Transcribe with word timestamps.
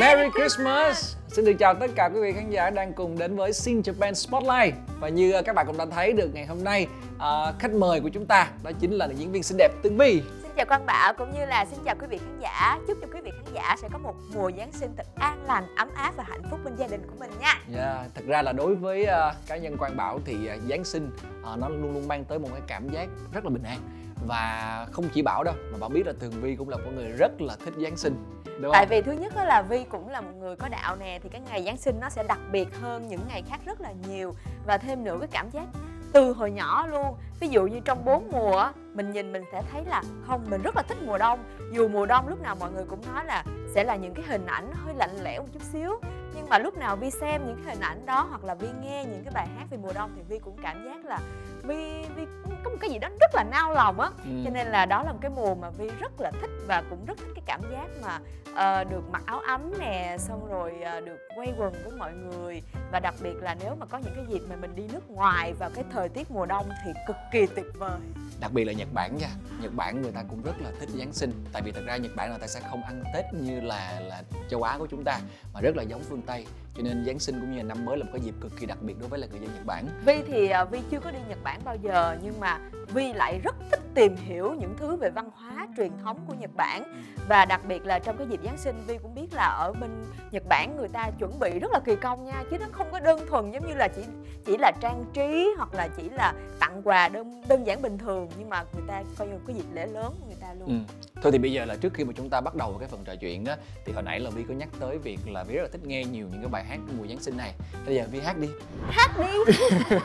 Merry 0.00 0.30
Christmas! 0.30 1.16
Xin 1.28 1.44
được 1.44 1.52
chào 1.58 1.74
tất 1.74 1.90
cả 1.94 2.10
quý 2.14 2.20
vị 2.20 2.32
khán 2.32 2.50
giả 2.50 2.70
đang 2.70 2.92
cùng 2.92 3.18
đến 3.18 3.36
với 3.36 3.52
Sin 3.52 3.80
Japan 3.80 4.12
Spotlight. 4.14 4.74
Và 5.00 5.08
như 5.08 5.42
các 5.42 5.54
bạn 5.54 5.66
cũng 5.66 5.76
đã 5.76 5.86
thấy 5.86 6.12
được 6.12 6.30
ngày 6.34 6.46
hôm 6.46 6.64
nay 6.64 6.86
uh, 7.16 7.58
Khách 7.58 7.72
mời 7.72 8.00
của 8.00 8.08
chúng 8.08 8.26
ta 8.26 8.50
đó 8.62 8.70
chính 8.80 8.92
là 8.92 9.08
diễn 9.16 9.32
viên 9.32 9.42
xinh 9.42 9.56
đẹp 9.58 9.72
Tường 9.82 9.96
Vi 9.96 10.22
Xin 10.42 10.50
chào 10.56 10.66
Quang 10.66 10.86
Bảo 10.86 11.14
cũng 11.14 11.32
như 11.34 11.46
là 11.46 11.64
xin 11.64 11.78
chào 11.84 11.94
quý 12.00 12.06
vị 12.10 12.18
khán 12.18 12.40
giả. 12.40 12.78
Chúc 12.88 12.98
cho 13.00 13.06
quý 13.14 13.20
vị 13.24 13.30
khán 13.30 13.54
giả 13.54 13.76
sẽ 13.78 13.88
có 13.92 13.98
một 13.98 14.14
mùa 14.34 14.50
Giáng 14.58 14.72
sinh 14.72 14.90
thật 14.96 15.06
an 15.14 15.46
lành, 15.46 15.64
ấm 15.76 15.88
áp 15.94 16.12
và 16.16 16.24
hạnh 16.28 16.42
phúc 16.50 16.60
bên 16.64 16.76
gia 16.76 16.86
đình 16.86 17.02
của 17.06 17.16
mình 17.18 17.30
nha. 17.40 17.54
Yeah, 17.54 17.76
dạ, 17.76 18.04
Thật 18.14 18.22
ra 18.26 18.42
là 18.42 18.52
đối 18.52 18.74
với 18.74 19.02
uh, 19.02 19.34
cá 19.46 19.56
nhân 19.56 19.76
Quang 19.76 19.96
Bảo 19.96 20.20
thì 20.24 20.34
uh, 20.34 20.62
Giáng 20.70 20.84
sinh 20.84 21.10
uh, 21.52 21.58
nó 21.58 21.68
luôn 21.68 21.94
luôn 21.94 22.08
mang 22.08 22.24
tới 22.24 22.38
một 22.38 22.48
cái 22.52 22.62
cảm 22.66 22.88
giác 22.88 23.08
rất 23.32 23.44
là 23.44 23.50
bình 23.50 23.64
an. 23.64 23.78
Và 24.26 24.86
không 24.92 25.08
chỉ 25.14 25.22
bảo 25.22 25.44
đâu 25.44 25.54
mà 25.72 25.78
bảo 25.78 25.90
biết 25.90 26.06
là 26.06 26.12
tường 26.20 26.32
vi 26.40 26.56
cũng 26.56 26.68
là 26.68 26.76
một 26.76 26.90
người 26.94 27.08
rất 27.18 27.40
là 27.40 27.56
thích 27.64 27.74
giáng 27.82 27.96
sinh 27.96 28.35
đúng 28.60 28.72
tại 28.72 28.86
vì 28.86 29.02
thứ 29.02 29.12
nhất 29.12 29.36
là 29.36 29.62
vi 29.62 29.84
cũng 29.84 30.08
là 30.08 30.20
một 30.20 30.32
người 30.38 30.56
có 30.56 30.68
đạo 30.68 30.96
nè 30.96 31.18
thì 31.22 31.28
cái 31.28 31.40
ngày 31.40 31.64
giáng 31.64 31.76
sinh 31.76 32.00
nó 32.00 32.08
sẽ 32.08 32.22
đặc 32.22 32.38
biệt 32.52 32.68
hơn 32.80 33.08
những 33.08 33.20
ngày 33.28 33.42
khác 33.48 33.60
rất 33.66 33.80
là 33.80 33.92
nhiều. 34.08 34.32
Và 34.66 34.78
thêm 34.78 35.04
nữa 35.04 35.16
cái 35.20 35.28
cảm 35.32 35.50
giác 35.50 35.64
từ 36.12 36.32
hồi 36.32 36.50
nhỏ 36.50 36.86
luôn. 36.86 37.14
Ví 37.40 37.48
dụ 37.48 37.66
như 37.66 37.80
trong 37.80 38.04
bốn 38.04 38.28
mùa 38.32 38.72
mình 38.94 39.10
nhìn 39.10 39.32
mình 39.32 39.44
sẽ 39.52 39.62
thấy 39.72 39.84
là 39.84 40.02
không 40.26 40.46
mình 40.50 40.62
rất 40.62 40.76
là 40.76 40.82
thích 40.82 40.98
mùa 41.06 41.18
đông. 41.18 41.44
Dù 41.72 41.88
mùa 41.88 42.06
đông 42.06 42.28
lúc 42.28 42.42
nào 42.42 42.56
mọi 42.60 42.72
người 42.72 42.84
cũng 42.88 43.00
nói 43.14 43.24
là 43.24 43.44
sẽ 43.74 43.84
là 43.84 43.96
những 43.96 44.14
cái 44.14 44.24
hình 44.28 44.46
ảnh 44.46 44.72
hơi 44.84 44.94
lạnh 44.94 45.16
lẽo 45.22 45.42
một 45.42 45.48
chút 45.52 45.62
xíu 45.62 46.00
nhưng 46.36 46.48
mà 46.48 46.58
lúc 46.58 46.76
nào 46.76 46.96
vi 46.96 47.10
xem 47.10 47.46
những 47.46 47.56
cái 47.64 47.74
hình 47.74 47.82
ảnh 47.82 48.06
đó 48.06 48.26
hoặc 48.30 48.44
là 48.44 48.54
vi 48.54 48.68
nghe 48.82 49.04
những 49.04 49.24
cái 49.24 49.32
bài 49.34 49.46
hát 49.56 49.66
về 49.70 49.78
mùa 49.78 49.92
đông 49.92 50.10
thì 50.16 50.22
vi 50.28 50.38
cũng 50.38 50.56
cảm 50.62 50.84
giác 50.84 51.04
là 51.04 51.18
vi 51.62 52.02
vi 52.16 52.26
có 52.64 52.70
một 52.70 52.76
cái 52.80 52.90
gì 52.90 52.98
đó 52.98 53.08
rất 53.20 53.34
là 53.34 53.44
nao 53.50 53.74
lòng 53.74 54.00
á. 54.00 54.10
Ừ. 54.24 54.30
cho 54.44 54.50
nên 54.50 54.66
là 54.66 54.86
đó 54.86 55.02
là 55.02 55.12
một 55.12 55.18
cái 55.20 55.30
mùa 55.30 55.54
mà 55.54 55.70
vi 55.70 55.90
rất 56.00 56.20
là 56.20 56.30
thích 56.40 56.50
và 56.66 56.82
cũng 56.90 57.04
rất 57.04 57.18
thích 57.18 57.28
cái 57.34 57.42
cảm 57.46 57.60
giác 57.72 57.86
mà 58.02 58.18
uh, 58.56 58.90
được 58.90 59.02
mặc 59.10 59.22
áo 59.26 59.40
ấm 59.40 59.72
nè 59.78 60.16
xong 60.18 60.48
rồi 60.48 60.72
uh, 60.98 61.04
được 61.04 61.18
quay 61.36 61.54
quần 61.58 61.72
với 61.72 61.92
mọi 61.98 62.12
người. 62.12 62.62
Và 62.92 63.00
đặc 63.00 63.14
biệt 63.22 63.34
là 63.40 63.56
nếu 63.60 63.74
mà 63.74 63.86
có 63.86 63.98
những 63.98 64.12
cái 64.16 64.24
dịp 64.28 64.42
mà 64.48 64.56
mình 64.56 64.76
đi 64.76 64.88
nước 64.92 65.10
ngoài 65.10 65.52
vào 65.52 65.70
cái 65.74 65.84
thời 65.92 66.08
tiết 66.08 66.30
mùa 66.30 66.46
đông 66.46 66.68
thì 66.84 66.92
cực 67.06 67.16
kỳ 67.32 67.46
tuyệt 67.46 67.66
vời. 67.78 67.98
Đặc 68.40 68.52
biệt 68.52 68.64
là 68.64 68.72
nhật 68.72 68.88
bản 68.94 69.16
nha. 69.16 69.28
Nhật 69.60 69.74
bản 69.74 70.02
người 70.02 70.12
ta 70.12 70.24
cũng 70.30 70.42
rất 70.42 70.60
là 70.60 70.70
thích 70.80 70.88
giáng 70.88 71.12
sinh. 71.12 71.44
Tại 71.52 71.62
vì 71.62 71.72
thật 71.72 71.82
ra 71.86 71.96
nhật 71.96 72.12
bản 72.16 72.30
người 72.30 72.38
ta 72.38 72.46
sẽ 72.46 72.60
không 72.70 72.82
ăn 72.82 73.02
tết 73.14 73.24
như 73.34 73.60
là 73.60 74.00
là 74.00 74.22
châu 74.50 74.62
á 74.62 74.78
của 74.78 74.86
chúng 74.86 75.04
ta 75.04 75.20
mà 75.54 75.60
rất 75.60 75.76
là 75.76 75.82
giống 75.82 76.02
phương 76.08 76.22
tay 76.26 76.44
cho 76.76 76.82
nên 76.82 77.04
giáng 77.06 77.18
sinh 77.18 77.40
cũng 77.40 77.50
như 77.50 77.56
là 77.56 77.62
năm 77.62 77.84
mới 77.84 77.96
là 77.98 78.04
một 78.04 78.10
cái 78.12 78.20
dịp 78.20 78.34
cực 78.40 78.56
kỳ 78.60 78.66
đặc 78.66 78.78
biệt 78.82 78.94
đối 79.00 79.08
với 79.08 79.18
là 79.18 79.26
người 79.26 79.40
dân 79.40 79.50
nhật 79.54 79.66
bản. 79.66 79.86
Vi 80.04 80.22
thì 80.26 80.50
uh, 80.62 80.70
vi 80.70 80.78
chưa 80.90 81.00
có 81.00 81.10
đi 81.10 81.18
nhật 81.28 81.38
bản 81.44 81.60
bao 81.64 81.76
giờ 81.82 82.16
nhưng 82.22 82.40
mà 82.40 82.60
vi 82.94 83.12
lại 83.12 83.40
rất 83.44 83.56
thích 83.70 83.80
tìm 83.94 84.16
hiểu 84.16 84.54
những 84.54 84.74
thứ 84.78 84.96
về 84.96 85.10
văn 85.10 85.30
hóa 85.34 85.68
truyền 85.76 85.90
thống 86.04 86.18
của 86.26 86.34
nhật 86.40 86.50
bản. 86.54 87.02
Và 87.28 87.44
đặc 87.44 87.60
biệt 87.68 87.86
là 87.86 87.98
trong 87.98 88.16
cái 88.16 88.26
dịp 88.30 88.40
giáng 88.44 88.58
sinh 88.58 88.76
vi 88.86 88.98
cũng 89.02 89.14
biết 89.14 89.26
là 89.32 89.46
ở 89.46 89.72
bên 89.72 89.90
nhật 90.30 90.42
bản 90.48 90.76
người 90.76 90.88
ta 90.88 91.10
chuẩn 91.18 91.38
bị 91.38 91.58
rất 91.58 91.70
là 91.72 91.80
kỳ 91.84 91.96
công 91.96 92.24
nha 92.24 92.44
chứ 92.50 92.58
nó 92.58 92.66
không 92.72 92.86
có 92.92 93.00
đơn 93.00 93.20
thuần 93.28 93.50
giống 93.50 93.68
như 93.68 93.74
là 93.74 93.88
chỉ 93.96 94.02
chỉ 94.44 94.56
là 94.58 94.72
trang 94.80 95.04
trí 95.12 95.54
hoặc 95.56 95.74
là 95.74 95.88
chỉ 95.96 96.08
là 96.08 96.34
tặng 96.60 96.82
quà 96.84 97.08
đơn 97.08 97.42
đơn 97.48 97.66
giản 97.66 97.82
bình 97.82 97.98
thường 97.98 98.28
nhưng 98.38 98.48
mà 98.48 98.64
người 98.74 98.84
ta 98.88 99.02
coi 99.18 99.28
như 99.28 99.34
cái 99.46 99.56
dịp 99.56 99.64
lễ 99.72 99.86
lớn 99.86 100.14
của 100.20 100.26
người 100.26 100.36
ta 100.40 100.54
luôn. 100.54 100.68
Ừ. 100.68 100.94
thôi 101.22 101.32
thì 101.32 101.38
bây 101.38 101.52
giờ 101.52 101.64
là 101.64 101.76
trước 101.76 101.94
khi 101.94 102.04
mà 102.04 102.12
chúng 102.16 102.30
ta 102.30 102.40
bắt 102.40 102.54
đầu 102.54 102.76
cái 102.80 102.88
phần 102.88 103.00
trò 103.04 103.14
chuyện 103.20 103.44
á 103.44 103.56
thì 103.84 103.92
hồi 103.92 104.02
nãy 104.02 104.20
là 104.20 104.30
vi 104.30 104.44
có 104.48 104.54
nhắc 104.54 104.68
tới 104.80 104.98
việc 104.98 105.18
là 105.26 105.44
vi 105.44 105.54
rất 105.54 105.62
là 105.62 105.68
thích 105.72 105.84
nghe 105.84 106.04
nhiều 106.04 106.26
những 106.32 106.40
cái 106.40 106.48
bài 106.48 106.64
hát 106.68 106.78
mùa 106.98 107.06
giáng 107.08 107.20
sinh 107.20 107.36
này. 107.36 107.52
Bây 107.86 107.94
giờ 107.94 108.04
vi 108.10 108.20
hát 108.20 108.38
đi. 108.38 108.48
Hát 108.90 109.10
đi. 109.18 109.54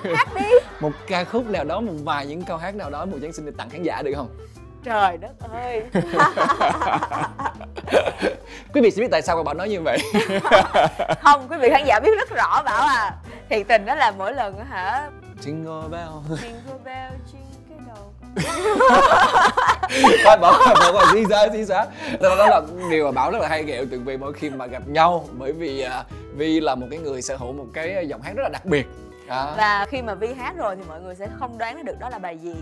Hát 0.15 0.27
đi. 0.35 0.45
Một 0.79 0.91
ca 1.07 1.23
khúc 1.23 1.47
nào 1.49 1.63
đó 1.63 1.81
một 1.81 1.93
vài 2.03 2.25
những 2.25 2.41
câu 2.41 2.57
hát 2.57 2.75
nào 2.75 2.89
đó 2.89 3.05
mùa 3.05 3.19
giáng 3.19 3.33
sinh 3.33 3.45
để 3.45 3.51
tặng 3.57 3.69
khán 3.69 3.83
giả 3.83 4.01
được 4.01 4.13
không? 4.15 4.29
Trời 4.83 5.17
đất 5.17 5.31
ơi. 5.51 5.83
Quý 8.73 8.81
vị 8.81 8.91
sẽ 8.91 9.01
biết 9.01 9.07
tại 9.11 9.21
sao 9.21 9.35
mà 9.35 9.43
bảo 9.43 9.53
nói 9.53 9.69
như 9.69 9.81
vậy. 9.81 9.99
Không 11.21 11.47
quý 11.49 11.57
vị 11.57 11.69
khán 11.69 11.85
giả 11.85 11.99
biết 11.99 12.11
rất 12.17 12.29
rõ 12.29 12.63
bảo 12.63 12.87
à 12.87 13.17
thiệt 13.49 13.67
tình 13.67 13.85
đó 13.85 13.95
là 13.95 14.11
mỗi 14.11 14.33
lần 14.33 14.65
hả? 14.69 15.09
Jingle 15.45 15.89
bell. 15.89 16.09
Jingle 16.29 16.83
bell 16.83 17.13
jingle 17.31 17.61
thôi 20.23 20.37
bỏ 20.37 20.59
bỏ 20.79 20.91
qua 20.91 21.05
xí 21.13 21.25
xóa 21.29 21.47
xí 21.53 21.65
xá. 21.65 21.85
Đó, 22.21 22.35
đó 22.35 22.47
là 22.47 22.61
điều 22.89 23.05
mà 23.05 23.11
bảo 23.11 23.31
rất 23.31 23.41
là 23.41 23.47
hay 23.47 23.63
ghẹo 23.63 23.85
từ 23.91 23.99
vì 24.05 24.17
mỗi 24.17 24.33
khi 24.33 24.49
mà 24.49 24.65
gặp 24.65 24.87
nhau 24.87 25.27
bởi 25.37 25.51
vì 25.51 25.85
uh, 25.85 26.37
vi 26.37 26.59
là 26.59 26.75
một 26.75 26.87
cái 26.89 26.99
người 26.99 27.21
sở 27.21 27.35
hữu 27.35 27.53
một 27.53 27.65
cái 27.73 28.07
giọng 28.07 28.21
hát 28.21 28.33
rất 28.35 28.43
là 28.43 28.49
đặc 28.49 28.65
biệt. 28.65 28.87
À. 29.27 29.53
và 29.57 29.85
khi 29.89 30.01
mà 30.01 30.13
vi 30.15 30.33
hát 30.33 30.53
rồi 30.57 30.75
thì 30.75 30.81
mọi 30.87 31.01
người 31.01 31.15
sẽ 31.15 31.27
không 31.39 31.57
đoán 31.57 31.85
được 31.85 31.99
đó 31.99 32.09
là 32.09 32.19
bài 32.19 32.37
gì. 32.37 32.53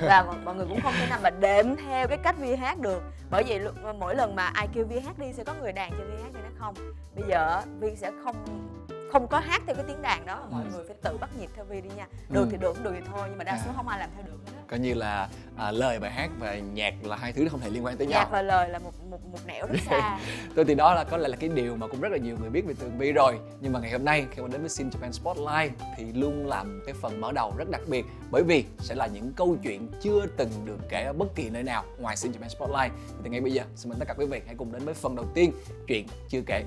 Và 0.00 0.24
mọi 0.44 0.54
người 0.54 0.66
cũng 0.68 0.80
không 0.80 0.92
thể 0.98 1.06
nào 1.10 1.18
mà 1.22 1.30
đệm 1.30 1.76
theo 1.76 2.08
cái 2.08 2.18
cách 2.18 2.36
vi 2.38 2.56
hát 2.56 2.78
được. 2.78 3.02
Bởi 3.30 3.42
vì 3.42 3.60
mỗi 3.98 4.14
lần 4.14 4.36
mà 4.36 4.50
ai 4.54 4.68
kêu 4.74 4.84
vi 4.84 5.00
hát 5.00 5.18
đi 5.18 5.26
sẽ 5.36 5.44
có 5.44 5.54
người 5.60 5.72
đàn 5.72 5.90
cho 5.90 6.04
vi 6.04 6.22
hát 6.22 6.30
cho 6.32 6.38
nó 6.42 6.50
không. 6.58 6.74
Bây 7.16 7.24
giờ 7.28 7.62
vi 7.80 7.96
sẽ 7.96 8.10
không 8.24 8.36
không 9.14 9.28
có 9.28 9.38
hát 9.38 9.62
theo 9.66 9.74
cái 9.76 9.84
tiếng 9.88 10.02
đàn 10.02 10.26
đó 10.26 10.46
mọi 10.50 10.64
ừ. 10.64 10.70
người 10.72 10.84
phải 10.86 10.96
tự 11.02 11.16
bắt 11.16 11.30
nhịp 11.38 11.50
theo 11.56 11.64
vi 11.64 11.80
đi 11.80 11.90
nha. 11.96 12.06
Được 12.30 12.40
ừ. 12.40 12.48
thì 12.50 12.56
được 12.56 12.74
không 12.74 12.84
được 12.84 12.92
thì 12.94 13.00
thôi 13.06 13.26
nhưng 13.28 13.38
mà 13.38 13.44
đa 13.44 13.58
số 13.64 13.70
à. 13.70 13.74
không 13.76 13.88
ai 13.88 13.98
làm 13.98 14.10
theo 14.16 14.22
được 14.26 14.38
hết 14.46 14.64
coi 14.68 14.80
như 14.80 14.94
là 14.94 15.28
à, 15.56 15.70
lời 15.70 15.98
bài 15.98 16.10
hát 16.10 16.30
và 16.38 16.54
nhạc 16.54 16.94
là 17.02 17.16
hai 17.16 17.32
thứ 17.32 17.48
không 17.48 17.60
thể 17.60 17.70
liên 17.70 17.84
quan 17.84 17.96
tới 17.96 18.06
nhạc 18.06 18.14
nhau. 18.14 18.24
Nhạc 18.24 18.30
và 18.30 18.42
lời 18.42 18.68
là 18.68 18.78
một 18.78 18.92
một 19.10 19.18
một 19.32 19.38
nẻo 19.46 19.66
rất 19.66 19.78
xa. 19.86 20.18
Tôi 20.54 20.64
thì 20.64 20.74
đó 20.74 20.94
là 20.94 21.04
có 21.04 21.16
lẽ 21.16 21.28
là 21.28 21.36
cái 21.36 21.50
điều 21.54 21.76
mà 21.76 21.86
cũng 21.86 22.00
rất 22.00 22.12
là 22.12 22.18
nhiều 22.18 22.36
người 22.40 22.50
biết 22.50 22.66
về 22.66 22.74
tường 22.78 22.98
vi 22.98 23.12
rồi. 23.12 23.38
Nhưng 23.60 23.72
mà 23.72 23.80
ngày 23.80 23.92
hôm 23.92 24.04
nay 24.04 24.26
khi 24.30 24.42
mà 24.42 24.48
đến 24.48 24.60
với 24.60 24.70
Sin 24.70 24.88
Japan 24.88 25.12
Spotlight 25.12 25.72
thì 25.96 26.12
luôn 26.12 26.46
làm 26.46 26.82
cái 26.86 26.94
phần 27.00 27.20
mở 27.20 27.32
đầu 27.32 27.54
rất 27.56 27.70
đặc 27.70 27.80
biệt. 27.86 28.04
Bởi 28.30 28.42
vì 28.42 28.64
sẽ 28.78 28.94
là 28.94 29.06
những 29.06 29.32
câu 29.36 29.56
chuyện 29.62 29.88
chưa 30.00 30.26
từng 30.36 30.50
được 30.64 30.78
kể 30.88 31.04
ở 31.04 31.12
bất 31.12 31.34
kỳ 31.34 31.50
nơi 31.50 31.62
nào 31.62 31.84
ngoài 31.98 32.16
Sin 32.16 32.32
Japan 32.32 32.48
Spotlight. 32.48 32.92
Thì 33.24 33.30
ngay 33.30 33.40
bây 33.40 33.52
giờ 33.52 33.62
xin 33.76 33.90
mời 33.90 33.98
tất 33.98 34.08
cả 34.08 34.14
quý 34.18 34.26
vị 34.26 34.40
hãy 34.46 34.54
cùng 34.54 34.72
đến 34.72 34.84
với 34.84 34.94
phần 34.94 35.16
đầu 35.16 35.26
tiên 35.34 35.52
chuyện 35.86 36.06
chưa 36.28 36.40
kể 36.46 36.64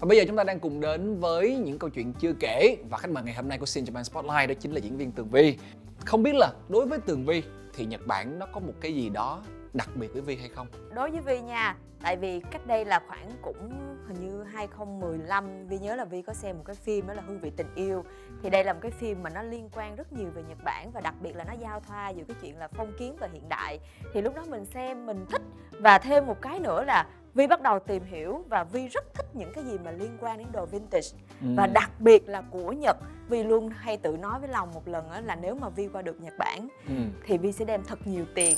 Và 0.00 0.06
bây 0.06 0.18
giờ 0.18 0.24
chúng 0.26 0.36
ta 0.36 0.44
đang 0.44 0.60
cùng 0.60 0.80
đến 0.80 1.20
với 1.20 1.56
những 1.56 1.78
câu 1.78 1.90
chuyện 1.90 2.12
chưa 2.12 2.32
kể 2.40 2.76
và 2.90 2.98
khách 2.98 3.10
mời 3.10 3.24
ngày 3.24 3.34
hôm 3.34 3.48
nay 3.48 3.58
của 3.58 3.66
Sin 3.66 3.84
Japan 3.84 4.02
Spotlight 4.02 4.48
đó 4.48 4.54
chính 4.60 4.72
là 4.72 4.78
diễn 4.78 4.96
viên 4.96 5.12
Tường 5.12 5.28
Vi. 5.28 5.58
Không 6.04 6.22
biết 6.22 6.34
là 6.34 6.52
đối 6.68 6.86
với 6.86 6.98
Tường 6.98 7.26
Vi 7.26 7.42
thì 7.76 7.84
Nhật 7.84 8.06
Bản 8.06 8.38
nó 8.38 8.46
có 8.46 8.60
một 8.60 8.72
cái 8.80 8.94
gì 8.94 9.08
đó 9.08 9.42
đặc 9.72 9.88
biệt 9.94 10.12
với 10.12 10.22
Vi 10.22 10.36
hay 10.36 10.48
không? 10.48 10.66
Đối 10.94 11.10
với 11.10 11.20
Vi 11.20 11.40
nha, 11.40 11.76
tại 12.02 12.16
vì 12.16 12.40
cách 12.50 12.66
đây 12.66 12.84
là 12.84 13.00
khoảng 13.08 13.30
cũng 13.42 13.70
hình 14.06 14.28
như 14.28 14.42
2015 14.42 15.66
Vi 15.68 15.78
nhớ 15.78 15.96
là 15.96 16.04
Vi 16.04 16.22
có 16.22 16.32
xem 16.32 16.56
một 16.56 16.64
cái 16.66 16.76
phim 16.76 17.06
đó 17.06 17.14
là 17.14 17.22
Hương 17.26 17.40
vị 17.40 17.50
tình 17.56 17.74
yêu 17.74 18.04
thì 18.42 18.50
đây 18.50 18.64
là 18.64 18.72
một 18.72 18.78
cái 18.82 18.90
phim 18.90 19.22
mà 19.22 19.30
nó 19.30 19.42
liên 19.42 19.68
quan 19.72 19.96
rất 19.96 20.12
nhiều 20.12 20.30
về 20.34 20.42
Nhật 20.48 20.58
Bản 20.64 20.90
và 20.90 21.00
đặc 21.00 21.14
biệt 21.22 21.36
là 21.36 21.44
nó 21.44 21.52
giao 21.52 21.80
thoa 21.80 22.08
giữa 22.08 22.24
cái 22.28 22.36
chuyện 22.42 22.58
là 22.58 22.68
phong 22.68 22.92
kiến 22.98 23.16
và 23.20 23.28
hiện 23.32 23.48
đại 23.48 23.78
thì 24.14 24.22
lúc 24.22 24.34
đó 24.34 24.42
mình 24.48 24.64
xem 24.64 25.06
mình 25.06 25.26
thích 25.30 25.42
và 25.80 25.98
thêm 25.98 26.26
một 26.26 26.42
cái 26.42 26.60
nữa 26.60 26.84
là 26.84 27.06
Vi 27.34 27.46
bắt 27.46 27.62
đầu 27.62 27.78
tìm 27.78 28.02
hiểu 28.04 28.44
và 28.48 28.64
Vi 28.64 28.88
rất 28.88 29.14
thích 29.14 29.26
những 29.32 29.52
cái 29.54 29.64
gì 29.64 29.78
mà 29.84 29.90
liên 29.90 30.16
quan 30.20 30.38
đến 30.38 30.46
đồ 30.52 30.66
vintage 30.66 31.08
ừ. 31.40 31.46
và 31.56 31.66
đặc 31.66 31.90
biệt 31.98 32.28
là 32.28 32.42
của 32.50 32.72
Nhật. 32.72 32.96
Vi 33.28 33.44
luôn 33.44 33.68
hay 33.68 33.96
tự 33.96 34.16
nói 34.16 34.40
với 34.40 34.48
lòng 34.48 34.74
một 34.74 34.88
lần 34.88 35.10
là 35.26 35.36
nếu 35.36 35.54
mà 35.54 35.68
Vi 35.68 35.88
qua 35.92 36.02
được 36.02 36.20
Nhật 36.20 36.34
Bản 36.38 36.68
ừ. 36.88 36.94
thì 37.26 37.38
Vi 37.38 37.52
sẽ 37.52 37.64
đem 37.64 37.82
thật 37.84 37.98
nhiều 38.04 38.24
tiền. 38.34 38.56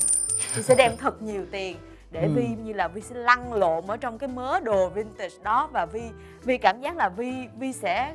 Vi 0.54 0.62
sẽ 0.62 0.74
đem 0.74 0.96
thật 0.96 1.22
nhiều 1.22 1.46
tiền 1.50 1.76
để 2.10 2.22
ừ. 2.22 2.30
Vi 2.34 2.48
như 2.64 2.72
là 2.72 2.88
Vi 2.88 3.00
sẽ 3.00 3.14
lăn 3.14 3.52
lộn 3.52 3.86
ở 3.86 3.96
trong 3.96 4.18
cái 4.18 4.28
mớ 4.28 4.60
đồ 4.60 4.88
vintage 4.88 5.34
đó 5.42 5.68
và 5.72 5.86
Vi 5.86 6.02
Vi 6.42 6.58
cảm 6.58 6.80
giác 6.80 6.96
là 6.96 7.08
Vi 7.08 7.32
Vi 7.58 7.72
sẽ 7.72 8.14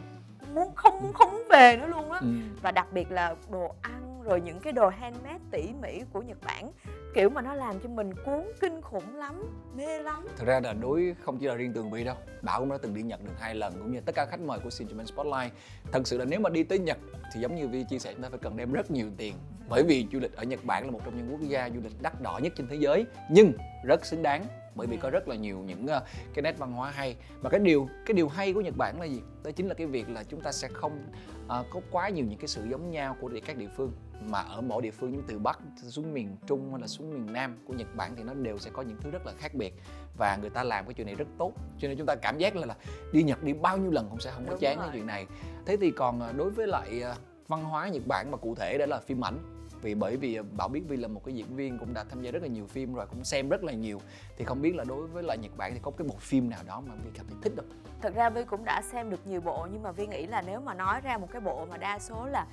muốn 0.53 0.75
không 0.75 1.13
không 1.13 1.31
muốn 1.31 1.43
về 1.49 1.77
nữa 1.81 1.87
luôn 1.87 2.11
á. 2.11 2.19
Ừ. 2.21 2.27
Và 2.61 2.71
đặc 2.71 2.87
biệt 2.93 3.11
là 3.11 3.35
đồ 3.51 3.75
ăn 3.81 4.14
rồi 4.25 4.41
những 4.41 4.59
cái 4.59 4.73
đồ 4.73 4.89
handmade 4.89 5.39
tỉ 5.51 5.69
mỉ 5.81 6.01
của 6.13 6.21
Nhật 6.21 6.37
Bản. 6.45 6.71
Kiểu 7.15 7.29
mà 7.29 7.41
nó 7.41 7.53
làm 7.53 7.79
cho 7.79 7.89
mình 7.89 8.13
cuốn 8.25 8.51
kinh 8.61 8.81
khủng 8.81 9.15
lắm, 9.15 9.43
mê 9.77 9.99
lắm. 9.99 10.27
Thực 10.37 10.47
ra 10.47 10.59
là 10.59 10.73
đối 10.73 11.15
không 11.21 11.37
chỉ 11.37 11.47
là 11.47 11.55
riêng 11.55 11.73
tường 11.73 11.91
vi 11.91 12.03
đâu, 12.03 12.15
bảo 12.41 12.59
cũng 12.59 12.69
đã 12.69 12.77
từng 12.81 12.93
đi 12.93 13.01
nhật 13.01 13.23
được 13.23 13.39
hai 13.39 13.55
lần, 13.55 13.73
cũng 13.73 13.91
như 13.91 14.01
tất 14.05 14.15
cả 14.15 14.25
khách 14.25 14.39
mời 14.39 14.59
của 14.63 14.69
Sin 14.69 14.87
Japan 14.87 15.05
Spotlight. 15.05 15.53
Thật 15.91 16.07
sự 16.07 16.17
là 16.17 16.25
nếu 16.25 16.39
mà 16.39 16.49
đi 16.49 16.63
tới 16.63 16.79
nhật 16.79 16.97
thì 17.33 17.41
giống 17.41 17.55
như 17.55 17.67
vi 17.67 17.83
chia 17.89 17.99
sẻ, 17.99 18.13
chúng 18.13 18.23
ta 18.23 18.29
phải 18.29 18.39
cần 18.39 18.57
đem 18.57 18.73
rất 18.73 18.91
nhiều 18.91 19.07
tiền. 19.17 19.35
Bởi 19.69 19.83
vì 19.83 20.07
du 20.11 20.19
lịch 20.19 20.35
ở 20.35 20.43
nhật 20.43 20.65
bản 20.65 20.85
là 20.85 20.91
một 20.91 20.99
trong 21.05 21.17
những 21.17 21.31
quốc 21.31 21.41
gia 21.41 21.69
du 21.69 21.79
lịch 21.83 22.01
đắt 22.01 22.21
đỏ 22.21 22.39
nhất 22.43 22.53
trên 22.57 22.67
thế 22.67 22.75
giới, 22.75 23.05
nhưng 23.29 23.53
rất 23.83 24.05
xứng 24.05 24.23
đáng 24.23 24.45
bởi 24.75 24.87
vì 24.87 24.97
có 24.97 25.09
rất 25.09 25.27
là 25.27 25.35
nhiều 25.35 25.59
những 25.59 25.85
uh, 25.85 26.03
cái 26.33 26.41
nét 26.41 26.57
văn 26.57 26.71
hóa 26.71 26.91
hay. 26.91 27.15
Và 27.41 27.49
cái 27.49 27.59
điều 27.59 27.89
cái 28.05 28.13
điều 28.13 28.27
hay 28.27 28.53
của 28.53 28.61
Nhật 28.61 28.77
Bản 28.77 28.99
là 28.99 29.05
gì? 29.05 29.21
Đó 29.43 29.51
chính 29.51 29.67
là 29.67 29.73
cái 29.73 29.87
việc 29.87 30.09
là 30.09 30.23
chúng 30.23 30.41
ta 30.41 30.51
sẽ 30.51 30.67
không 30.67 31.03
uh, 31.45 31.65
có 31.69 31.81
quá 31.91 32.09
nhiều 32.09 32.25
những 32.25 32.39
cái 32.39 32.47
sự 32.47 32.65
giống 32.69 32.91
nhau 32.91 33.15
của 33.21 33.31
các 33.45 33.57
địa 33.57 33.69
phương. 33.77 33.93
Mà 34.29 34.39
ở 34.39 34.61
mỗi 34.61 34.81
địa 34.81 34.91
phương 34.91 35.11
như 35.11 35.21
từ 35.27 35.39
bắc 35.39 35.59
xuống 35.75 36.13
miền 36.13 36.37
trung 36.47 36.71
hay 36.71 36.81
là 36.81 36.87
xuống 36.87 37.13
miền 37.13 37.33
nam 37.33 37.57
của 37.67 37.73
nhật 37.73 37.95
bản 37.95 38.15
thì 38.17 38.23
nó 38.23 38.33
đều 38.33 38.57
sẽ 38.57 38.71
có 38.73 38.81
những 38.81 38.97
thứ 39.01 39.11
rất 39.11 39.25
là 39.25 39.31
khác 39.37 39.53
biệt. 39.53 39.73
Và 40.17 40.37
người 40.41 40.49
ta 40.49 40.63
làm 40.63 40.85
cái 40.85 40.93
chuyện 40.93 41.07
này 41.07 41.15
rất 41.15 41.27
tốt. 41.37 41.53
Cho 41.79 41.87
nên 41.87 41.97
chúng 41.97 42.07
ta 42.07 42.15
cảm 42.15 42.37
giác 42.37 42.55
là, 42.55 42.65
là 42.65 42.75
đi 43.11 43.23
nhật 43.23 43.43
đi 43.43 43.53
bao 43.53 43.77
nhiêu 43.77 43.91
lần 43.91 44.07
cũng 44.09 44.19
sẽ 44.19 44.31
không 44.31 44.45
có 44.49 44.57
chán 44.59 44.77
cái 44.79 44.89
chuyện 44.93 45.05
này. 45.05 45.25
Thế 45.65 45.77
thì 45.77 45.91
còn 45.91 46.21
à, 46.21 46.31
đối 46.31 46.49
với 46.49 46.67
lại 46.67 47.03
văn 47.47 47.63
hóa 47.63 47.87
nhật 47.87 48.07
bản 48.07 48.31
mà 48.31 48.37
cụ 48.37 48.55
thể 48.55 48.77
đó 48.77 48.85
là 48.85 48.99
phim 48.99 49.25
ảnh 49.25 49.54
vì 49.85 49.95
bởi 49.95 50.17
vì 50.17 50.39
bảo 50.57 50.67
biết 50.67 50.81
vi 50.87 50.97
là 50.97 51.07
một 51.07 51.21
cái 51.25 51.35
diễn 51.35 51.55
viên 51.55 51.77
cũng 51.77 51.93
đã 51.93 52.03
tham 52.09 52.21
gia 52.21 52.31
rất 52.31 52.41
là 52.41 52.47
nhiều 52.47 52.67
phim 52.67 52.93
rồi 52.93 53.05
cũng 53.09 53.23
xem 53.23 53.49
rất 53.49 53.63
là 53.63 53.73
nhiều. 53.73 54.01
Thì 54.37 54.45
không 54.45 54.61
biết 54.61 54.75
là 54.75 54.83
đối 54.83 55.07
với 55.07 55.23
lại 55.23 55.37
nhật 55.37 55.57
bản 55.57 55.73
thì 55.73 55.79
có 55.83 55.91
cái 55.97 56.07
bộ 56.07 56.15
phim 56.19 56.49
nào 56.49 56.59
đó 56.67 56.83
mà 56.87 56.95
vi 57.03 57.11
cảm 57.13 57.25
thấy 57.27 57.37
thích 57.41 57.53
không? 57.55 57.65
Thật 58.01 58.15
ra 58.15 58.29
vi 58.29 58.43
cũng 58.43 58.65
đã 58.65 58.81
xem 58.91 59.09
được 59.09 59.27
nhiều 59.27 59.41
bộ 59.41 59.67
nhưng 59.71 59.83
mà 59.83 59.91
vi 59.91 60.07
nghĩ 60.07 60.27
là 60.27 60.41
nếu 60.41 60.61
mà 60.61 60.73
nói 60.73 61.01
ra 61.01 61.17
một 61.17 61.27
cái 61.31 61.41
bộ 61.41 61.65
mà 61.65 61.77
đa 61.77 61.99
số 61.99 62.25
là 62.25 62.45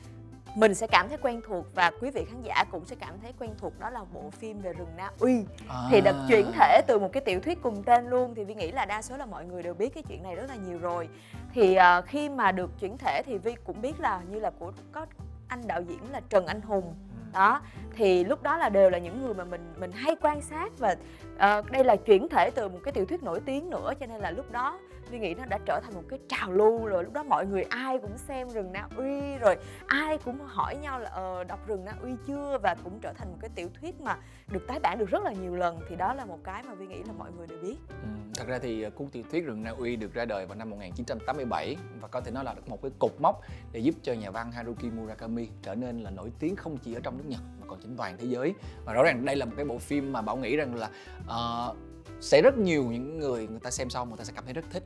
mình 0.57 0.75
sẽ 0.75 0.87
cảm 0.87 1.09
thấy 1.09 1.19
quen 1.23 1.41
thuộc 1.47 1.67
và 1.75 1.91
quý 2.01 2.11
vị 2.11 2.25
khán 2.31 2.43
giả 2.43 2.65
cũng 2.71 2.85
sẽ 2.85 2.97
cảm 3.01 3.15
thấy 3.23 3.33
quen 3.39 3.51
thuộc 3.59 3.81
đó 3.81 3.91
là 3.91 4.05
bộ 4.13 4.31
phim 4.31 4.61
về 4.61 4.73
rừng 4.73 4.97
Na 4.97 5.11
Uy. 5.19 5.45
À. 5.69 5.89
thì 5.91 6.01
được 6.01 6.17
chuyển 6.29 6.53
thể 6.53 6.81
từ 6.87 6.99
một 6.99 7.13
cái 7.13 7.23
tiểu 7.27 7.41
thuyết 7.41 7.63
cùng 7.63 7.83
tên 7.83 8.07
luôn 8.07 8.35
thì 8.35 8.45
vi 8.45 8.55
nghĩ 8.55 8.73
là 8.73 8.85
đa 8.85 9.03
số 9.03 9.17
là 9.17 9.27
mọi 9.27 9.45
người 9.45 9.63
đều 9.63 9.75
biết 9.75 9.95
cái 9.95 10.03
chuyện 10.09 10.23
này 10.23 10.35
rất 10.35 10.47
là 10.49 10.57
nhiều 10.57 10.79
rồi. 10.79 11.09
Thì 11.55 11.77
uh, 11.79 12.05
khi 12.07 12.29
mà 12.29 12.53
được 12.53 12.71
chuyển 12.81 12.99
thể 12.99 13.23
thì 13.27 13.39
vi 13.39 13.55
cũng 13.65 13.83
biết 13.83 14.01
là 14.01 14.21
như 14.31 14.41
là 14.41 14.51
của 14.59 14.73
có 14.93 15.07
anh 15.49 15.67
đạo 15.67 15.83
diễn 15.83 16.13
là 16.13 16.21
Trần 16.29 16.47
Anh 16.47 16.61
Hùng 16.61 16.95
đó 17.33 17.61
thì 17.97 18.25
lúc 18.25 18.43
đó 18.43 18.57
là 18.57 18.69
đều 18.69 18.91
là 18.91 18.99
những 18.99 19.23
người 19.23 19.35
mà 19.35 19.45
mình 19.45 19.75
mình 19.79 19.93
hay 19.93 20.17
quan 20.21 20.41
sát 20.41 20.73
và 20.79 20.97
uh, 21.35 21.71
đây 21.71 21.85
là 21.85 21.97
chuyển 21.97 22.29
thể 22.29 22.51
từ 22.51 22.69
một 22.69 22.79
cái 22.85 22.93
tiểu 22.93 23.07
thuyết 23.07 23.23
nổi 23.23 23.41
tiếng 23.41 23.71
nữa 23.71 23.93
cho 24.01 24.07
nên 24.07 24.21
là 24.21 24.31
lúc 24.31 24.53
đó 24.53 24.79
Ly 25.13 25.19
nghĩ 25.19 25.35
nó 25.35 25.45
đã 25.45 25.59
trở 25.67 25.81
thành 25.85 25.95
một 25.95 26.03
cái 26.09 26.19
trào 26.29 26.53
lưu 26.53 26.87
rồi 26.87 27.05
lúc 27.05 27.13
đó 27.13 27.23
mọi 27.23 27.47
người 27.47 27.63
ai 27.63 27.99
cũng 27.99 28.19
xem 28.19 28.49
rừng 28.49 28.73
Na 28.73 28.89
Uy 28.97 29.37
rồi 29.37 29.57
ai 29.87 30.19
cũng 30.19 30.39
hỏi 30.47 30.77
nhau 30.77 31.01
là 31.01 31.11
ờ, 31.11 31.45
đọc 31.45 31.67
rừng 31.67 31.85
Na 31.85 31.95
Uy 32.03 32.11
chưa? 32.27 32.59
Và 32.63 32.77
cũng 32.85 32.99
trở 33.01 33.13
thành 33.13 33.31
một 33.31 33.39
cái 33.41 33.51
tiểu 33.55 33.69
thuyết 33.81 34.01
mà 34.01 34.19
được 34.53 34.67
tái 34.69 34.81
bản 34.81 34.99
được 34.99 35.11
rất 35.11 35.23
là 35.23 35.33
nhiều 35.33 35.55
lần. 35.55 35.81
Thì 35.89 35.97
đó 35.97 36.15
là 36.15 36.25
một 36.25 36.39
cái 36.45 36.63
mà 36.63 36.75
Vi 36.75 36.87
nghĩ 36.87 37.03
là 37.07 37.13
mọi 37.19 37.31
người 37.33 37.47
đều 37.47 37.59
biết. 37.63 37.77
Ừ, 37.89 38.09
thật 38.35 38.47
ra 38.47 38.59
thì 38.59 38.83
ờ, 38.83 38.91
cuốn 38.91 39.09
tiểu 39.09 39.23
thuyết 39.31 39.45
rừng 39.45 39.63
Na 39.63 39.71
Uy 39.71 39.97
được 39.97 40.15
ra 40.15 40.25
đời 40.25 40.47
vào 40.47 40.59
năm 40.59 40.71
1987 40.71 41.77
và 42.01 42.09
có 42.09 42.21
thể 42.21 42.31
nói 42.31 42.45
là 42.45 42.55
một 42.67 42.83
cái 42.83 42.91
cột 42.99 43.13
mốc 43.19 43.41
để 43.73 43.81
giúp 43.81 43.95
cho 44.03 44.13
nhà 44.13 44.31
văn 44.31 44.53
Haruki 44.53 44.85
Murakami 44.97 45.49
trở 45.63 45.75
nên 45.75 46.01
là 46.01 46.11
nổi 46.11 46.33
tiếng 46.39 46.57
không 46.57 46.77
chỉ 46.77 46.95
ở 46.95 47.01
trong 47.03 47.19
nước 47.19 47.25
Nhật 47.27 47.41
mà 47.61 47.67
còn 47.67 47.81
trên 47.83 47.97
toàn 47.97 48.17
thế 48.19 48.27
giới. 48.27 48.55
Và 48.85 48.93
rõ 48.93 49.03
ràng 49.03 49.25
đây 49.25 49.37
là 49.37 49.45
một 49.45 49.53
cái 49.57 49.65
bộ 49.65 49.79
phim 49.79 50.13
mà 50.13 50.23
bảo 50.23 50.37
nghĩ 50.37 50.57
rằng 50.57 50.75
là 50.75 50.91
uh, 51.21 51.77
sẽ 52.21 52.43
rất 52.43 52.59
nhiều 52.59 52.85
những 52.85 53.19
người 53.19 53.49
người 53.49 53.61
ta 53.61 53.71
xem 53.71 53.91
xong 53.91 54.09
người 54.09 54.19
ta 54.19 54.25
sẽ 54.25 54.33
cảm 54.37 54.45
thấy 54.45 54.55
rất 54.55 54.65
thích 54.71 54.83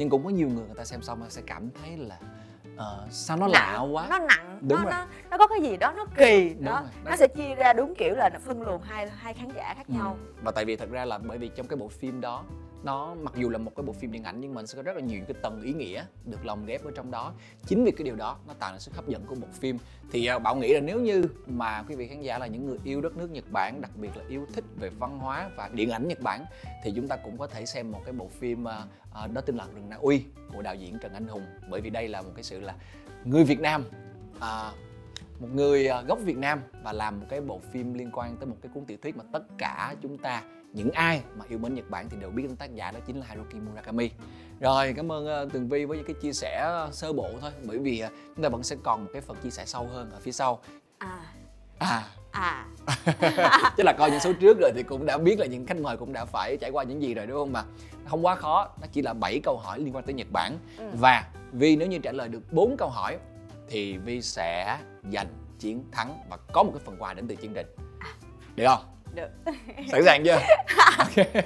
nhưng 0.00 0.10
cũng 0.10 0.24
có 0.24 0.30
nhiều 0.30 0.48
người 0.48 0.66
người 0.66 0.76
ta 0.76 0.84
xem 0.84 1.02
xong 1.02 1.24
sẽ 1.28 1.42
cảm 1.46 1.70
thấy 1.82 1.96
là 1.96 2.18
uh, 2.74 3.12
sao 3.12 3.36
nó 3.36 3.46
nặng, 3.46 3.52
lạ 3.52 3.80
quá 3.80 4.06
nó 4.10 4.18
nặng 4.18 4.58
đúng 4.60 4.78
nó, 4.78 4.84
rồi. 4.84 4.92
nó 4.92 5.06
nó 5.30 5.38
có 5.38 5.46
cái 5.46 5.60
gì 5.62 5.76
đó 5.76 5.92
nó 5.96 6.06
kỳ 6.16 6.48
đúng 6.54 6.64
đó 6.64 6.80
rồi. 6.80 6.90
nó 7.04 7.16
sẽ 7.16 7.28
chia 7.28 7.54
ra 7.54 7.72
đúng 7.72 7.94
kiểu 7.94 8.14
là 8.14 8.30
nó 8.32 8.38
phân 8.38 8.62
luồng 8.62 8.82
hai 8.82 9.10
hai 9.10 9.34
khán 9.34 9.48
giả 9.56 9.74
khác 9.76 9.86
ừ. 9.88 9.94
nhau 9.94 10.16
và 10.42 10.52
tại 10.52 10.64
vì 10.64 10.76
thật 10.76 10.90
ra 10.90 11.04
là 11.04 11.18
bởi 11.18 11.38
vì 11.38 11.50
trong 11.56 11.66
cái 11.66 11.76
bộ 11.76 11.88
phim 11.88 12.20
đó 12.20 12.44
nó 12.82 13.14
mặc 13.14 13.32
dù 13.36 13.48
là 13.48 13.58
một 13.58 13.72
cái 13.76 13.84
bộ 13.86 13.92
phim 13.92 14.12
điện 14.12 14.24
ảnh 14.24 14.40
nhưng 14.40 14.54
mình 14.54 14.66
sẽ 14.66 14.76
có 14.76 14.82
rất 14.82 14.96
là 14.96 15.02
nhiều 15.02 15.20
cái 15.28 15.34
tầng 15.42 15.62
ý 15.62 15.72
nghĩa 15.72 16.04
được 16.24 16.46
lồng 16.46 16.66
ghép 16.66 16.84
ở 16.84 16.90
trong 16.94 17.10
đó. 17.10 17.32
Chính 17.66 17.84
vì 17.84 17.90
cái 17.90 18.04
điều 18.04 18.16
đó 18.16 18.38
nó 18.46 18.54
tạo 18.54 18.72
nên 18.72 18.80
sức 18.80 18.94
hấp 18.94 19.08
dẫn 19.08 19.26
của 19.26 19.34
một 19.34 19.48
phim. 19.52 19.78
Thì 20.12 20.26
à, 20.26 20.38
bảo 20.38 20.56
nghĩ 20.56 20.74
là 20.74 20.80
nếu 20.80 21.00
như 21.00 21.24
mà 21.46 21.84
quý 21.88 21.94
vị 21.94 22.08
khán 22.08 22.22
giả 22.22 22.38
là 22.38 22.46
những 22.46 22.66
người 22.66 22.78
yêu 22.84 23.00
đất 23.00 23.16
nước 23.16 23.30
Nhật 23.30 23.44
Bản 23.52 23.80
đặc 23.80 23.90
biệt 23.96 24.16
là 24.16 24.24
yêu 24.28 24.46
thích 24.52 24.64
về 24.76 24.90
văn 24.90 25.18
hóa 25.18 25.50
và 25.56 25.70
điện 25.72 25.90
ảnh 25.90 26.08
Nhật 26.08 26.20
Bản 26.20 26.44
thì 26.84 26.92
chúng 26.96 27.08
ta 27.08 27.16
cũng 27.16 27.38
có 27.38 27.46
thể 27.46 27.66
xem 27.66 27.92
một 27.92 28.00
cái 28.04 28.12
bộ 28.12 28.28
phim 28.28 28.68
à, 28.68 28.84
à, 29.14 29.26
đó 29.26 29.40
tên 29.40 29.56
là 29.56 29.66
Rừng 29.74 29.88
Na 29.88 29.96
Uy 30.00 30.24
của 30.54 30.62
đạo 30.62 30.74
diễn 30.74 30.98
Trần 30.98 31.12
Anh 31.12 31.28
Hùng. 31.28 31.46
Bởi 31.70 31.80
vì 31.80 31.90
đây 31.90 32.08
là 32.08 32.22
một 32.22 32.30
cái 32.34 32.42
sự 32.42 32.60
là 32.60 32.74
người 33.24 33.44
Việt 33.44 33.60
Nam 33.60 33.84
à, 34.40 34.72
một 35.40 35.48
người 35.54 35.88
gốc 36.06 36.18
Việt 36.24 36.36
Nam 36.36 36.60
và 36.82 36.92
làm 36.92 37.20
một 37.20 37.26
cái 37.28 37.40
bộ 37.40 37.60
phim 37.72 37.94
liên 37.94 38.10
quan 38.12 38.36
tới 38.36 38.46
một 38.46 38.56
cái 38.62 38.70
cuốn 38.74 38.84
tiểu 38.84 38.98
thuyết 39.02 39.16
mà 39.16 39.24
tất 39.32 39.42
cả 39.58 39.94
chúng 40.02 40.18
ta 40.18 40.42
những 40.72 40.90
ai 40.90 41.22
mà 41.36 41.44
yêu 41.48 41.58
mến 41.58 41.74
Nhật 41.74 41.90
Bản 41.90 42.08
thì 42.10 42.16
đều 42.20 42.30
biết 42.30 42.42
đến 42.42 42.56
tác 42.56 42.74
giả 42.74 42.90
đó 42.90 43.00
chính 43.06 43.20
là 43.20 43.26
Haruki 43.26 43.54
Murakami. 43.54 44.10
Rồi 44.60 44.94
cảm 44.96 45.12
ơn 45.12 45.46
uh, 45.46 45.52
Tường 45.52 45.68
Vi 45.68 45.84
với 45.84 45.96
những 45.96 46.06
cái 46.06 46.14
chia 46.22 46.32
sẻ 46.32 46.86
sơ 46.92 47.12
bộ 47.12 47.30
thôi 47.40 47.50
bởi 47.64 47.78
vì 47.78 48.02
chúng 48.36 48.42
ta 48.42 48.48
vẫn 48.48 48.62
sẽ 48.62 48.76
còn 48.82 49.04
một 49.04 49.10
cái 49.12 49.22
phần 49.22 49.36
chia 49.42 49.50
sẻ 49.50 49.64
sâu 49.66 49.86
hơn 49.92 50.10
ở 50.10 50.18
phía 50.20 50.32
sau. 50.32 50.60
À. 50.98 51.20
À. 51.78 52.02
À. 52.30 52.66
Chứ 53.76 53.82
là 53.82 53.92
coi 53.98 54.10
những 54.10 54.20
số 54.20 54.32
trước 54.40 54.58
rồi 54.60 54.70
thì 54.74 54.82
cũng 54.82 55.06
đã 55.06 55.18
biết 55.18 55.38
là 55.38 55.46
những 55.46 55.66
khách 55.66 55.80
mời 55.80 55.96
cũng 55.96 56.12
đã 56.12 56.24
phải 56.24 56.56
trải 56.60 56.70
qua 56.70 56.84
những 56.84 57.02
gì 57.02 57.14
rồi 57.14 57.26
đúng 57.26 57.36
không 57.36 57.52
mà 57.52 57.64
không 58.04 58.26
quá 58.26 58.34
khó, 58.34 58.68
nó 58.80 58.86
chỉ 58.92 59.02
là 59.02 59.12
7 59.12 59.40
câu 59.44 59.56
hỏi 59.56 59.78
liên 59.78 59.96
quan 59.96 60.04
tới 60.04 60.14
Nhật 60.14 60.26
Bản 60.32 60.58
ừ. 60.78 60.84
và 60.92 61.24
Vi 61.52 61.76
nếu 61.76 61.88
như 61.88 61.98
trả 61.98 62.12
lời 62.12 62.28
được 62.28 62.52
4 62.52 62.76
câu 62.78 62.88
hỏi 62.88 63.18
thì 63.68 63.98
Vi 63.98 64.22
sẽ 64.22 64.78
giành 65.12 65.26
chiến 65.58 65.84
thắng 65.92 66.18
và 66.28 66.36
có 66.52 66.62
một 66.62 66.70
cái 66.74 66.82
phần 66.84 66.96
quà 66.98 67.14
đến 67.14 67.28
từ 67.28 67.34
chương 67.34 67.54
trình. 67.54 67.66
À. 67.98 68.14
Được 68.56 68.64
không? 68.66 68.84
được. 69.14 69.28
Sẵn 69.92 70.04
sàng 70.04 70.24
chưa? 70.24 70.40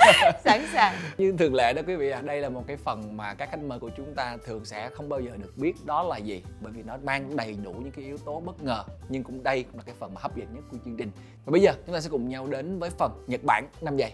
Sẵn 0.45 0.67
sàng. 0.73 0.95
Như 1.19 1.35
thường 1.39 1.55
lệ 1.55 1.73
đó 1.73 1.83
quý 1.87 1.97
vị 1.97 2.11
ạ 2.11 2.19
à, 2.19 2.23
đây 2.23 2.41
là 2.41 2.49
một 2.49 2.65
cái 2.67 2.77
phần 2.77 3.17
mà 3.17 3.35
các 3.35 3.51
khách 3.51 3.62
mời 3.62 3.79
của 3.79 3.91
chúng 3.97 4.15
ta 4.15 4.37
thường 4.45 4.65
sẽ 4.65 4.89
không 4.89 5.09
bao 5.09 5.21
giờ 5.21 5.31
được 5.37 5.53
biết 5.56 5.73
đó 5.85 6.03
là 6.03 6.17
gì 6.17 6.43
bởi 6.61 6.73
vì 6.73 6.83
nó 6.83 6.97
mang 7.05 7.37
đầy 7.37 7.56
đủ 7.65 7.73
những 7.73 7.93
cái 7.93 8.05
yếu 8.05 8.19
tố 8.19 8.41
bất 8.41 8.62
ngờ 8.62 8.85
nhưng 9.09 9.23
cũng 9.23 9.43
đây 9.43 9.62
cũng 9.62 9.77
là 9.77 9.83
cái 9.87 9.95
phần 9.99 10.15
mà 10.15 10.21
hấp 10.21 10.37
dẫn 10.37 10.55
nhất 10.55 10.65
của 10.71 10.77
chương 10.85 10.97
trình. 10.97 11.11
Và 11.45 11.51
bây 11.51 11.61
giờ 11.61 11.73
chúng 11.87 11.95
ta 11.95 12.01
sẽ 12.01 12.09
cùng 12.11 12.29
nhau 12.29 12.47
đến 12.47 12.79
với 12.79 12.91
phần 12.91 13.25
nhật 13.27 13.45
bản 13.45 13.69
5 13.81 13.97
giây. 13.97 14.12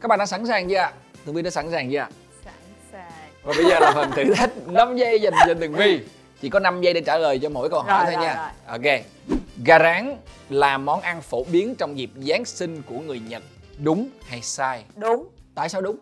Các 0.00 0.08
bạn 0.08 0.18
đã 0.18 0.26
sẵn 0.26 0.46
sàng 0.46 0.68
chưa 0.68 0.76
ạ 0.76 0.92
tường 1.24 1.34
vi 1.34 1.42
đã 1.42 1.50
sẵn 1.50 1.70
sàng 1.70 1.90
chưa 1.92 1.98
ạ? 1.98 2.08
Sẵn 2.44 2.54
sàng. 2.92 3.30
Và 3.42 3.52
bây 3.56 3.64
giờ 3.64 3.78
là 3.80 3.92
phần 3.94 4.10
thử 4.10 4.34
thách 4.34 4.50
5 4.68 4.96
giây 4.96 5.20
dành 5.20 5.34
cho 5.46 5.54
tường 5.54 5.72
vi 5.72 6.00
chỉ 6.40 6.48
có 6.50 6.58
5 6.60 6.80
giây 6.80 6.94
để 6.94 7.00
trả 7.00 7.18
lời 7.18 7.38
cho 7.42 7.48
mỗi 7.48 7.70
câu 7.70 7.82
hỏi 7.82 8.04
rồi, 8.04 8.14
thôi 8.14 8.14
rồi, 8.14 8.24
nha. 8.24 8.34
rồi. 8.34 8.78
ok. 8.96 9.04
Gà 9.64 9.78
rán 9.78 10.16
là 10.50 10.78
món 10.78 11.00
ăn 11.00 11.22
phổ 11.22 11.44
biến 11.44 11.74
trong 11.74 11.98
dịp 11.98 12.10
giáng 12.16 12.44
sinh 12.44 12.82
của 12.82 12.98
người 13.00 13.20
nhật. 13.20 13.42
Đúng 13.78 14.08
hay 14.28 14.42
sai? 14.42 14.84
Đúng. 14.96 15.28
Tại 15.54 15.68
sao 15.68 15.80
đúng? 15.80 15.96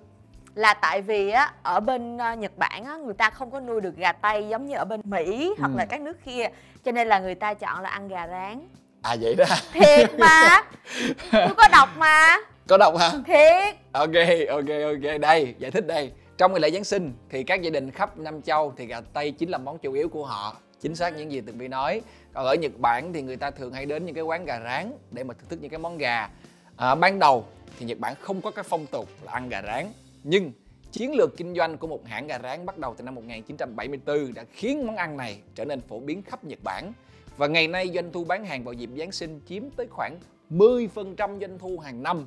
Là 0.54 0.74
tại 0.74 1.02
vì 1.02 1.30
á 1.30 1.52
ở 1.62 1.80
bên 1.80 2.16
uh, 2.16 2.38
Nhật 2.38 2.52
Bản 2.58 2.84
á 2.84 2.96
người 2.96 3.14
ta 3.14 3.30
không 3.30 3.50
có 3.50 3.60
nuôi 3.60 3.80
được 3.80 3.96
gà 3.96 4.12
tây 4.12 4.46
giống 4.50 4.66
như 4.66 4.76
ở 4.76 4.84
bên 4.84 5.00
Mỹ 5.04 5.54
hoặc 5.58 5.70
Ừ. 5.74 5.78
là 5.78 5.84
các 5.84 6.00
nước 6.00 6.16
kia. 6.24 6.46
Cho 6.84 6.92
nên 6.92 7.08
là 7.08 7.18
người 7.18 7.34
ta 7.34 7.54
chọn 7.54 7.80
là 7.80 7.88
ăn 7.88 8.08
gà 8.08 8.26
rán. 8.26 8.68
À 9.02 9.16
vậy 9.20 9.34
đó. 9.34 9.44
Thiệt 9.72 10.10
mà. 10.18 10.62
Tôi 11.32 11.54
có 11.56 11.68
đọc 11.72 11.88
mà 11.96 12.36
có 12.72 12.78
đọc 12.78 12.96
hả? 12.96 13.12
Thiệt. 13.26 13.76
Ok 13.92 14.10
ok 14.48 14.68
ok. 14.84 15.20
Đây 15.20 15.54
giải 15.58 15.70
thích 15.70 15.86
đây. 15.86 16.12
Trong 16.38 16.52
ngày 16.52 16.60
lễ 16.60 16.70
giáng 16.70 16.84
sinh 16.84 17.12
thì 17.30 17.44
các 17.44 17.62
gia 17.62 17.70
đình 17.70 17.90
khắp 17.90 18.18
năm 18.18 18.42
châu 18.42 18.72
thì 18.76 18.86
gà 18.86 19.00
tây 19.00 19.30
chính 19.30 19.48
là 19.48 19.58
món 19.58 19.78
chủ 19.78 19.92
yếu 19.92 20.08
của 20.08 20.24
họ. 20.24 20.56
Chính 20.80 20.94
xác 20.94 21.16
những 21.16 21.32
gì 21.32 21.40
tường 21.40 21.58
vi 21.58 21.68
nói. 21.68 22.02
Còn 22.32 22.46
ở 22.46 22.54
nhật 22.54 22.72
bản 22.78 23.12
thì 23.12 23.22
người 23.22 23.36
ta 23.36 23.50
thường 23.50 23.72
hay 23.72 23.86
đến 23.86 24.06
những 24.06 24.14
cái 24.14 24.24
quán 24.24 24.44
gà 24.44 24.60
rán 24.64 24.92
để 25.10 25.24
mà 25.24 25.34
thưởng 25.34 25.48
thức 25.48 25.58
những 25.62 25.70
cái 25.70 25.78
món 25.78 25.98
gà. 25.98 26.28
À, 26.76 26.94
ban 26.94 27.18
đầu 27.18 27.44
thì 27.78 27.86
nhật 27.86 27.98
bản 27.98 28.14
không 28.20 28.40
có 28.40 28.50
cái 28.50 28.64
phong 28.68 28.86
tục 28.86 29.08
là 29.22 29.32
ăn 29.32 29.48
gà 29.48 29.62
rán. 29.62 29.86
Nhưng 30.22 30.52
chiến 30.92 31.14
lược 31.14 31.36
kinh 31.36 31.54
doanh 31.54 31.78
của 31.78 31.86
một 31.86 32.06
hãng 32.06 32.26
gà 32.26 32.38
rán 32.42 32.66
bắt 32.66 32.78
đầu 32.78 32.94
từ 32.98 33.04
năm 33.04 33.14
1974 33.14 34.34
đã 34.34 34.44
khiến 34.52 34.86
món 34.86 34.96
ăn 34.96 35.16
này 35.16 35.38
trở 35.54 35.64
nên 35.64 35.80
phổ 35.80 36.00
biến 36.00 36.22
khắp 36.22 36.44
Nhật 36.44 36.58
Bản. 36.62 36.92
Và 37.36 37.46
ngày 37.46 37.68
nay 37.68 37.90
doanh 37.94 38.12
thu 38.12 38.24
bán 38.24 38.44
hàng 38.44 38.64
vào 38.64 38.72
dịp 38.72 38.90
Giáng 38.98 39.12
sinh 39.12 39.40
chiếm 39.46 39.70
tới 39.70 39.86
khoảng 39.90 40.18
10% 40.50 41.40
doanh 41.40 41.58
thu 41.58 41.78
hàng 41.78 42.02
năm 42.02 42.26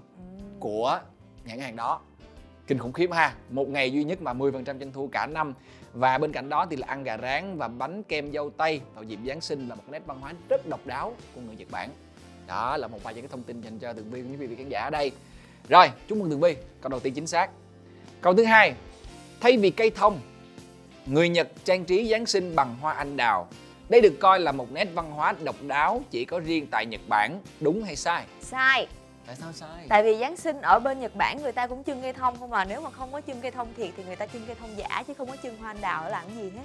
của 0.65 0.99
nhãn 1.45 1.59
hàng 1.59 1.75
đó. 1.75 1.99
Kinh 2.67 2.77
khủng 2.77 2.93
khiếp 2.93 3.11
ha, 3.11 3.33
một 3.49 3.69
ngày 3.69 3.91
duy 3.91 4.03
nhất 4.03 4.21
mà 4.21 4.33
10% 4.33 4.63
doanh 4.65 4.91
thu 4.91 5.09
cả 5.11 5.27
năm. 5.27 5.53
Và 5.93 6.17
bên 6.17 6.31
cạnh 6.31 6.49
đó 6.49 6.65
thì 6.69 6.75
là 6.75 6.87
ăn 6.87 7.03
gà 7.03 7.17
rán 7.17 7.57
và 7.57 7.67
bánh 7.67 8.03
kem 8.03 8.31
dâu 8.31 8.49
tây 8.49 8.81
vào 8.93 9.03
dịp 9.03 9.19
Giáng 9.27 9.41
sinh 9.41 9.69
là 9.69 9.75
một 9.75 9.83
nét 9.91 10.01
văn 10.05 10.19
hóa 10.21 10.33
rất 10.49 10.67
độc 10.67 10.87
đáo 10.87 11.15
của 11.35 11.41
người 11.41 11.55
Nhật 11.55 11.67
Bản. 11.71 11.89
Đó 12.47 12.77
là 12.77 12.87
một 12.87 13.03
vài 13.03 13.13
những 13.13 13.23
cái 13.23 13.29
thông 13.31 13.43
tin 13.43 13.61
dành 13.61 13.79
cho 13.79 13.93
Tường 13.93 14.11
Vi 14.11 14.21
cũng 14.21 14.31
như 14.31 14.37
quý 14.37 14.47
vị 14.47 14.55
khán 14.55 14.69
giả 14.69 14.83
ở 14.83 14.89
đây. 14.89 15.11
Rồi, 15.69 15.87
chúc 16.07 16.17
mừng 16.17 16.29
Tường 16.29 16.39
Vi 16.39 16.55
câu 16.81 16.89
đầu 16.89 16.99
tiên 16.99 17.13
chính 17.13 17.27
xác. 17.27 17.49
Câu 18.21 18.33
thứ 18.33 18.43
hai, 18.43 18.73
thay 19.41 19.57
vì 19.57 19.69
cây 19.69 19.89
thông, 19.89 20.19
người 21.05 21.29
Nhật 21.29 21.47
trang 21.63 21.85
trí 21.85 22.09
Giáng 22.09 22.25
sinh 22.25 22.55
bằng 22.55 22.75
hoa 22.81 22.93
anh 22.93 23.17
đào. 23.17 23.47
Đây 23.89 24.01
được 24.01 24.13
coi 24.19 24.39
là 24.39 24.51
một 24.51 24.71
nét 24.71 24.87
văn 24.93 25.11
hóa 25.11 25.33
độc 25.43 25.55
đáo, 25.61 26.01
chỉ 26.11 26.25
có 26.25 26.39
riêng 26.39 26.67
tại 26.71 26.85
Nhật 26.85 27.01
Bản, 27.09 27.39
đúng 27.59 27.83
hay 27.83 27.95
sai? 27.95 28.25
Sai 28.41 28.87
tại 29.27 29.35
sao 29.35 29.53
sai? 29.53 29.85
Tại 29.89 30.03
vì 30.03 30.17
giáng 30.17 30.37
sinh 30.37 30.61
ở 30.61 30.79
bên 30.79 30.99
nhật 30.99 31.15
bản 31.15 31.41
người 31.41 31.51
ta 31.51 31.67
cũng 31.67 31.83
trưng 31.83 32.01
cây 32.01 32.13
thông 32.13 32.39
không 32.39 32.49
mà 32.49 32.65
nếu 32.65 32.81
mà 32.81 32.89
không 32.89 33.11
có 33.11 33.21
trưng 33.27 33.41
cây 33.41 33.51
thông 33.51 33.73
thiệt 33.77 33.89
thì 33.97 34.03
người 34.03 34.15
ta 34.15 34.27
trưng 34.27 34.45
cây 34.47 34.55
thông 34.59 34.77
giả 34.77 35.03
chứ 35.07 35.13
không 35.13 35.29
có 35.29 35.35
trưng 35.43 35.57
hoa 35.57 35.69
anh 35.69 35.81
đào 35.81 36.03
để 36.03 36.09
làm 36.09 36.23
cái 36.27 36.35
gì 36.35 36.49
hết. 36.49 36.63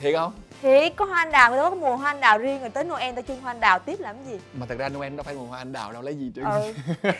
Thiệt 0.00 0.14
không? 0.14 0.32
Thiệt 0.62 0.92
có 0.96 1.04
hoa 1.04 1.18
anh 1.18 1.32
đào 1.32 1.50
người 1.50 1.58
ta 1.58 1.70
có 1.70 1.76
mùa 1.76 1.96
hoa 1.96 2.10
anh 2.10 2.20
đào 2.20 2.38
riêng 2.38 2.60
rồi 2.60 2.70
tới 2.70 2.84
noel 2.84 3.14
ta 3.14 3.22
trưng 3.22 3.40
hoa 3.40 3.50
anh 3.50 3.60
đào 3.60 3.78
tiếp 3.78 4.00
làm 4.00 4.16
cái 4.16 4.32
gì? 4.32 4.40
Mà 4.54 4.66
thật 4.66 4.78
ra 4.78 4.88
Noel 4.88 5.16
đâu 5.16 5.22
phải 5.22 5.34
mùa 5.34 5.46
hoa 5.46 5.58
anh 5.58 5.72
đào 5.72 5.92
đâu 5.92 6.02
lấy 6.02 6.14
gì 6.14 6.32
trưng 6.34 6.44
ừ. 6.44 6.72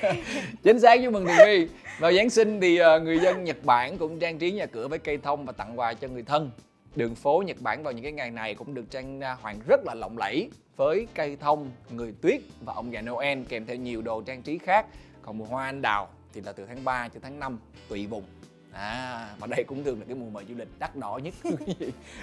Chính 0.63 0.81
xác 0.81 1.01
chúc 1.03 1.13
mừng 1.13 1.27
Tường 1.27 1.37
Vi 1.47 1.69
vào 1.99 2.13
Giáng 2.13 2.31
sinh 2.31 2.61
thì 2.61 2.77
ờ, 2.77 3.01
người 3.01 3.19
dân 3.19 3.45
Nhật 3.45 3.65
Bản 3.65 3.99
cũng 3.99 4.19
trang 4.19 4.39
trí 4.39 4.53
nhà 4.53 4.67
cửa 4.67 4.89
với 4.89 4.99
cây 4.99 5.19
thông 5.19 5.45
và 5.47 5.53
tặng 5.53 5.79
quà 5.79 5.95
cho 5.95 6.09
người 6.09 6.23
thân. 6.23 6.51
Đường 6.97 7.15
phố 7.15 7.43
Nhật 7.47 7.61
Bản 7.61 7.83
vào 7.83 7.93
những 7.93 8.03
cái 8.03 8.13
ngày 8.13 8.31
này 8.31 8.55
cũng 8.55 8.75
được 8.75 8.85
trang 8.91 9.21
hoàng 9.43 9.61
rất 9.69 9.81
là 9.85 9.95
lộng 9.95 10.19
lẫy 10.19 10.51
với 10.79 11.07
cây 11.15 11.37
thông 11.37 11.71
người 11.91 12.15
tuyết 12.23 12.41
và 12.65 12.73
ông 12.75 12.93
già 12.93 13.03
Noel 13.03 13.43
kèm 13.49 13.67
theo 13.67 13.77
nhiều 13.77 14.03
đồ 14.03 14.23
trang 14.23 14.43
trí 14.43 14.59
khác. 14.59 14.87
Còn 15.23 15.39
mùa 15.39 15.45
hoa 15.45 15.65
anh 15.65 15.83
đào 15.83 16.09
thì 16.33 16.41
là 16.41 16.53
từ 16.53 16.67
tháng 16.67 16.85
3 16.85 17.09
cho 17.09 17.21
tháng 17.23 17.41
5 17.41 17.59
tùy 17.89 18.07
vùng. 18.07 18.25
À 18.73 19.29
và 19.39 19.47
đây 19.47 19.65
cũng 19.65 19.85
thường 19.85 19.99
là 19.99 20.05
cái 20.07 20.15
mùa 20.15 20.31
mời 20.31 20.45
du 20.49 20.55
lịch 20.55 20.69
đắt 20.79 20.97
đỏ 20.97 21.21
nhất. 21.23 21.35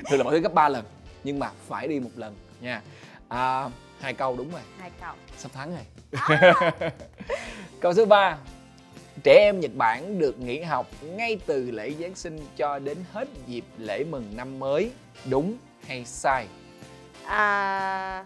Thường 0.09 0.17
là 0.17 0.23
mọi 0.23 0.33
thứ 0.33 0.39
gấp 0.39 0.53
3 0.53 0.69
lần 0.69 0.85
nhưng 1.23 1.39
mà 1.39 1.51
phải 1.67 1.87
đi 1.87 1.99
một 1.99 2.09
lần 2.15 2.35
nha. 2.61 2.81
À, 3.27 3.69
hai 3.99 4.13
câu 4.13 4.35
đúng 4.37 4.51
rồi. 4.51 4.61
Hai 4.77 4.91
câu. 5.01 5.13
Sắp 5.37 5.51
thắng 5.53 5.75
rồi. 5.75 6.51
Câu 7.79 7.93
số 7.93 8.05
3 8.05 8.37
trẻ 9.23 9.33
em 9.39 9.59
Nhật 9.59 9.71
Bản 9.75 10.19
được 10.19 10.39
nghỉ 10.39 10.61
học 10.61 10.87
ngay 11.03 11.39
từ 11.45 11.71
lễ 11.71 11.91
Giáng 11.99 12.15
sinh 12.15 12.39
cho 12.55 12.79
đến 12.79 12.97
hết 13.11 13.27
dịp 13.47 13.65
lễ 13.77 14.03
mừng 14.03 14.33
năm 14.35 14.59
mới 14.59 14.91
đúng 15.29 15.57
hay 15.87 16.05
sai? 16.05 16.47
À 17.25 18.25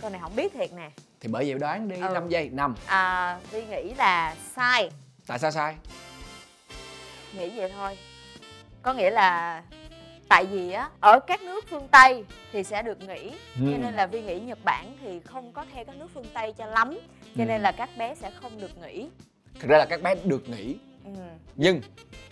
câu 0.00 0.10
này 0.10 0.20
không 0.20 0.36
biết 0.36 0.52
thiệt 0.52 0.72
nè 0.72 0.90
thì 1.20 1.28
bởi 1.28 1.44
vậy 1.50 1.58
đoán 1.58 1.88
đi 1.88 1.96
Ừ. 1.96 2.08
5 2.14 2.28
giây 2.28 2.48
năm 2.52 2.74
à 2.86 3.38
vi 3.50 3.66
nghĩ 3.66 3.94
là 3.94 4.34
sai 4.56 4.90
tại 5.26 5.38
sao 5.38 5.50
sai 5.50 5.74
nghĩ 7.32 7.50
vậy 7.56 7.70
thôi 7.74 7.98
có 8.82 8.94
nghĩa 8.94 9.10
là 9.10 9.62
tại 10.28 10.46
vì 10.46 10.72
á 10.72 10.88
ở 11.00 11.20
các 11.26 11.42
nước 11.42 11.64
phương 11.70 11.88
tây 11.88 12.24
thì 12.52 12.64
sẽ 12.64 12.82
được 12.82 13.00
nghỉ 13.00 13.30
Ừ. 13.60 13.66
cho 13.72 13.78
nên 13.82 13.94
là 13.94 14.06
vi 14.06 14.22
nghĩ 14.22 14.40
nhật 14.40 14.58
bản 14.64 14.96
thì 15.02 15.20
không 15.20 15.52
có 15.52 15.64
theo 15.74 15.84
các 15.84 15.96
nước 15.96 16.08
phương 16.14 16.26
tây 16.34 16.52
cho 16.58 16.66
lắm 16.66 16.98
cho 17.36 17.42
Ừ. 17.42 17.48
nên 17.48 17.62
là 17.62 17.72
các 17.72 17.90
bé 17.96 18.14
sẽ 18.14 18.30
không 18.42 18.60
được 18.60 18.78
nghỉ 18.78 19.08
thực 19.60 19.68
ra 19.70 19.78
là 19.78 19.86
các 19.90 20.02
bé 20.02 20.14
được 20.24 20.48
nghỉ. 20.48 20.76
Nhưng 21.60 21.80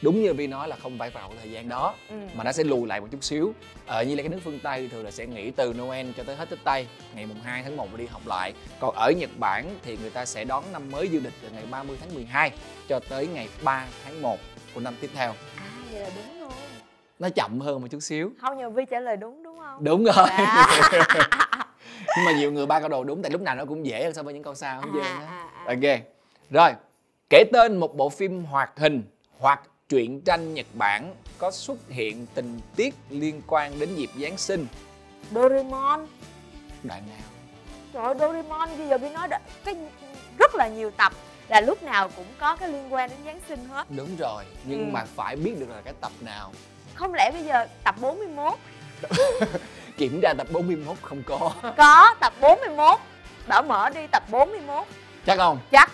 đúng 0.03 0.23
như 0.23 0.35
vi 0.35 0.47
nói 0.47 0.69
là 0.69 0.77
không 0.77 0.99
phải 0.99 1.11
vào 1.11 1.33
thời 1.41 1.51
gian 1.51 1.69
đó 1.69 1.95
Ừ. 2.11 2.15
mà 2.35 2.45
nó 2.45 2.53
sẽ 2.53 2.65
lùi 2.65 2.87
lại 2.89 3.01
một 3.01 3.07
chút 3.11 3.25
xíu. 3.25 3.53
Ở 3.87 4.03
như 4.03 4.15
là 4.15 4.23
cái 4.23 4.29
nước 4.29 4.39
phương 4.45 4.59
tây 4.63 4.89
thường 4.89 5.05
là 5.05 5.11
sẽ 5.11 5.27
nghỉ 5.27 5.51
từ 5.51 5.73
Noel 5.79 6.07
cho 6.17 6.23
tới 6.25 6.37
hết 6.37 6.51
Tết 6.51 6.59
Tây 6.65 6.87
ngày 7.15 7.27
mùng 7.27 7.41
2 7.41 7.63
tháng 7.63 7.77
1 7.77 7.89
và 7.93 7.99
đi 7.99 8.07
học 8.07 8.23
lại. 8.27 8.53
Còn 8.81 8.95
ở 8.95 9.11
Nhật 9.17 9.31
Bản 9.39 9.65
thì 9.83 9.97
người 10.01 10.11
ta 10.11 10.25
sẽ 10.25 10.45
đón 10.45 10.65
năm 10.73 10.91
mới 10.91 11.09
dương 11.09 11.25
lịch 11.25 11.33
từ 11.43 11.49
ngày 11.55 11.63
30 11.71 11.97
tháng 12.01 12.15
12 12.15 12.51
cho 12.89 13.01
tới 13.09 13.27
ngày 13.27 13.49
3 13.63 13.87
tháng 14.05 14.23
1 14.23 14.39
của 14.75 14.81
năm 14.81 14.95
tiếp 15.01 15.11
theo. 15.15 15.35
À 15.57 15.65
vậy 15.93 16.01
là 16.01 16.11
đúng 16.17 16.41
luôn. 16.41 16.53
Nó 17.19 17.29
chậm 17.35 17.61
hơn 17.61 17.81
một 17.81 17.89
chút 17.91 18.01
xíu. 18.01 18.33
Không 18.41 18.59
nhờ 18.59 18.71
vi 18.71 18.85
trả 18.91 19.01
lời 19.01 19.17
đúng 19.17 19.43
đúng 19.43 19.59
không? 19.59 19.85
Đúng 19.85 20.05
rồi. 20.05 20.27
À. 20.31 20.67
nhưng 22.17 22.25
mà 22.25 22.33
nhiều 22.33 22.53
người 22.53 22.67
ba 22.67 22.81
câu 22.81 22.89
đầu 22.89 23.05
đúng 23.05 23.23
tại 23.23 23.31
lúc 23.31 23.41
nào 23.41 23.55
nó 23.57 23.65
cũng 23.65 23.87
dễ 23.87 24.05
hơn 24.05 24.15
so 24.15 24.23
với 24.23 24.35
những 24.35 24.43
câu 24.43 24.55
sau 24.55 24.81
không 24.81 25.01
À, 25.01 25.09
à, 25.09 25.27
à, 25.27 25.49
à. 25.67 25.75
ok. 25.75 26.01
Rồi 26.51 26.71
kể 27.31 27.45
tên 27.53 27.77
một 27.77 27.97
bộ 27.97 28.09
phim 28.09 28.45
hoạt 28.45 28.71
hình 28.77 29.03
hoặc 29.39 29.61
truyện 29.89 30.21
tranh 30.21 30.55
Nhật 30.55 30.67
Bản 30.75 31.15
có 31.39 31.51
xuất 31.51 31.79
hiện 31.89 32.27
tình 32.35 32.61
tiết 32.77 32.95
liên 33.11 33.43
quan 33.47 33.79
đến 33.81 33.95
dịp 33.95 34.11
Giáng 34.23 34.37
sinh. 34.39 34.67
Doraemon. 35.35 36.07
Đoạn 36.83 37.03
nào? 37.09 37.29
Trời 37.93 38.03
ơi 38.05 38.15
Doraemon 38.21 38.69
bây 38.79 38.89
giờ 38.89 38.99
vi 38.99 39.09
nói 39.11 39.29
đã, 39.29 39.41
cái 39.65 39.75
rất 40.39 40.55
là 40.55 40.69
nhiều 40.69 40.91
tập 40.91 41.13
là 41.49 41.61
lúc 41.61 41.83
nào 41.83 42.09
cũng 42.17 42.27
có 42.39 42.57
cái 42.57 42.69
liên 42.69 42.93
quan 42.93 43.11
đến 43.11 43.19
Giáng 43.25 43.41
sinh 43.49 43.65
hết. 43.69 43.87
Đúng 43.97 44.17
rồi 44.17 44.45
nhưng 44.65 44.79
Ừ. 44.87 44.91
mà 44.93 45.05
phải 45.17 45.37
biết 45.37 45.55
được 45.61 45.69
là 45.71 45.81
cái 45.85 45.95
tập 46.01 46.13
nào. 46.21 46.53
Không 46.95 47.15
lẽ 47.15 47.31
bây 47.31 47.45
giờ 47.45 47.67
tập 47.85 47.95
41 48.01 48.55
kiểm 49.97 50.21
tra 50.23 50.35
tập 50.39 50.47
41 50.53 50.97
không 51.03 51.23
có. 51.27 51.53
Có 51.77 52.15
tập 52.21 52.33
41 52.41 52.99
bảo 53.49 53.63
mở 53.63 53.91
đi 53.91 54.01
tập 54.13 54.23
41 54.31 54.87
chắc 55.27 55.37
không? 55.39 55.59
Chắc 55.73 55.91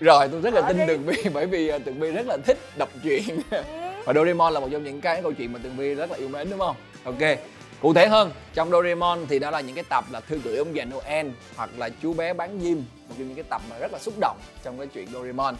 rồi 0.00 0.28
tôi 0.28 0.40
rất 0.40 0.54
là 0.54 0.62
tin 0.68 0.76
đi. 0.78 0.84
Tường 0.86 1.02
Vi 1.04 1.16
bởi 1.32 1.46
vì 1.46 1.68
à, 1.68 1.78
Tường 1.78 2.00
Vi 2.00 2.10
rất 2.10 2.26
là 2.26 2.36
thích 2.46 2.58
đọc 2.78 2.88
truyện 3.02 3.22
ừ. 3.50 3.62
và 4.04 4.12
Doraemon 4.12 4.52
là 4.52 4.60
một 4.60 4.68
trong 4.72 4.84
những 4.84 5.00
cái 5.00 5.22
câu 5.22 5.32
chuyện 5.32 5.52
mà 5.52 5.58
Tường 5.62 5.76
Vi 5.76 5.94
rất 5.94 6.10
là 6.10 6.16
yêu 6.16 6.28
mến 6.28 6.50
đúng 6.50 6.58
không 6.58 6.76
ok 7.04 7.38
cụ 7.80 7.94
thể 7.94 8.08
hơn 8.08 8.30
trong 8.54 8.70
Doraemon 8.70 9.26
thì 9.28 9.38
đó 9.38 9.50
là 9.50 9.60
những 9.60 9.74
cái 9.74 9.84
tập 9.88 10.04
là 10.10 10.20
thư 10.20 10.40
gửi 10.44 10.56
ông 10.56 10.76
già 10.76 10.84
Noel 10.84 11.26
hoặc 11.56 11.70
là 11.76 11.88
chú 12.02 12.14
bé 12.14 12.32
bán 12.32 12.60
diêm 12.60 12.76
một 12.78 13.14
trong 13.18 13.28
những 13.28 13.34
cái 13.34 13.44
tập 13.50 13.62
mà 13.70 13.78
rất 13.78 13.92
là 13.92 13.98
xúc 13.98 14.14
động 14.20 14.38
trong 14.62 14.78
cái 14.78 14.86
chuyện 14.86 15.08
Doraemon 15.12 15.54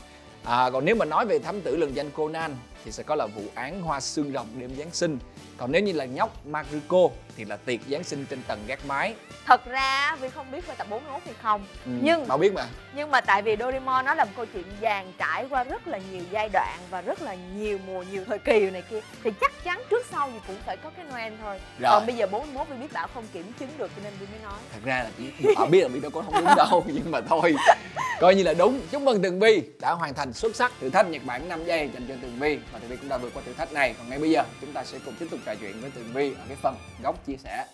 à, 0.45 0.71
còn 0.71 0.85
nếu 0.85 0.95
mà 0.95 1.05
nói 1.05 1.27
về 1.27 1.39
thám 1.39 1.61
tử 1.61 1.77
lừng 1.77 1.97
danh 1.97 2.11
Conan 2.11 2.57
thì 2.85 2.93
sẽ 2.93 3.03
có 3.03 3.15
là 3.15 3.27
vụ 3.27 3.43
án 3.55 3.83
hoa 3.83 4.01
xương 4.01 4.33
rồng 4.33 4.47
đêm 4.59 4.71
Giáng 4.79 4.91
sinh 4.93 5.19
còn 5.57 5.73
nếu 5.73 5.83
như 5.83 5.93
là 5.93 6.05
nhóc 6.05 6.47
Mariko 6.47 7.09
thì 7.37 7.45
là 7.45 7.57
tiệc 7.57 7.81
Giáng 7.91 8.05
sinh 8.05 8.27
trên 8.31 8.43
tầng 8.43 8.65
gác 8.67 8.87
mái. 8.87 9.15
Thật 9.47 9.67
ra 9.67 10.17
vi 10.21 10.29
không 10.29 10.51
biết 10.53 10.67
về 10.67 10.75
tập 10.79 10.87
41 10.91 11.23
hay 11.25 11.35
không. 11.43 11.67
Ừ, 11.87 11.91
Nhưng- 12.03 12.29
Bảo 12.29 12.39
biết 12.39 12.53
mà. 12.53 12.67
nhưng 12.95 13.11
mà 13.11 13.21
tại 13.21 13.43
vì 13.43 13.57
Doraemon 13.61 14.05
nó 14.05 14.15
là 14.15 14.25
một 14.25 14.31
câu 14.37 14.47
chuyện 14.53 14.65
dàn 14.83 15.13
trải 15.19 15.47
qua 15.51 15.65
rất 15.65 15.89
là 15.89 15.99
nhiều 16.13 16.23
giai 16.31 16.49
đoạn 16.49 16.79
và 16.91 17.01
rất 17.01 17.23
là 17.23 17.35
nhiều 17.57 17.79
mùa 17.87 18.03
nhiều 18.03 18.25
thời 18.27 18.39
kỳ 18.39 18.71
này 18.71 18.83
kia 18.91 19.01
thì 19.25 19.31
chắc 19.41 19.53
chắn 19.65 19.83
trước 19.91 20.07
sau 20.11 20.31
gì 20.31 20.39
cũng 20.47 20.57
phải 20.67 20.77
có 20.77 20.91
cái 20.97 21.05
Noel 21.07 21.33
thôi. 21.43 21.61
Rồi. 21.79 21.91
còn 21.93 22.07
bây 22.07 22.17
giờ 22.17 22.27
41 22.27 22.69
vi 22.69 22.77
biết 22.77 22.93
bảo 22.93 23.09
không 23.15 23.25
kiểm 23.33 23.53
chứng 23.61 23.69
được 23.79 23.91
cho 23.97 24.03
nên 24.05 24.13
vi 24.21 24.27
mới 24.33 24.41
nói. 24.43 24.59
Thật 24.73 24.81
ra 24.85 25.03
là 25.03 25.11
chỉ 25.19 25.55
họ 25.57 25.67
biết 25.67 25.83
là 25.83 25.89
biết 25.89 26.01
đâu 26.03 26.11
có 26.11 26.23
không 26.23 26.35
đúng 26.35 26.55
đâu 26.57 26.85
nhưng 26.87 27.11
mà 27.11 27.21
thôi. 27.21 27.55
Coi 28.21 28.35
như 28.35 28.43
là 28.43 28.55
đúng. 28.55 28.81
Chúc 28.91 29.03
mừng 29.03 29.23
tường 29.23 29.41
vi 29.41 29.63
đã 29.81 29.91
hoàn 29.93 30.15
thành 30.15 30.33
xuất 30.33 30.57
sắc 30.57 30.73
thử 30.81 30.91
thách 30.91 31.07
nhật 31.09 31.23
bản 31.25 31.49
5 31.49 31.65
giây 31.65 31.91
dành 31.95 32.07
cho 32.09 32.15
tường 32.23 32.37
vi 32.39 32.59
và 32.73 32.79
tường 32.79 32.91
vi 32.91 32.97
cũng 32.97 33.09
đã 33.09 33.17
vượt 33.19 33.31
qua 33.35 33.43
thử 33.47 33.53
thách 33.53 33.73
này. 33.73 33.95
Còn 33.99 34.09
ngay 34.11 34.19
bây 34.19 34.31
giờ 34.31 34.43
chúng 34.61 34.73
ta 34.73 34.85
sẽ 34.85 34.99
cùng 35.05 35.15
tiếp 35.19 35.27
tục 35.31 35.41
trò 35.47 35.55
chuyện 35.55 35.81
với 35.81 35.91
tường 35.91 36.11
vi 36.13 36.31
ở 36.33 36.45
cái 36.49 36.57
phần 36.63 36.77
góc 37.03 37.24
chia 37.27 37.37
sẻ. 37.37 37.67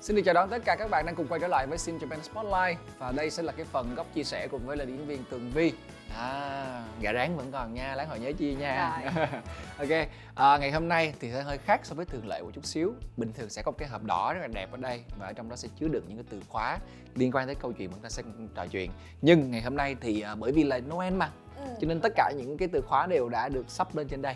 Xin 0.00 0.16
được 0.16 0.22
chào 0.24 0.34
đón 0.34 0.48
tất 0.50 0.62
cả 0.64 0.76
các 0.78 0.90
bạn 0.90 1.06
đang 1.06 1.14
cùng 1.14 1.26
quay 1.28 1.40
trở 1.40 1.48
lại 1.48 1.66
với 1.66 1.78
Sin 1.78 1.98
Japan 1.98 2.22
Spotlight. 2.22 2.98
Và 2.98 3.12
đây 3.12 3.30
sẽ 3.30 3.42
là 3.42 3.52
cái 3.52 3.66
phần 3.66 3.94
góc 3.94 4.06
chia 4.14 4.24
sẻ 4.24 4.48
cùng 4.50 4.66
với 4.66 4.76
là 4.76 4.84
diễn 4.84 5.06
viên 5.06 5.24
Tường 5.30 5.50
Vi. 5.54 5.72
À, 6.16 6.84
gà 7.00 7.12
rán 7.12 7.36
vẫn 7.36 7.52
còn 7.52 7.74
nha, 7.74 7.94
láng 7.94 8.08
hồi 8.08 8.18
nhớ 8.18 8.32
chia 8.32 8.54
nha. 8.54 9.00
Ok, 9.78 9.88
à, 10.34 10.58
ngày 10.58 10.70
hôm 10.70 10.88
nay 10.88 11.14
thì 11.20 11.32
sẽ 11.32 11.42
hơi 11.42 11.58
khác 11.58 11.80
so 11.84 11.94
với 11.94 12.04
thường 12.04 12.26
lệ 12.28 12.42
một 12.42 12.50
chút 12.54 12.66
xíu. 12.66 12.94
Bình 13.16 13.32
thường 13.32 13.50
sẽ 13.50 13.62
có 13.62 13.70
một 13.70 13.78
cái 13.78 13.88
hộp 13.88 14.04
đỏ 14.04 14.34
rất 14.34 14.40
là 14.40 14.46
đẹp 14.46 14.72
ở 14.72 14.76
đây 14.76 15.04
Và 15.18 15.26
ở 15.26 15.32
trong 15.32 15.48
đó 15.48 15.56
sẽ 15.56 15.68
chứa 15.78 15.88
được 15.88 16.04
những 16.08 16.16
cái 16.16 16.26
từ 16.30 16.40
khóa 16.48 16.78
liên 17.14 17.32
quan 17.32 17.46
tới 17.46 17.54
câu 17.54 17.72
chuyện 17.72 17.90
mà 17.90 17.94
chúng 17.94 18.02
ta 18.02 18.08
sẽ 18.08 18.22
trò 18.54 18.66
chuyện. 18.66 18.90
Nhưng 19.22 19.50
ngày 19.50 19.62
hôm 19.62 19.76
nay 19.76 19.96
thì 20.00 20.20
à, 20.20 20.34
bởi 20.34 20.52
vì 20.52 20.64
là 20.64 20.80
Noel 20.80 21.14
mà 21.14 21.30
ừ. 21.56 21.64
Cho 21.80 21.86
nên 21.86 22.00
tất 22.00 22.12
cả 22.16 22.32
những 22.36 22.58
cái 22.58 22.68
từ 22.72 22.80
khóa 22.80 23.06
đều 23.06 23.28
đã 23.28 23.48
được 23.48 23.70
sắp 23.70 23.96
lên 23.96 24.08
trên 24.08 24.22
đây 24.22 24.34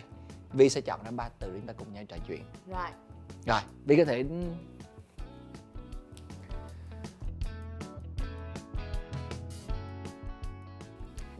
Vi 0.53 0.69
sẽ 0.69 0.81
chọn 0.81 0.99
ra 1.03 1.11
ba 1.11 1.29
từ 1.39 1.47
để 1.47 1.59
chúng 1.59 1.67
ta 1.67 1.73
cùng 1.73 1.93
nhau 1.93 2.03
trò 2.09 2.17
chuyện. 2.27 2.43
Rồi. 2.67 2.87
Rồi, 3.45 3.61
Vi 3.85 3.97
có 3.97 4.05
thể 4.05 4.23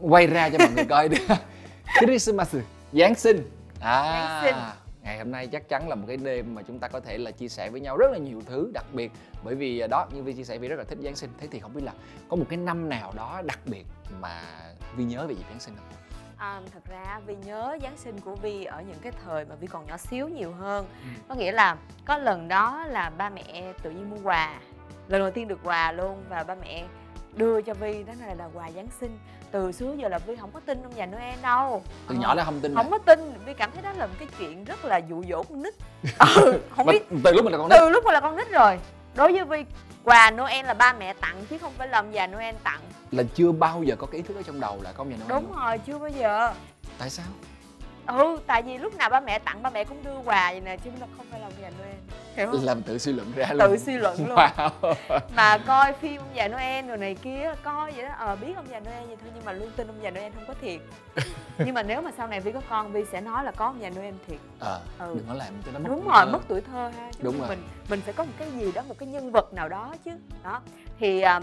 quay 0.00 0.26
ra 0.26 0.50
cho 0.50 0.58
mọi 0.58 0.72
người 0.74 0.84
coi 0.84 1.08
đi. 1.08 1.18
Christmas 2.00 2.56
Giáng 2.92 3.14
sinh. 3.14 3.50
À, 3.80 4.02
Giáng 4.02 4.42
sinh. 4.42 4.64
ngày 5.02 5.18
hôm 5.18 5.30
nay 5.30 5.46
chắc 5.46 5.68
chắn 5.68 5.88
là 5.88 5.94
một 5.94 6.04
cái 6.08 6.16
đêm 6.16 6.54
mà 6.54 6.62
chúng 6.62 6.78
ta 6.78 6.88
có 6.88 7.00
thể 7.00 7.18
là 7.18 7.30
chia 7.30 7.48
sẻ 7.48 7.70
với 7.70 7.80
nhau 7.80 7.96
rất 7.96 8.10
là 8.12 8.18
nhiều 8.18 8.42
thứ 8.46 8.70
đặc 8.74 8.84
biệt. 8.92 9.12
Bởi 9.44 9.54
vì 9.54 9.82
đó 9.90 10.06
như 10.12 10.22
Vi 10.22 10.32
chia 10.32 10.44
sẻ 10.44 10.58
Vi 10.58 10.68
rất 10.68 10.76
là 10.76 10.84
thích 10.84 10.98
Giáng 11.02 11.16
sinh. 11.16 11.30
Thế 11.38 11.48
thì 11.50 11.60
không 11.60 11.74
biết 11.74 11.84
là 11.84 11.92
có 12.28 12.36
một 12.36 12.46
cái 12.48 12.56
năm 12.56 12.88
nào 12.88 13.12
đó 13.16 13.42
đặc 13.44 13.60
biệt 13.66 13.84
mà 14.20 14.42
Vi 14.96 15.04
nhớ 15.04 15.26
về 15.26 15.34
dịp 15.34 15.44
Giáng 15.50 15.60
sinh 15.60 15.76
không 15.76 15.97
À, 16.38 16.60
thật 16.74 16.80
ra 16.90 17.20
Vi 17.26 17.36
nhớ 17.46 17.76
Giáng 17.82 17.96
sinh 17.96 18.20
của 18.20 18.34
Vi 18.34 18.64
ở 18.64 18.82
những 18.88 18.98
cái 19.02 19.12
thời 19.24 19.44
mà 19.44 19.54
Vi 19.54 19.66
còn 19.66 19.86
nhỏ 19.86 19.96
xíu 19.96 20.28
nhiều 20.28 20.52
hơn. 20.52 20.86
Ừ. 21.02 21.08
Có 21.28 21.34
nghĩa 21.34 21.52
là 21.52 21.76
có 22.04 22.18
lần 22.18 22.48
đó 22.48 22.84
là 22.88 23.10
ba 23.18 23.28
mẹ 23.30 23.72
tự 23.82 23.90
nhiên 23.90 24.10
mua 24.10 24.16
quà 24.24 24.54
Lần 25.08 25.20
đầu 25.20 25.30
tiên 25.30 25.48
được 25.48 25.58
quà 25.64 25.92
luôn 25.92 26.24
và 26.28 26.44
ba 26.44 26.54
mẹ 26.54 26.84
đưa 27.34 27.62
cho 27.62 27.74
Vi 27.74 28.02
đó 28.02 28.12
này 28.20 28.36
là 28.36 28.48
quà 28.54 28.70
Giáng 28.70 28.88
sinh. 29.00 29.18
Từ 29.50 29.72
xưa 29.72 29.94
giờ 29.98 30.08
là 30.08 30.18
Vi 30.18 30.36
không 30.36 30.50
có 30.50 30.60
tin 30.66 30.82
ông 30.82 30.92
già 30.96 31.06
Noel 31.06 31.38
đâu. 31.42 31.82
Từ 32.08 32.14
Ờ, 32.14 32.20
nhỏ 32.20 32.34
đã 32.34 32.44
không 32.44 32.60
tin 32.60 32.74
Không 32.74 32.90
rồi. 32.90 32.98
có 32.98 33.14
tin, 33.14 33.32
Vi 33.46 33.54
cảm 33.54 33.70
thấy 33.72 33.82
đó 33.82 33.92
là 33.92 34.06
một 34.06 34.14
cái 34.18 34.28
chuyện 34.38 34.64
rất 34.64 34.84
là 34.84 34.96
dụ 34.98 35.24
dỗ 35.30 35.42
con 35.42 35.62
nít. 35.62 35.74
Ừ, 36.36 36.60
Không 36.76 36.86
biết 36.86 37.02
từ 37.24 37.32
lúc 37.32 37.44
mình 37.44 37.52
là 37.52 37.58
con 37.58 37.68
nít. 37.68 37.78
từ 37.80 37.88
lúc 37.90 38.04
mà 38.04 38.12
là 38.12 38.20
con 38.20 38.36
nít 38.36 38.50
rồi 38.50 38.78
Đối 39.18 39.32
với 39.32 39.44
Vi 39.44 39.64
quà 40.04 40.30
Noel 40.30 40.66
là 40.66 40.74
ba 40.74 40.92
mẹ 40.92 41.12
tặng 41.12 41.44
chứ 41.50 41.58
không 41.58 41.72
phải 41.78 41.88
là 41.88 41.98
ông 41.98 42.14
già 42.14 42.26
Noel 42.26 42.54
tặng. 42.64 42.80
Là 43.10 43.22
chưa 43.34 43.52
bao 43.52 43.82
giờ 43.82 43.96
có 43.98 44.06
cái 44.06 44.16
ý 44.16 44.22
thức 44.22 44.36
ở 44.36 44.42
trong 44.42 44.60
đầu 44.60 44.80
là 44.82 44.92
có 44.92 45.02
ông 45.02 45.10
nhà 45.10 45.16
Noel 45.16 45.28
Đúng 45.30 45.56
rồi, 45.56 45.78
chưa 45.86 45.98
bao 45.98 46.08
giờ. 46.08 46.52
Tại 46.98 47.10
sao 47.10 47.26
ừ 48.08 48.38
tại 48.46 48.62
vì 48.62 48.78
lúc 48.78 48.96
nào 48.96 49.10
ba 49.10 49.20
mẹ 49.20 49.38
tặng 49.38 49.62
ba 49.62 49.70
mẹ 49.70 49.84
cũng 49.84 50.04
đưa 50.04 50.18
quà 50.24 50.50
vậy 50.50 50.60
nè 50.60 50.76
chứ 50.76 50.90
nó 51.00 51.06
không 51.16 51.26
phải 51.30 51.40
là 51.40 51.46
ông 51.46 51.52
già 51.62 51.70
noel. 51.70 51.94
Hiểu 52.36 52.46
không? 52.52 52.64
Làm 52.64 52.82
tự 52.82 52.98
suy 52.98 53.12
luận 53.12 53.32
ra 53.36 53.46
luôn. 53.52 53.58
tự 53.60 53.76
suy 53.78 53.92
luận 53.92 54.28
luôn. 54.28 54.36
Wow. 54.38 54.94
mà 55.36 55.58
coi 55.58 55.92
phim 55.92 56.20
ông 56.20 56.28
già 56.34 56.48
noel 56.48 56.86
rồi 56.88 56.96
này 56.98 57.14
kia 57.14 57.54
coi 57.62 57.92
vậy 57.92 58.02
đó. 58.04 58.14
Ờ 58.18 58.36
biết 58.36 58.52
ông 58.56 58.66
già 58.70 58.80
noel 58.80 59.06
vậy 59.06 59.16
thôi 59.22 59.30
nhưng 59.34 59.44
mà 59.44 59.52
luôn 59.52 59.70
tin 59.76 59.86
ông 59.86 60.02
già 60.02 60.10
noel 60.10 60.32
không 60.34 60.44
có 60.48 60.54
thiệt. 60.60 60.80
Nhưng 61.64 61.74
mà 61.74 61.82
nếu 61.82 62.02
mà 62.02 62.10
sau 62.16 62.26
này 62.26 62.40
vi 62.40 62.52
có 62.52 62.60
con 62.68 62.92
vi 62.92 63.04
sẽ 63.12 63.20
nói 63.20 63.44
là 63.44 63.50
có 63.52 63.64
ông 63.64 63.80
già 63.82 63.90
noel 63.90 64.14
thiệt. 64.28 64.38
Ờ 64.60 64.80
Ừ. 64.98 65.14
đừng 65.14 65.24
có 65.28 65.34
làm 65.34 65.54
cho 65.66 65.72
nó 65.72 65.78
mất 65.78 65.88
đúng 65.88 66.08
rồi 66.08 66.26
mất 66.26 66.38
tuổi 66.48 66.60
thơ 66.60 66.90
ha. 66.98 67.10
Chứ 67.12 67.18
Đúng 67.22 67.38
rồi. 67.38 67.48
mình 67.48 67.58
mình 67.90 68.00
phải 68.00 68.14
có 68.14 68.24
một 68.24 68.32
cái 68.38 68.48
gì 68.50 68.72
đó 68.72 68.82
một 68.88 68.94
cái 68.98 69.08
nhân 69.08 69.30
vật 69.32 69.54
nào 69.54 69.68
đó 69.68 69.94
chứ. 70.04 70.10
Đó. 70.44 70.60
Thì 71.00 71.20
à, 71.20 71.40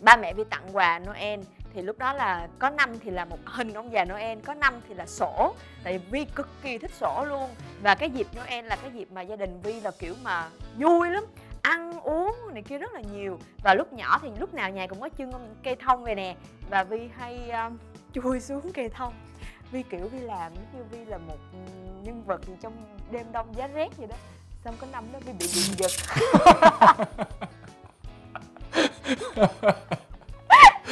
ba 0.00 0.16
mẹ 0.16 0.32
vi 0.34 0.44
tặng 0.44 0.62
quà 0.76 0.98
noel 0.98 1.40
thì 1.74 1.82
lúc 1.82 1.98
đó 1.98 2.12
là 2.12 2.48
có 2.58 2.70
năm 2.70 2.98
thì 2.98 3.10
là 3.10 3.24
một 3.24 3.38
hình 3.44 3.72
ông 3.74 3.92
già 3.92 4.04
noel 4.04 4.38
có 4.40 4.54
năm 4.54 4.74
thì 4.88 4.94
là 4.94 5.06
sổ. 5.06 5.54
Tại 5.84 5.98
vì 5.98 6.04
vi 6.10 6.24
cực 6.34 6.48
kỳ 6.62 6.78
thích 6.78 6.90
sổ 7.00 7.24
luôn. 7.28 7.50
Và 7.82 7.94
cái 7.94 8.10
dịp 8.10 8.26
noel 8.36 8.64
là 8.64 8.76
cái 8.76 8.90
dịp 8.94 9.08
mà 9.12 9.20
gia 9.22 9.36
đình 9.36 9.60
vi 9.62 9.80
là 9.80 9.90
kiểu 9.98 10.14
mà 10.22 10.48
vui 10.78 11.10
lắm 11.10 11.24
ăn 11.62 12.00
uống 12.00 12.36
này 12.52 12.62
kia 12.62 12.78
rất 12.78 12.92
là 12.92 13.00
nhiều. 13.00 13.38
Và 13.64 13.74
lúc 13.74 13.92
nhỏ 13.92 14.18
thì 14.22 14.28
lúc 14.40 14.54
nào 14.54 14.70
nhà 14.70 14.86
cũng 14.86 15.00
có 15.00 15.08
chân 15.08 15.32
ông- 15.32 15.54
cây 15.62 15.76
thông 15.76 16.04
về 16.04 16.14
nè. 16.14 16.36
Và 16.70 16.84
vi 16.84 17.08
hay 17.18 17.50
um, 17.50 17.78
chui 18.12 18.40
xuống 18.40 18.72
cây 18.72 18.88
thông. 18.88 19.14
Vi 19.72 19.82
kiểu 19.82 20.08
vi 20.08 20.18
làm 20.18 20.52
như 20.54 20.84
vi 20.90 21.04
là 21.04 21.18
một 21.18 21.38
nhân 22.02 22.22
vật 22.26 22.46
gì 22.46 22.52
trong 22.62 22.72
đêm 23.10 23.26
đông 23.32 23.54
giá 23.56 23.66
rét 23.66 23.96
vậy 23.96 24.06
đó. 24.06 24.16
Xong 24.64 24.74
có 24.78 24.86
năm 24.92 25.04
đó 25.12 25.18
vi 25.26 25.32
bị 25.32 25.46
điện 25.54 25.74
giật 25.78 25.90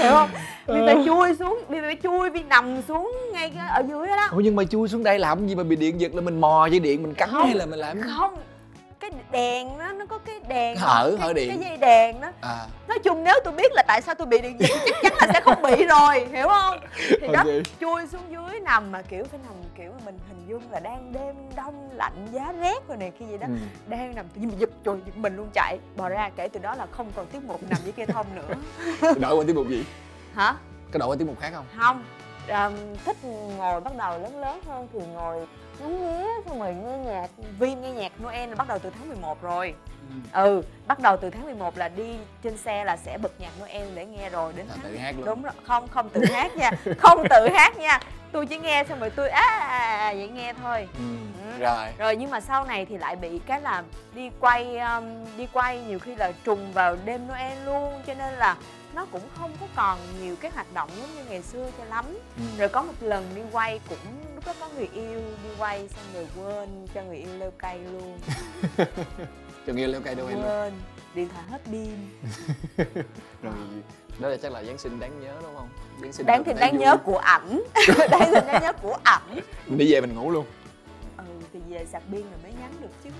hiểu 0.02 0.12
không? 0.12 0.30
Vi 0.66 0.80
phải 0.86 0.96
chui 1.06 1.34
xuống 1.34 1.58
vi 1.68 1.80
phải 1.80 1.96
chui 2.02 2.30
vi 2.30 2.42
nằm 2.42 2.82
xuống 2.88 3.12
ngay 3.32 3.52
ở 3.74 3.82
dưới 3.88 4.06
đó, 4.06 4.16
đó. 4.16 4.28
Ủa 4.32 4.40
nhưng 4.40 4.56
mà 4.56 4.64
chui 4.64 4.88
xuống 4.88 5.02
đây 5.02 5.18
làm 5.18 5.48
gì 5.48 5.54
mà 5.54 5.62
bị 5.62 5.76
điện 5.76 6.00
giật 6.00 6.14
là 6.14 6.20
mình 6.20 6.40
mò 6.40 6.66
dây 6.66 6.80
điện 6.80 7.02
mình 7.02 7.14
cắn 7.14 7.28
hay 7.32 7.54
là 7.54 7.66
mình 7.66 7.78
làm 7.78 8.00
không 8.16 8.34
cái 9.02 9.10
đèn 9.30 9.78
đó 9.78 9.92
nó 9.92 10.06
có 10.06 10.18
cái 10.18 10.40
đèn 10.48 10.76
Hở, 10.76 11.14
cái, 11.18 11.26
hở 11.26 11.32
điện. 11.32 11.48
cái 11.48 11.68
dây 11.68 11.76
đèn 11.76 12.20
đó. 12.20 12.28
À. 12.40 12.66
Nói 12.88 12.98
chung 12.98 13.24
nếu 13.24 13.34
tôi 13.44 13.54
biết 13.54 13.72
là 13.72 13.82
tại 13.86 14.02
sao 14.02 14.14
tôi 14.14 14.26
bị 14.26 14.40
điện 14.40 14.56
giật 14.60 14.68
chắc 14.86 14.94
chắn 15.02 15.12
là 15.20 15.26
sẽ 15.32 15.40
không 15.40 15.62
bị 15.62 15.86
rồi 15.86 16.26
hiểu 16.32 16.48
không? 16.48 16.78
Thì 17.20 17.28
đó 17.32 17.44
chui 17.80 18.06
xuống 18.06 18.22
dưới 18.30 18.60
nằm 18.60 18.92
mà 18.92 19.02
kiểu 19.02 19.24
phải 19.30 19.40
nằm 19.44 19.52
kiểu 19.78 19.90
mà 19.92 20.00
mình 20.04 20.18
hình 20.28 20.44
dung 20.48 20.62
là 20.70 20.80
đang 20.80 21.12
đêm 21.12 21.34
đông 21.56 21.90
lạnh 21.94 22.26
giá 22.32 22.52
rét 22.60 22.88
rồi 22.88 22.96
này 22.96 23.12
kia 23.18 23.26
gì 23.30 23.38
đó. 23.38 23.46
Ừ. 23.46 23.54
đang 23.86 24.14
nằm 24.14 24.26
tự 24.34 24.40
nhiên 24.40 24.50
mình 24.50 24.60
giật 24.60 24.70
trời 24.84 24.96
giật 25.06 25.16
mình 25.16 25.36
luôn 25.36 25.48
chạy. 25.54 25.78
Bò 25.96 26.08
ra 26.08 26.30
kể 26.36 26.48
từ 26.48 26.60
đó 26.60 26.74
là 26.74 26.86
không 26.90 27.12
còn 27.16 27.26
tiết 27.26 27.42
mục 27.46 27.60
nằm 27.70 27.78
với 27.84 27.92
cây 27.92 28.06
thông 28.06 28.26
nữa. 28.34 28.54
Đổi 29.20 29.36
qua 29.36 29.44
tiết 29.46 29.56
mục 29.56 29.68
gì? 29.68 29.84
Hả? 30.34 30.54
Có 30.92 30.98
đổi 30.98 31.08
qua 31.08 31.16
tiết 31.18 31.24
mục 31.28 31.40
khác 31.40 31.50
không? 31.54 31.64
Không. 31.78 32.04
Um, 32.48 32.72
thích 33.04 33.16
ngồi 33.56 33.80
bắt 33.80 33.96
đầu 33.96 34.18
lớn 34.18 34.40
lớn 34.40 34.60
hơn 34.68 34.88
thì 34.92 34.98
ngồi 35.14 35.46
ngắm 35.80 36.00
nghía 36.00 36.26
xong 36.46 36.60
rồi 36.60 36.74
nghe 36.74 36.98
nhạc 36.98 37.30
Vi 37.58 37.74
nghe 37.74 37.90
nhạc 37.90 38.12
Noel 38.22 38.48
là 38.48 38.54
bắt 38.54 38.68
đầu 38.68 38.78
từ 38.78 38.90
tháng 38.90 39.08
11 39.08 39.42
rồi. 39.42 39.74
Ừ. 40.32 40.62
Bắt 40.86 40.98
đầu 41.00 41.16
từ 41.16 41.30
tháng 41.30 41.44
11 41.44 41.78
là 41.78 41.88
đi 41.88 42.16
trên 42.42 42.56
xe 42.56 42.84
là 42.84 42.96
sẽ 42.96 43.18
bật 43.18 43.40
nhạc 43.40 43.50
Noel 43.60 43.88
để 43.94 44.06
nghe 44.06 44.30
rồi 44.30 44.52
đến 44.56 44.66
Là 44.66 44.74
tháng 44.76 44.92
tự 44.92 44.98
hát 44.98 45.14
luôn. 45.16 45.26
Đúng 45.26 45.42
rồi 45.42 45.52
không 45.66 45.88
không 45.88 46.08
tự 46.08 46.24
hát 46.24 46.56
nha 46.56 46.70
không 46.98 47.24
tự 47.30 47.48
hát 47.48 47.78
nha. 47.78 48.00
Tôi 48.32 48.46
chỉ 48.46 48.58
nghe 48.58 48.84
xong 48.88 49.00
rồi 49.00 49.10
tôi 49.10 49.30
á 49.30 49.42
à, 49.42 49.68
à, 49.68 49.96
à, 49.96 50.12
vậy 50.14 50.28
nghe 50.28 50.52
thôi. 50.62 50.88
Ừ. 50.98 51.04
Ừ. 51.52 51.58
rồi. 51.58 51.86
Rồi 51.98 52.16
nhưng 52.16 52.30
mà 52.30 52.40
sau 52.40 52.64
này 52.64 52.86
thì 52.86 52.98
lại 52.98 53.16
bị 53.16 53.40
cái 53.46 53.60
là 53.60 53.82
đi 54.14 54.30
quay 54.40 54.78
um, 54.78 55.04
đi 55.36 55.46
quay 55.52 55.80
nhiều 55.88 55.98
khi 55.98 56.14
là 56.14 56.32
trùng 56.44 56.72
vào 56.72 56.96
đêm 57.04 57.28
Noel 57.28 57.58
luôn 57.64 58.02
cho 58.06 58.14
nên 58.14 58.34
là 58.34 58.56
nó 58.94 59.06
cũng 59.12 59.22
không 59.34 59.52
có 59.60 59.66
còn 59.76 59.98
nhiều 60.20 60.36
cái 60.40 60.50
hoạt 60.50 60.74
động 60.74 60.90
giống 61.00 61.14
như 61.14 61.24
ngày 61.24 61.42
xưa 61.42 61.70
cho 61.78 61.84
lắm. 61.84 62.04
Ừ. 62.36 62.42
rồi 62.58 62.68
có 62.68 62.82
một 62.82 62.92
lần 63.00 63.34
đi 63.34 63.42
quay 63.52 63.80
cũng 63.88 63.98
lúc 64.34 64.46
đó 64.46 64.54
có 64.60 64.68
người 64.76 64.88
yêu 64.94 65.20
đi 65.42 65.48
quay 65.58 65.88
xong 65.88 66.04
rồi 66.14 66.26
quên 66.36 66.86
cho 66.94 67.02
người 67.02 67.16
yêu 67.16 67.38
leo 67.38 67.50
cây 67.58 67.78
luôn. 67.78 68.18
Cho 69.66 69.72
nghe 69.72 69.86
leo 69.86 70.00
cây 70.00 70.14
đâu 70.14 70.26
em 70.26 70.38
quên. 70.38 70.72
Điện 71.14 71.28
thoại 71.28 71.44
hết 71.50 71.60
pin. 71.64 71.96
Rồi 73.42 73.54
đó 74.18 74.28
là 74.28 74.36
chắc 74.42 74.52
là 74.52 74.64
giáng 74.64 74.78
sinh 74.78 75.00
đáng 75.00 75.20
nhớ 75.20 75.34
đúng 75.42 75.56
không? 75.56 75.68
Giáng 76.02 76.12
sinh 76.12 76.26
đáng 76.26 76.44
đáng 76.60 76.72
vui. 76.72 76.80
nhớ 76.80 76.96
của 76.96 77.18
ảnh 77.18 77.62
đáng 78.10 78.30
thì 78.34 78.40
đáng 78.46 78.62
nhớ 78.62 78.72
của 78.82 78.98
ảnh 79.02 79.40
mình 79.66 79.78
đi 79.78 79.92
về 79.92 80.00
mình 80.00 80.14
ngủ 80.14 80.30
luôn. 80.30 80.46
Ừ 81.16 81.24
thì 81.52 81.60
về 81.68 81.86
sạc 81.92 82.02
pin 82.10 82.22
rồi 82.22 82.40
mới 82.42 82.52
nhắn 82.60 82.72
được 82.80 82.90
chứ 83.04 83.10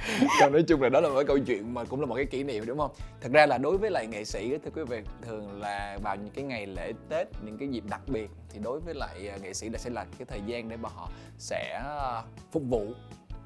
Còn 0.40 0.52
nói 0.52 0.62
chung 0.62 0.82
là 0.82 0.88
đó 0.88 1.00
là 1.00 1.08
một 1.08 1.14
cái 1.14 1.24
câu 1.24 1.38
chuyện 1.38 1.74
mà 1.74 1.84
cũng 1.84 2.00
là 2.00 2.06
một 2.06 2.14
cái 2.14 2.26
kỷ 2.26 2.42
niệm 2.42 2.66
đúng 2.66 2.78
không? 2.78 2.90
Thật 3.20 3.32
ra 3.32 3.46
là 3.46 3.58
đối 3.58 3.78
với 3.78 3.90
lại 3.90 4.06
nghệ 4.06 4.24
sĩ 4.24 4.52
á, 4.52 4.58
thưa 4.64 4.70
quý 4.74 4.82
vị 4.84 5.00
thường 5.22 5.60
là 5.60 5.98
vào 6.02 6.16
những 6.16 6.30
cái 6.34 6.44
ngày 6.44 6.66
lễ 6.66 6.92
Tết 7.08 7.26
những 7.42 7.58
cái 7.58 7.68
dịp 7.68 7.84
đặc 7.90 8.00
biệt 8.06 8.30
thì 8.50 8.58
đối 8.62 8.80
với 8.80 8.94
lại 8.94 9.28
à, 9.28 9.36
nghệ 9.42 9.54
sĩ 9.54 9.68
là 9.68 9.78
sẽ 9.78 9.90
là 9.90 10.04
cái 10.18 10.26
thời 10.30 10.40
gian 10.46 10.68
để 10.68 10.76
mà 10.76 10.88
họ 10.94 11.08
sẽ 11.38 11.80
à, 11.84 12.22
phục 12.52 12.62
vụ 12.68 12.86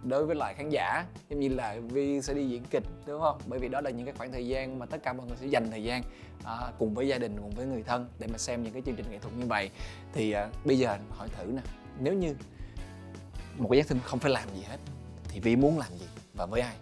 đối 0.03 0.27
với 0.27 0.37
lại 0.37 0.55
khán 0.55 0.69
giả 0.69 1.05
giống 1.31 1.41
như 1.41 1.49
là 1.49 1.77
Vi 1.89 2.23
sẽ 2.23 2.35
đi 2.35 2.49
diễn 2.49 2.63
kịch 2.71 2.85
đúng 3.07 3.21
không? 3.21 3.39
Bởi 3.47 3.59
vì 3.59 3.69
đó 3.69 3.81
là 3.81 3.91
những 3.91 4.07
cái 4.07 4.15
khoảng 4.19 4.33
thời 4.33 4.47
gian 4.47 4.79
mà 4.79 4.87
tất 4.87 5.03
cả 5.03 5.13
mọi 5.13 5.27
người 5.27 5.37
sẽ 5.37 5.47
dành 5.47 5.71
thời 5.71 5.83
gian 5.83 6.03
à, 6.45 6.73
cùng 6.79 6.95
với 6.95 7.09
gia 7.09 7.19
đình 7.19 7.37
cùng 7.41 7.51
với 7.51 7.67
người 7.67 7.83
thân 7.83 8.09
để 8.19 8.27
mà 8.33 8.39
xem 8.39 8.63
những 8.63 8.73
cái 8.73 8.83
chương 8.87 8.97
trình 8.97 9.07
nghệ 9.11 9.19
thuật 9.19 9.35
như 9.37 9.47
vậy 9.47 9.71
thì 10.13 10.33
à, 10.33 10.49
bây 10.65 10.79
giờ 10.79 10.97
hỏi 11.11 11.29
thử 11.37 11.45
nè 11.47 11.63
nếu 12.01 12.15
như 12.15 12.35
một 13.59 13.69
cái 13.71 13.79
giác 13.79 13.87
sinh 13.87 13.99
không 14.05 14.19
phải 14.19 14.33
làm 14.33 14.49
gì 14.57 14.63
hết 14.63 14.79
thì 15.29 15.41
Vi 15.41 15.57
muốn 15.57 15.79
làm 15.79 15.93
gì 15.99 16.07
và 16.37 16.47
với 16.47 16.61
ai? 16.61 16.75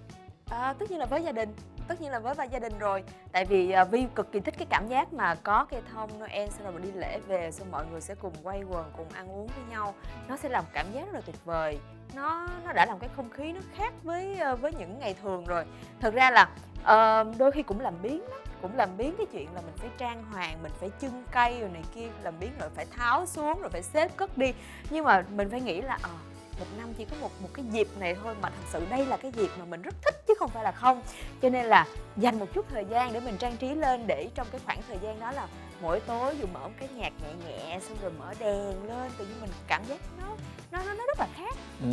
À, 0.50 0.74
tất 0.78 0.90
nhiên 0.90 0.98
là 0.98 1.06
với 1.06 1.22
gia 1.22 1.32
đình. 1.32 1.54
Tất 1.88 2.00
nhiên 2.00 2.10
là 2.10 2.18
với 2.18 2.34
vai 2.34 2.48
gia 2.48 2.58
đình 2.58 2.78
rồi. 2.78 3.04
Tại 3.32 3.44
vì 3.44 3.70
à, 3.70 3.84
vi 3.84 4.06
cực 4.14 4.32
kỳ 4.32 4.40
thích 4.40 4.54
cái 4.58 4.66
cảm 4.70 4.88
giác 4.88 5.12
mà 5.12 5.34
có 5.34 5.64
cây 5.64 5.82
thông 5.92 6.18
noel 6.18 6.48
xong 6.48 6.64
rồi 6.64 6.72
mình 6.72 6.82
đi 6.82 6.92
lễ 6.92 7.20
về 7.26 7.50
xong 7.52 7.70
mọi 7.70 7.86
người 7.86 8.00
sẽ 8.00 8.14
cùng 8.14 8.32
quay 8.42 8.62
quần 8.62 8.92
cùng 8.96 9.08
ăn 9.12 9.28
uống 9.28 9.46
với 9.46 9.64
nhau. 9.70 9.94
Nó 10.28 10.36
sẽ 10.36 10.48
làm 10.48 10.64
cảm 10.72 10.92
giác 10.92 11.00
rất 11.06 11.14
là 11.14 11.20
tuyệt 11.20 11.44
vời. 11.44 11.78
Nó 12.14 12.48
nó 12.64 12.72
đã 12.72 12.86
làm 12.86 12.98
cái 12.98 13.10
không 13.16 13.30
khí 13.30 13.52
nó 13.52 13.60
khác 13.76 13.94
với 14.02 14.36
à, 14.36 14.54
với 14.54 14.72
những 14.72 14.98
ngày 14.98 15.14
thường 15.22 15.44
rồi. 15.44 15.64
Thật 16.00 16.14
ra 16.14 16.30
là 16.30 16.48
uh, 16.80 17.38
đôi 17.38 17.52
khi 17.52 17.62
cũng 17.62 17.80
làm 17.80 17.94
biến 18.02 18.22
lắm. 18.22 18.40
Cũng 18.62 18.76
làm 18.76 18.96
biến 18.96 19.14
cái 19.18 19.26
chuyện 19.32 19.48
là 19.54 19.60
mình 19.60 19.74
phải 19.76 19.90
trang 19.98 20.24
hoàng 20.32 20.62
mình 20.62 20.72
phải 20.80 20.90
chưng 21.00 21.24
cây 21.32 21.60
rồi 21.60 21.68
này 21.68 21.82
kia 21.94 22.08
làm 22.22 22.34
biến 22.40 22.50
rồi 22.60 22.70
phải 22.74 22.86
tháo 22.96 23.26
xuống 23.26 23.60
rồi 23.60 23.70
phải 23.70 23.82
xếp 23.82 24.16
cất 24.16 24.38
đi. 24.38 24.54
Nhưng 24.90 25.04
mà 25.04 25.24
mình 25.30 25.50
phải 25.50 25.60
nghĩ 25.60 25.80
là 25.82 25.94
uh, 25.94 26.33
một 26.58 26.66
năm 26.78 26.94
chỉ 26.98 27.04
có 27.04 27.16
một 27.20 27.30
một 27.42 27.48
cái 27.54 27.64
dịp 27.70 27.88
này 27.98 28.16
thôi 28.22 28.34
mà 28.40 28.48
thật 28.48 28.64
sự 28.72 28.86
đây 28.90 29.06
là 29.06 29.16
cái 29.16 29.32
dịp 29.36 29.50
mà 29.58 29.64
mình 29.64 29.82
rất 29.82 29.94
thích 30.04 30.14
chứ 30.28 30.34
không 30.38 30.50
phải 30.50 30.64
là 30.64 30.72
không 30.72 31.02
cho 31.42 31.48
nên 31.48 31.66
là 31.66 31.86
dành 32.16 32.38
một 32.38 32.46
chút 32.54 32.66
thời 32.70 32.84
gian 32.84 33.12
để 33.12 33.20
mình 33.20 33.36
trang 33.38 33.56
trí 33.56 33.74
lên 33.74 34.06
để 34.06 34.28
trong 34.34 34.46
cái 34.52 34.60
khoảng 34.64 34.80
thời 34.88 34.98
gian 35.02 35.20
đó 35.20 35.30
là 35.32 35.46
mỗi 35.82 36.00
tối 36.00 36.36
dù 36.40 36.46
mở 36.52 36.60
một 36.60 36.74
cái 36.80 36.88
nhạc 36.88 37.12
nhẹ 37.22 37.48
nhẹ 37.48 37.80
xong 37.88 37.98
rồi 38.02 38.12
mở 38.18 38.34
đèn 38.38 38.84
lên 38.88 39.10
tự 39.18 39.26
nhiên 39.26 39.40
mình 39.40 39.50
cảm 39.66 39.82
giác 39.88 40.00
nó 40.20 40.28
nó 40.72 40.78
nó, 40.84 40.94
nó 40.94 41.04
rất 41.06 41.18
là 41.20 41.26
khác 41.36 41.54
Ừ. 41.82 41.88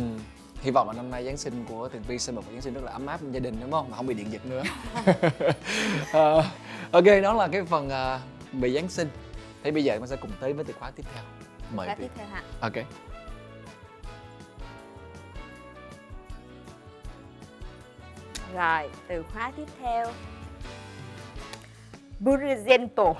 Hy 0.62 0.70
vọng 0.70 0.86
là 0.88 0.92
năm 0.92 1.10
nay 1.10 1.24
Giáng 1.24 1.36
sinh 1.36 1.64
của 1.68 1.88
Tường 1.88 2.02
Vi 2.02 2.18
sẽ 2.18 2.32
một 2.32 2.42
Giáng 2.52 2.60
sinh 2.60 2.74
rất 2.74 2.84
là 2.84 2.92
ấm 2.92 3.06
áp 3.06 3.20
gia 3.30 3.40
đình 3.40 3.56
đúng 3.60 3.70
không? 3.70 3.90
Mà 3.90 3.96
không 3.96 4.06
bị 4.06 4.14
điện 4.14 4.32
giật 4.32 4.46
nữa. 4.46 4.62
Ờ, 6.12 6.44
ok, 6.92 7.04
đó 7.22 7.32
là 7.32 7.48
cái 7.48 7.64
phần 7.64 7.90
ờ, 7.90 8.20
về 8.52 8.70
Giáng 8.70 8.88
sinh. 8.88 9.08
Thế 9.64 9.70
bây 9.70 9.84
giờ 9.84 9.98
mình 9.98 10.08
sẽ 10.08 10.16
cùng 10.16 10.30
tới 10.40 10.52
với 10.52 10.64
từ 10.64 10.72
khóa 10.78 10.90
tiếp 10.90 11.02
theo. 11.14 11.24
Mời 11.74 11.88
Vi. 11.88 11.94
tiếp 11.98 12.10
theo 12.16 12.26
hả 12.26 12.42
Ok. 12.60 12.72
Rồi 18.54 18.90
từ 19.08 19.22
khóa 19.32 19.52
tiếp 19.56 19.66
theo 19.82 20.06
Burriento 22.20 23.14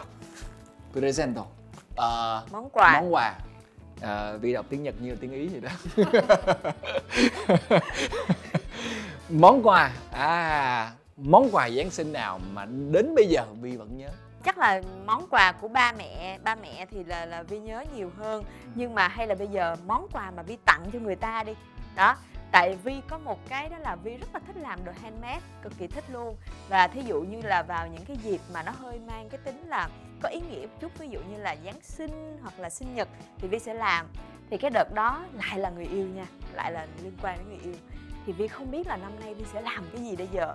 Presento. 0.92 1.46
Ờ, 1.96 2.44
món 2.50 2.70
quà 2.70 2.92
món 3.00 3.14
quà. 3.14 3.34
Ờ, 4.00 4.38
Vi 4.38 4.52
đọc 4.52 4.66
tiếng 4.68 4.82
Nhật 4.82 4.94
là 5.00 5.14
tiếng 5.20 5.32
Ý 5.32 5.48
vậy 5.48 5.60
đó. 5.60 5.70
món 9.30 9.66
quà. 9.66 9.92
À, 10.12 10.92
món 11.16 11.48
quà 11.52 11.70
Giáng 11.70 11.90
sinh 11.90 12.12
nào 12.12 12.40
mà 12.52 12.66
đến 12.90 13.14
bây 13.14 13.26
giờ 13.26 13.42
Vi 13.60 13.76
vẫn 13.76 13.96
nhớ? 13.96 14.08
chắc 14.44 14.58
là 14.58 14.82
món 15.06 15.26
quà 15.30 15.52
của 15.52 15.68
ba 15.68 15.92
mẹ 15.98 16.38
ba 16.44 16.54
mẹ 16.54 16.86
thì 16.90 17.04
là 17.04 17.26
là 17.26 17.42
vi 17.42 17.58
nhớ 17.58 17.84
nhiều 17.96 18.10
hơn 18.18 18.44
nhưng 18.74 18.94
mà 18.94 19.08
hay 19.08 19.26
là 19.26 19.34
bây 19.34 19.48
giờ 19.48 19.76
món 19.86 20.06
quà 20.12 20.30
mà 20.30 20.42
vi 20.42 20.56
tặng 20.64 20.90
cho 20.92 20.98
người 20.98 21.16
ta 21.16 21.42
đi 21.44 21.52
đó 21.96 22.16
tại 22.52 22.76
vi 22.84 23.00
có 23.08 23.18
một 23.18 23.38
cái 23.48 23.68
đó 23.68 23.78
là 23.78 23.96
vi 23.96 24.16
rất 24.16 24.28
là 24.34 24.40
thích 24.46 24.56
làm 24.56 24.84
đồ 24.84 24.92
handmade, 25.02 25.40
cực 25.62 25.72
kỳ 25.78 25.86
thích 25.86 26.04
luôn. 26.12 26.36
Và 26.68 26.86
thí 26.88 27.02
dụ 27.02 27.20
như 27.20 27.40
là 27.42 27.62
vào 27.62 27.86
những 27.86 28.04
cái 28.04 28.16
dịp 28.16 28.40
mà 28.54 28.62
nó 28.62 28.72
hơi 28.72 29.00
mang 29.06 29.28
cái 29.28 29.40
tính 29.44 29.68
là 29.68 29.88
có 30.22 30.28
ý 30.28 30.40
nghĩa 30.40 30.66
một 30.66 30.80
chút, 30.80 30.98
ví 30.98 31.08
dụ 31.08 31.20
như 31.20 31.36
là 31.36 31.56
giáng 31.64 31.80
sinh 31.82 32.38
hoặc 32.42 32.58
là 32.58 32.70
sinh 32.70 32.94
nhật 32.94 33.08
thì 33.38 33.48
vi 33.48 33.58
sẽ 33.58 33.74
làm. 33.74 34.06
Thì 34.50 34.56
cái 34.56 34.70
đợt 34.70 34.94
đó 34.94 35.26
lại 35.32 35.58
là 35.58 35.70
người 35.70 35.86
yêu 35.86 36.06
nha, 36.08 36.26
lại 36.52 36.72
là 36.72 36.86
liên 37.02 37.12
quan 37.22 37.38
đến 37.38 37.48
người 37.48 37.64
yêu. 37.64 37.74
Thì 38.26 38.32
vi 38.32 38.48
không 38.48 38.70
biết 38.70 38.86
là 38.86 38.96
năm 38.96 39.12
nay 39.20 39.34
vi 39.34 39.44
sẽ 39.52 39.60
làm 39.60 39.84
cái 39.92 40.02
gì 40.02 40.16
bây 40.16 40.26
giờ. 40.26 40.54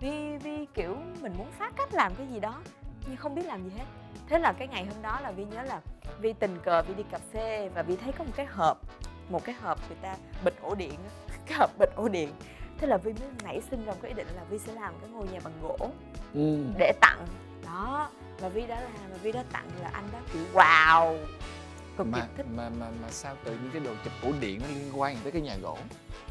Vi 0.00 0.38
vi 0.38 0.66
kiểu 0.74 0.96
mình 1.20 1.32
muốn 1.38 1.50
phát 1.58 1.72
cách 1.76 1.94
làm 1.94 2.14
cái 2.14 2.26
gì 2.26 2.40
đó, 2.40 2.62
nhưng 3.06 3.16
không 3.16 3.34
biết 3.34 3.46
làm 3.46 3.64
gì 3.64 3.70
hết. 3.78 3.84
Thế 4.28 4.38
là 4.38 4.52
cái 4.52 4.68
ngày 4.68 4.84
hôm 4.84 5.02
đó 5.02 5.20
là 5.20 5.30
vi 5.30 5.44
nhớ 5.44 5.62
là 5.62 5.80
vi 6.20 6.32
tình 6.32 6.58
cờ 6.64 6.82
vi 6.82 6.94
đi 6.94 7.02
cà 7.10 7.18
phê 7.32 7.70
và 7.74 7.82
vi 7.82 7.96
thấy 7.96 8.12
có 8.12 8.24
một 8.24 8.32
cái 8.36 8.46
hộp, 8.46 8.78
một 9.28 9.44
cái 9.44 9.54
hộp 9.54 9.78
người 9.88 9.98
ta 10.02 10.16
bịch 10.44 10.62
ổ 10.62 10.74
điện 10.74 10.98
cái 11.46 11.58
hộp 11.58 11.70
bịch 11.78 11.90
ổ 11.96 12.08
điện. 12.08 12.32
Thế 12.78 12.86
là 12.86 12.96
vi 12.96 13.12
mới 13.12 13.28
nảy 13.44 13.60
sinh 13.70 13.84
ra 13.84 13.92
một 13.92 13.98
cái 14.02 14.08
ý 14.10 14.14
định 14.14 14.26
là 14.36 14.42
vi 14.50 14.58
sẽ 14.58 14.72
làm 14.72 14.94
cái 15.00 15.10
ngôi 15.10 15.26
nhà 15.28 15.38
bằng 15.44 15.52
gỗ 15.62 15.76
Ừ. 16.34 16.58
để 16.78 16.92
tặng. 17.00 17.26
Đó 17.64 18.08
và 18.40 18.48
vi 18.48 18.66
đã 18.66 18.80
làm 18.80 18.92
và 19.10 19.16
vi 19.22 19.32
đã 19.32 19.44
tặng 19.52 19.68
là 19.82 19.88
anh 19.92 20.04
đó 20.12 20.18
kiểu 20.32 20.42
wow! 20.54 21.18
Cực 21.96 22.06
mà, 22.06 22.26
thích. 22.36 22.46
mà 22.56 22.68
mà 22.80 22.86
mà 23.02 23.08
sao 23.10 23.36
tự 23.44 23.50
nhiên 23.50 23.70
cái 23.72 23.80
đồ 23.80 23.90
chụp 24.04 24.12
ổ 24.22 24.32
điện 24.40 24.60
nó 24.62 24.68
liên 24.74 25.00
quan 25.00 25.16
tới 25.22 25.32
cái 25.32 25.42
nhà 25.42 25.56
gỗ? 25.62 25.78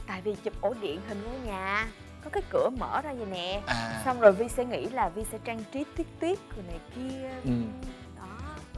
Tại 0.08 0.22
vì 0.22 0.36
chụp 0.44 0.54
ổ 0.62 0.74
điện 0.82 1.02
hình 1.08 1.24
ngôi 1.24 1.40
nhà 1.40 1.88
có 2.24 2.30
cái 2.30 2.44
cửa 2.50 2.70
mở 2.80 3.02
ra 3.02 3.14
vậy 3.14 3.26
nè. 3.32 3.62
À. 3.66 4.02
Xong 4.06 4.20
rồi 4.20 4.32
vi 4.32 4.50
sẽ 4.50 4.66
nghĩ 4.66 4.86
là 4.90 5.10
vi 5.10 5.24
sẽ 5.32 5.38
trang 5.44 5.64
trí 5.74 5.84
tuyết 5.98 6.08
tuyết 6.20 6.38
rồi 6.56 6.66
này 6.68 6.80
kia. 6.96 7.30
Ừ. 7.44 7.52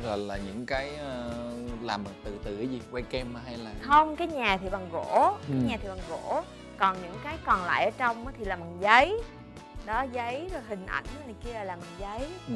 rồi 0.03 0.17
là 0.17 0.37
những 0.37 0.65
cái 0.65 0.95
ờ, 0.95 1.31
làm 1.81 2.03
bằng 2.03 2.13
từ 2.23 2.31
từ 2.43 2.57
cái 2.57 2.67
gì? 2.67 2.81
Quay 2.91 3.03
kem 3.03 3.35
hay 3.45 3.57
là 3.57 3.71
không 3.81 4.15
cái 4.15 4.27
nhà 4.27 4.57
thì 4.57 4.69
bằng 4.69 4.89
gỗ 4.91 5.35
Ừ. 5.47 5.53
cái 5.53 5.61
nhà 5.69 5.77
thì 5.81 5.87
bằng 5.87 5.99
gỗ. 6.09 6.41
Còn 6.77 6.97
những 7.01 7.15
cái 7.23 7.37
còn 7.45 7.65
lại 7.65 7.85
ở 7.85 7.91
trong 7.97 8.25
thì 8.37 8.45
làm 8.45 8.59
bằng 8.59 8.77
giấy. 8.81 9.21
Đó 9.85 10.05
giấy 10.13 10.49
rồi 10.53 10.61
hình 10.69 10.85
ảnh 10.85 11.05
này 11.25 11.35
kia 11.45 11.53
là 11.53 11.63
làm 11.63 11.79
bằng 11.79 11.89
giấy. 12.19 12.29
Ừ. 12.47 12.53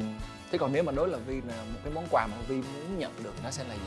thế 0.52 0.58
còn 0.58 0.72
nếu 0.72 0.82
mà 0.82 0.92
đối 0.92 1.08
là 1.08 1.18
vi 1.18 1.34
là 1.34 1.54
một 1.72 1.78
cái 1.84 1.92
món 1.92 2.04
quà 2.10 2.26
mà 2.26 2.36
vi 2.48 2.54
muốn 2.56 2.98
nhận 2.98 3.12
được 3.22 3.34
nó 3.44 3.50
sẽ 3.50 3.64
là 3.64 3.74
gì? 3.74 3.80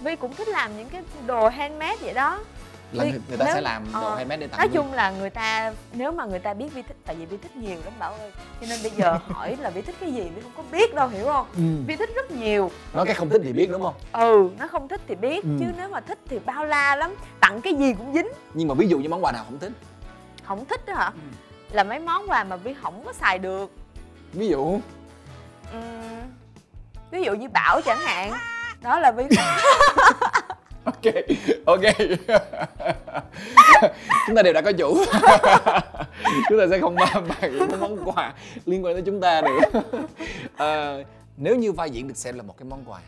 Vi 0.00 0.16
cũng 0.16 0.34
thích 0.34 0.48
làm 0.48 0.76
những 0.78 0.88
cái 0.88 1.02
đồ 1.26 1.48
handmade 1.48 1.96
vậy 2.00 2.14
đó 2.14 2.44
là 2.92 3.04
người, 3.04 3.20
người 3.28 3.38
ta 3.38 3.44
nếu- 3.44 3.54
sẽ 3.54 3.60
làm 3.60 3.84
đồ 3.92 4.00
ờ, 4.00 4.14
handmade 4.16 4.40
để 4.40 4.46
tặng 4.46 4.58
nói 4.58 4.68
chung 4.68 4.92
là 4.92 5.10
người 5.10 5.30
ta 5.30 5.72
nếu 5.92 6.12
mà 6.12 6.24
người 6.24 6.38
ta 6.38 6.54
biết 6.54 6.74
vi 6.74 6.82
thích 6.82 6.96
tại 7.06 7.16
vì 7.16 7.26
vi 7.26 7.36
thích 7.36 7.56
nhiều 7.56 7.76
lắm 7.84 7.92
bảo 7.98 8.12
ơi 8.14 8.30
cho 8.60 8.66
nên 8.70 8.78
bây 8.82 8.90
giờ 8.90 9.18
hỏi 9.28 9.56
là 9.60 9.70
vi 9.70 9.82
thích 9.82 9.94
cái 10.00 10.12
gì 10.12 10.20
vi 10.22 10.42
không 10.42 10.52
có 10.56 10.62
biết 10.72 10.94
đâu 10.94 11.08
hiểu 11.08 11.24
không? 11.26 11.46
Ừ. 11.56 11.62
vi 11.86 11.96
thích 11.96 12.10
rất 12.14 12.30
nhiều. 12.30 12.70
Nói 12.94 13.06
cái 13.06 13.14
không 13.14 13.28
thích 13.28 13.40
thì 13.44 13.52
biết 13.52 13.70
đúng 13.70 13.82
không? 13.82 13.94
Ừ 14.12 14.50
nó 14.58 14.66
không 14.68 14.88
thích 14.88 15.00
thì 15.08 15.14
biết 15.14 15.44
Ừ. 15.44 15.50
chứ 15.60 15.66
nếu 15.76 15.88
mà 15.88 16.00
thích 16.00 16.18
thì 16.28 16.38
bao 16.38 16.64
la 16.64 16.96
lắm 16.96 17.14
tặng 17.40 17.60
cái 17.60 17.74
gì 17.74 17.94
cũng 17.98 18.14
dính. 18.14 18.28
Nhưng 18.54 18.68
mà 18.68 18.74
ví 18.74 18.88
dụ 18.88 18.98
như 18.98 19.08
món 19.08 19.24
quà 19.24 19.32
nào 19.32 19.44
không 19.44 19.58
thích? 19.58 19.72
Không 20.44 20.64
thích 20.64 20.86
đó 20.86 20.94
hả? 20.94 21.06
Ừ. 21.14 21.20
là 21.70 21.84
mấy 21.84 21.98
món 21.98 22.30
quà 22.30 22.44
mà 22.44 22.56
vi 22.56 22.74
không 22.82 23.02
có 23.04 23.12
xài 23.12 23.38
được. 23.38 23.70
Ví 24.32 24.48
dụ? 24.48 24.80
Ừm, 25.72 25.82
ví 27.10 27.22
dụ 27.22 27.32
như 27.34 27.48
bảo 27.48 27.80
chẳng 27.84 27.98
hạn. 27.98 28.32
Đó 28.82 28.98
là 28.98 29.12
vi 29.12 29.24
ok 31.04 31.14
ok. 31.64 31.80
Chúng 34.26 34.36
ta 34.36 34.42
đều 34.42 34.52
đã 34.52 34.60
có 34.60 34.72
chủ. 34.72 34.94
Chúng 36.48 36.58
ta 36.58 36.66
sẽ 36.70 36.78
không 36.80 36.94
bàn 36.94 37.28
bàn 37.28 37.52
những 37.52 37.80
món 37.80 37.98
quà 38.04 38.34
liên 38.64 38.84
quan 38.84 38.94
tới 38.94 39.02
chúng 39.06 39.20
ta 39.20 39.42
nữa. 39.42 39.80
Ờ, 40.56 41.02
nếu 41.36 41.56
như 41.56 41.72
vai 41.72 41.90
diễn 41.90 42.08
được 42.08 42.16
xem 42.16 42.36
là 42.36 42.42
một 42.42 42.58
cái 42.58 42.64
món 42.68 42.84
quà 42.86 43.00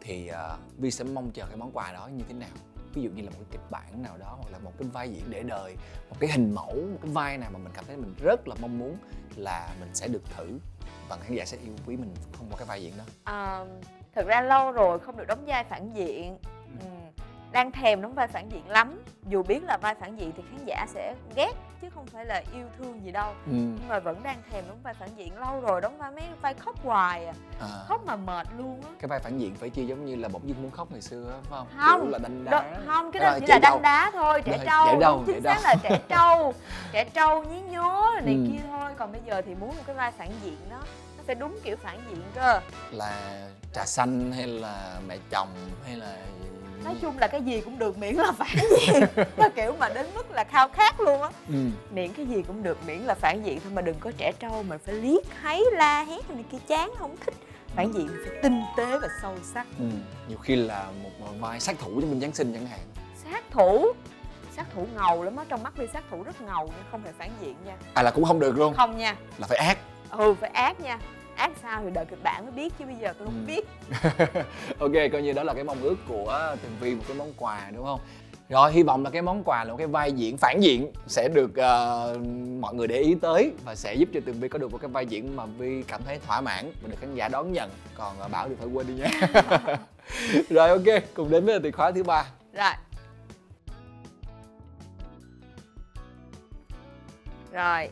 thì 0.00 0.26
ờ, 0.26 0.56
vi 0.78 0.90
sẽ 0.90 1.04
mong 1.04 1.30
chờ 1.30 1.44
cái 1.46 1.56
món 1.56 1.70
quà 1.72 1.92
đó 1.92 2.08
như 2.16 2.24
thế 2.28 2.34
nào? 2.34 2.48
Ví 2.94 3.02
dụ 3.02 3.10
như 3.10 3.22
là 3.22 3.30
một 3.30 3.36
cái 3.38 3.46
kịch 3.50 3.70
bản 3.70 4.02
nào 4.02 4.16
đó 4.18 4.36
hoặc 4.36 4.52
là 4.52 4.58
một 4.58 4.72
cái 4.78 4.88
vai 4.92 5.10
diễn 5.10 5.22
để 5.30 5.42
đời 5.42 5.76
một 6.10 6.16
cái 6.20 6.30
hình 6.30 6.54
mẫu 6.54 6.74
một 6.74 6.98
cái 7.02 7.10
vai 7.12 7.38
nào 7.38 7.50
mà 7.52 7.58
mình 7.58 7.72
cảm 7.74 7.84
thấy 7.84 7.96
mình 7.96 8.14
rất 8.22 8.48
là 8.48 8.54
mong 8.60 8.78
muốn 8.78 8.96
là 9.36 9.68
mình 9.80 9.88
sẽ 9.94 10.08
được 10.08 10.22
thử 10.36 10.58
và 11.08 11.16
khán 11.16 11.36
giả 11.36 11.44
sẽ 11.44 11.56
yêu 11.64 11.74
quý 11.86 11.96
mình 11.96 12.14
thông 12.32 12.46
qua 12.50 12.58
cái 12.58 12.66
vai 12.66 12.82
diễn 12.82 12.92
đó. 12.98 13.04
Ờ, 13.24 13.66
thực 14.14 14.26
ra 14.26 14.40
lâu 14.42 14.72
rồi 14.72 14.98
không 14.98 15.16
được 15.16 15.26
đóng 15.28 15.44
vai 15.46 15.64
phản 15.64 15.92
diện. 15.94 16.38
Ừ. 16.80 16.86
đang 17.52 17.72
thèm 17.72 18.02
đóng 18.02 18.14
vai 18.14 18.26
phản 18.28 18.48
diện 18.48 18.68
lắm. 18.68 19.02
Dù 19.26 19.42
biết 19.42 19.62
là 19.64 19.76
vai 19.82 19.94
phản 19.94 20.16
diện 20.16 20.32
thì 20.36 20.42
khán 20.50 20.64
giả 20.66 20.86
sẽ 20.88 21.14
ghét 21.36 21.52
chứ 21.82 21.88
không 21.94 22.06
phải 22.06 22.24
là 22.26 22.42
yêu 22.54 22.66
thương 22.78 23.04
gì 23.04 23.10
đâu. 23.12 23.30
Ừ. 23.46 23.52
nhưng 23.52 23.88
mà 23.88 23.98
vẫn 23.98 24.22
đang 24.22 24.42
thèm 24.50 24.64
đóng 24.68 24.78
vai 24.82 24.94
phản 24.94 25.08
diện 25.16 25.38
lâu 25.38 25.60
rồi 25.60 25.80
đóng 25.80 25.98
vai 25.98 26.10
mấy 26.10 26.24
vai 26.42 26.54
khóc 26.54 26.76
hoài 26.84 27.26
à, 27.26 27.32
à. 27.60 27.68
khóc 27.88 28.00
mà 28.06 28.16
mệt 28.16 28.46
luôn 28.58 28.80
á. 28.82 28.90
Cái 29.00 29.08
vai 29.08 29.18
phản 29.20 29.38
diện 29.38 29.54
phải 29.54 29.70
chi 29.70 29.86
giống 29.86 30.04
như 30.04 30.16
là 30.16 30.28
bỗng 30.28 30.48
dưng 30.48 30.62
muốn 30.62 30.70
khóc 30.70 30.92
ngày 30.92 31.00
xưa 31.02 31.30
á 31.30 31.36
phải 31.42 31.58
không? 31.58 31.66
Không. 31.78 32.00
Kiểu 32.00 32.10
là 32.10 32.18
đánh 32.18 32.44
đá. 32.44 32.64
không 32.86 33.12
cái 33.12 33.22
À, 33.22 33.30
đó 33.32 33.38
chỉ 33.40 33.46
trẻ 33.48 33.54
là 33.54 33.58
đanh 33.58 33.82
đá 33.82 34.10
thôi 34.14 34.42
trẻ 34.44 34.58
trâu. 34.66 34.86
trẻ 34.86 34.98
trâu, 35.00 35.22
chính 35.26 35.42
trâu. 35.42 35.54
xác 35.54 35.60
là 35.64 35.74
trẻ 35.82 36.00
trâu. 36.08 36.54
Trẻ 36.92 37.04
trâu 37.04 37.42
nhí 37.44 37.60
nhố 37.60 38.06
này 38.24 38.34
Ừ. 38.34 38.46
kia 38.52 38.60
thôi. 38.70 38.90
Còn 38.98 39.12
bây 39.12 39.20
giờ 39.26 39.42
thì 39.46 39.54
muốn 39.54 39.68
một 39.76 39.82
cái 39.86 39.96
vai 39.96 40.12
phản 40.12 40.30
diện 40.44 40.56
đó 40.70 40.78
nó 41.16 41.22
phải 41.26 41.34
đúng 41.34 41.58
kiểu 41.64 41.76
phản 41.76 41.98
diện 42.10 42.22
cơ. 42.34 42.60
Là 42.90 43.40
trà 43.74 43.84
xanh 43.84 44.32
hay 44.32 44.46
là 44.46 45.00
mẹ 45.08 45.16
chồng 45.30 45.48
hay 45.86 45.96
là 45.96 46.16
nói 46.84 46.94
chung 47.02 47.18
là 47.18 47.26
cái 47.26 47.42
gì 47.42 47.60
cũng 47.60 47.78
được 47.78 47.98
miễn 47.98 48.14
là 48.14 48.32
phản 48.32 48.56
diện. 48.80 49.02
Nó 49.36 49.48
kiểu 49.56 49.74
mà 49.78 49.88
đến 49.88 50.06
mức 50.14 50.30
là 50.30 50.44
khao 50.44 50.68
khát 50.68 51.00
luôn 51.00 51.22
á. 51.22 51.28
Ừ. 51.48 51.54
miễn 51.90 52.12
cái 52.12 52.26
gì 52.26 52.42
cũng 52.46 52.62
được 52.62 52.78
miễn 52.86 52.98
là 52.98 53.14
phản 53.14 53.42
diện 53.44 53.60
thôi 53.64 53.72
mà 53.74 53.82
đừng 53.82 53.96
có 54.00 54.10
trẻ 54.16 54.32
trâu 54.38 54.62
mà 54.62 54.78
phải 54.84 54.94
liếc 54.94 55.22
háy 55.40 55.60
la 55.72 56.04
hét 56.04 56.30
này 56.30 56.44
kia 56.52 56.58
chán 56.68 56.90
không 56.98 57.16
thích. 57.26 57.34
Phản 57.76 57.92
diện 57.92 58.08
phải 58.26 58.36
tinh 58.42 58.62
tế 58.76 58.98
và 58.98 59.08
sâu 59.22 59.34
sắc. 59.54 59.66
Ừ. 59.78 59.84
nhiều 60.28 60.38
khi 60.38 60.56
là 60.56 60.86
một 61.02 61.10
vai 61.40 61.60
sát 61.60 61.76
thủ 61.78 62.00
trong 62.00 62.10
bên 62.10 62.20
giáng 62.20 62.32
sinh 62.34 62.52
chẳng 62.54 62.66
hạn. 62.66 62.80
Sát 63.24 63.44
thủ? 63.50 63.86
Sát 64.56 64.66
thủ 64.74 64.86
ngầu 64.94 65.22
lắm 65.22 65.36
á 65.36 65.44
trong 65.48 65.62
mắt 65.62 65.76
vi 65.76 65.86
sát 65.92 66.04
thủ 66.10 66.22
rất 66.22 66.40
ngầu 66.40 66.64
nhưng 66.66 66.84
không 66.90 67.02
phải 67.02 67.12
phản 67.18 67.30
diện 67.40 67.54
nha. 67.66 67.76
À 67.94 68.02
là 68.02 68.10
cũng 68.10 68.24
không 68.24 68.40
được 68.40 68.56
luôn. 68.58 68.74
Không 68.76 68.96
nha. 68.98 69.16
Là 69.38 69.46
phải 69.46 69.58
ác. 69.58 69.78
Ừ 70.10 70.34
phải 70.40 70.50
ác 70.50 70.80
nha 70.80 70.98
ác 71.36 71.50
sao 71.62 71.82
thì 71.84 71.90
đợi 71.90 72.04
kịch 72.04 72.22
bản 72.22 72.42
mới 72.44 72.52
biết 72.52 72.72
chứ 72.78 72.84
bây 72.84 72.94
giờ 73.02 73.12
tôi 73.18 73.26
không 73.26 73.46
Ừ. 73.46 73.46
biết. 73.46 73.66
Ok 74.78 74.92
coi 75.12 75.22
như 75.22 75.32
đó 75.32 75.42
là 75.42 75.54
cái 75.54 75.64
mong 75.64 75.82
ước 75.82 75.96
của 76.08 76.56
tường 76.62 76.72
vi 76.80 76.94
một 76.94 77.02
cái 77.08 77.16
món 77.16 77.32
quà 77.36 77.70
đúng 77.74 77.84
không? 77.84 78.00
Rồi 78.48 78.72
hy 78.72 78.82
vọng 78.82 79.04
là 79.04 79.10
cái 79.10 79.22
món 79.22 79.42
quà 79.44 79.64
là 79.64 79.70
một 79.70 79.76
cái 79.76 79.86
vai 79.86 80.12
diễn 80.12 80.36
phản 80.38 80.60
diện 80.60 80.92
sẽ 81.06 81.28
được 81.28 81.56
ờ, 81.56 82.18
mọi 82.60 82.74
người 82.74 82.86
để 82.88 82.98
ý 82.98 83.14
tới 83.22 83.52
và 83.64 83.74
sẽ 83.74 83.94
giúp 83.94 84.08
cho 84.14 84.20
tường 84.26 84.40
vi 84.40 84.48
có 84.48 84.58
được 84.58 84.72
một 84.72 84.78
cái 84.80 84.88
vai 84.90 85.06
diễn 85.06 85.36
mà 85.36 85.46
vi 85.46 85.82
cảm 85.82 86.00
thấy 86.04 86.18
thỏa 86.26 86.40
mãn 86.40 86.72
và 86.82 86.88
được 86.88 86.96
khán 87.00 87.14
giả 87.14 87.28
đón 87.28 87.52
nhận. 87.52 87.70
Còn 87.94 88.18
ờ, 88.20 88.28
bảo 88.28 88.48
thì 88.48 88.54
phải 88.58 88.68
quên 88.68 88.86
đi 88.86 88.94
nha. 88.94 89.08
Rồi 90.50 90.68
ok 90.68 91.02
cùng 91.14 91.30
đến 91.30 91.44
với 91.46 91.60
từ 91.62 91.70
khóa 91.70 91.90
thứ 91.92 92.02
ba. 92.02 92.24
Rồi. 92.52 92.72
Rồi. 97.52 97.88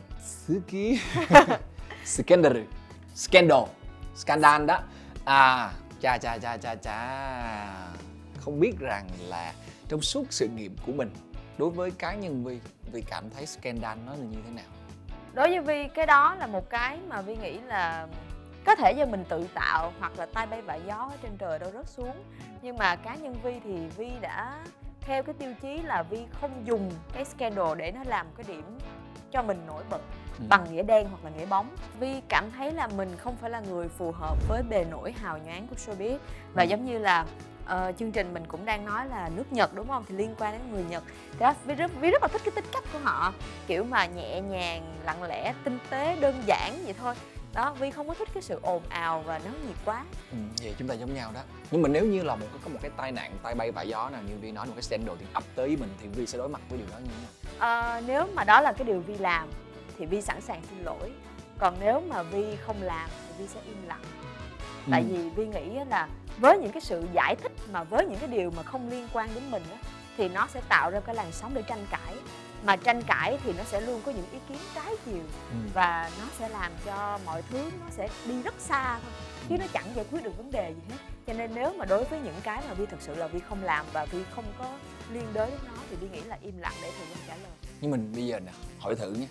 Suki 0.47 0.99
Scandal 2.05 2.57
Scandal. 3.15 3.63
Scandal 4.15 4.65
đó. 4.65 4.79
À 5.25 5.71
cha 6.01 6.17
cha 6.17 6.37
cha 6.37 6.57
cha 6.57 6.75
cha. 6.75 6.97
Không 8.39 8.59
biết 8.59 8.79
rằng 8.79 9.07
là 9.27 9.53
trong 9.87 10.01
suốt 10.01 10.23
sự 10.29 10.47
nghiệp 10.47 10.71
của 10.85 10.91
mình 10.91 11.09
Đối 11.61 11.69
với 11.69 11.91
cá 11.91 12.15
nhân 12.15 12.43
Vi 12.43 12.59
Vi 12.91 13.01
cảm 13.01 13.29
thấy 13.29 13.45
scandal 13.45 13.97
nó 14.05 14.11
là 14.11 14.25
như 14.31 14.37
thế 14.45 14.51
nào? 14.55 14.65
Đối 15.33 15.49
với 15.49 15.59
vi 15.59 15.87
cái 15.87 16.05
đó 16.05 16.35
là 16.35 16.47
một 16.47 16.69
cái 16.69 16.99
mà 17.07 17.21
vi 17.21 17.35
nghĩ 17.35 17.59
là 17.59 18.07
có 18.65 18.75
thể 18.75 18.91
do 18.91 19.05
mình 19.05 19.23
tự 19.29 19.47
tạo 19.53 19.93
hoặc 19.99 20.19
là 20.19 20.25
tay 20.25 20.47
bay 20.47 20.61
vạ 20.61 20.75
gió 20.75 20.95
ở 20.95 21.17
trên 21.21 21.37
trời 21.37 21.59
đâu 21.59 21.71
rớt 21.73 21.89
xuống. 21.89 22.23
Nhưng 22.61 22.77
mà 22.77 22.95
cá 22.95 23.15
nhân 23.15 23.35
vi 23.43 23.59
thì 23.63 23.87
vi 23.97 24.11
đã 24.21 24.65
theo 25.01 25.23
cái 25.23 25.35
tiêu 25.39 25.53
chí 25.61 25.77
là 25.77 26.03
vi 26.03 26.19
không 26.41 26.61
dùng 26.65 26.91
cái 27.13 27.25
scandal 27.25 27.77
để 27.77 27.91
nó 27.91 28.03
làm 28.05 28.27
cái 28.37 28.45
điểm 28.47 28.77
cho 29.31 29.41
mình 29.41 29.61
nổi 29.67 29.83
bật 29.89 30.01
Ừ. 30.39 30.45
bằng 30.49 30.73
nghĩa 30.73 30.83
đen 30.83 31.07
hoặc 31.09 31.23
là 31.23 31.29
nghĩa 31.37 31.45
bóng. 31.45 31.75
Vi 31.99 32.21
cảm 32.29 32.51
thấy 32.51 32.71
là 32.71 32.87
mình 32.87 33.15
không 33.17 33.35
phải 33.41 33.49
là 33.49 33.59
người 33.59 33.87
phù 33.89 34.11
hợp 34.11 34.37
với 34.47 34.63
bề 34.63 34.85
nổi 34.91 35.11
hào 35.11 35.37
nhoáng 35.37 35.67
của 35.67 35.75
showbiz. 35.75 36.17
Và 36.53 36.63
Ừ. 36.63 36.67
giống 36.67 36.85
như 36.85 36.97
là 36.97 37.25
ờ, 37.65 37.91
chương 37.99 38.11
trình 38.11 38.33
mình 38.33 38.43
cũng 38.47 38.65
đang 38.65 38.85
nói 38.85 39.07
là 39.07 39.29
nước 39.35 39.53
Nhật 39.53 39.73
đúng 39.73 39.87
không? 39.87 40.03
Thì 40.09 40.15
liên 40.15 40.35
quan 40.39 40.51
đến 40.51 40.61
người 40.71 40.83
Nhật. 40.83 41.03
Thì 41.31 41.37
đó 41.39 41.53
vi 41.65 41.75
rất 41.75 41.91
vi 41.99 42.09
rất 42.11 42.21
là 42.21 42.27
thích 42.27 42.41
cái 42.45 42.51
tính 42.55 42.65
cách 42.71 42.83
của 42.93 42.99
họ. 43.03 43.33
Kiểu 43.67 43.83
mà 43.83 44.05
nhẹ 44.05 44.41
nhàng 44.41 44.95
lặng 45.05 45.23
lẽ 45.23 45.53
tinh 45.63 45.77
tế 45.89 46.15
đơn 46.19 46.43
giản 46.45 46.73
vậy 46.85 46.93
thôi. 46.99 47.15
Đó 47.53 47.73
vi 47.79 47.91
không 47.91 48.07
có 48.07 48.13
thích 48.13 48.29
cái 48.33 48.43
sự 48.43 48.59
ồn 48.61 48.81
ào 48.89 49.21
và 49.25 49.39
náo 49.39 49.53
nhiệt 49.67 49.77
quá. 49.85 50.05
Ừ, 50.31 50.37
Vậy 50.61 50.75
chúng 50.79 50.87
ta 50.87 50.93
giống 50.93 51.13
nhau 51.13 51.31
đó. 51.33 51.41
Nhưng 51.71 51.81
mà 51.81 51.89
nếu 51.89 52.05
như 52.05 52.23
là 52.23 52.35
một 52.35 52.45
có 52.63 52.69
một 52.69 52.79
cái 52.81 52.91
tai 52.97 53.11
nạn 53.11 53.31
tay 53.43 53.55
bay 53.55 53.71
vạ 53.71 53.81
gió 53.81 54.09
nào 54.09 54.21
như 54.21 54.33
Vi 54.41 54.51
nói 54.51 54.65
một 54.67 54.73
cái 54.75 54.83
scandal 54.83 55.15
thì 55.19 55.25
ập 55.33 55.43
tới 55.55 55.67
với 55.67 55.77
mình 55.77 55.89
Thì 56.01 56.07
Vi 56.07 56.25
sẽ 56.25 56.37
đối 56.37 56.49
mặt 56.49 56.61
với 56.69 56.77
điều 56.79 56.87
đó 56.91 56.97
như 56.97 57.05
thế 57.17 57.21
nào 57.23 57.31
Ờ, 57.61 58.01
nếu 58.07 58.27
mà 58.33 58.43
đó 58.43 58.61
là 58.61 58.71
cái 58.73 58.87
điều 58.87 58.99
vi 58.99 59.17
làm 59.17 59.47
thì 59.97 60.05
vi 60.05 60.21
sẵn 60.21 60.41
sàng 60.41 60.61
xin 60.69 60.83
lỗi. 60.83 61.11
Còn 61.57 61.75
nếu 61.79 62.01
mà 62.09 62.23
vi 62.23 62.55
không 62.55 62.81
làm 62.83 63.09
thì 63.27 63.33
vi 63.43 63.47
sẽ 63.47 63.59
im 63.65 63.87
lặng. 63.87 64.01
Tại 64.91 65.01
Ừ. 65.01 65.07
vì 65.09 65.29
vi 65.29 65.45
nghĩ 65.47 65.77
á 65.77 65.85
là 65.89 66.07
với 66.37 66.57
những 66.57 66.71
cái 66.71 66.81
sự 66.81 67.03
giải 67.13 67.35
thích 67.35 67.51
mà 67.71 67.83
với 67.83 68.05
những 68.05 68.19
cái 68.19 68.27
điều 68.29 68.51
mà 68.51 68.63
không 68.63 68.89
liên 68.89 69.07
quan 69.13 69.29
đến 69.35 69.51
mình 69.51 69.63
á, 69.71 69.77
thì 70.17 70.29
nó 70.29 70.47
sẽ 70.47 70.61
tạo 70.69 70.91
ra 70.91 70.99
cái 70.99 71.15
làn 71.15 71.31
sóng 71.31 71.51
để 71.53 71.61
tranh 71.67 71.85
cãi. 71.91 72.15
Mà 72.65 72.75
tranh 72.75 73.01
cãi 73.03 73.37
thì 73.43 73.53
nó 73.57 73.63
sẽ 73.63 73.81
luôn 73.81 74.01
có 74.05 74.11
những 74.11 74.25
ý 74.31 74.39
kiến 74.49 74.57
trái 74.75 74.95
chiều 75.05 75.23
Ừ. 75.51 75.57
và 75.73 76.09
nó 76.19 76.25
sẽ 76.39 76.49
làm 76.49 76.71
cho 76.85 77.19
mọi 77.25 77.41
thứ 77.41 77.71
nó 77.79 77.85
sẽ 77.89 78.07
đi 78.25 78.41
rất 78.41 78.53
xa 78.59 78.99
thôi 79.03 79.11
chứ 79.49 79.55
nó 79.59 79.65
chẳng 79.73 79.85
giải 79.95 80.05
quyết 80.11 80.23
được 80.23 80.37
vấn 80.37 80.51
đề 80.51 80.69
gì 80.73 80.81
hết 80.89 81.10
cho 81.31 81.37
nên 81.37 81.51
nếu 81.55 81.73
mà 81.77 81.85
đối 81.85 82.03
với 82.03 82.19
những 82.19 82.35
cái 82.43 82.63
mà 82.67 82.73
vi 82.73 82.85
thực 82.85 83.01
sự 83.01 83.15
là 83.15 83.27
vi 83.27 83.39
không 83.39 83.63
làm 83.63 83.85
và 83.93 84.05
vi 84.05 84.19
không 84.35 84.45
có 84.59 84.77
liên 85.13 85.23
đới 85.33 85.51
đến 85.51 85.59
nó 85.67 85.81
thì 85.89 85.95
vi 85.95 86.07
nghĩ 86.09 86.21
là 86.27 86.37
im 86.41 86.57
lặng 86.57 86.73
để 86.81 86.91
thời 86.97 87.07
gian 87.09 87.17
trả 87.27 87.35
lời. 87.35 87.51
Nhưng 87.81 87.91
mình 87.91 88.11
bây 88.15 88.27
giờ 88.27 88.39
nè 88.39 88.51
hỏi 88.79 88.95
thử 88.95 89.11
nhé 89.11 89.27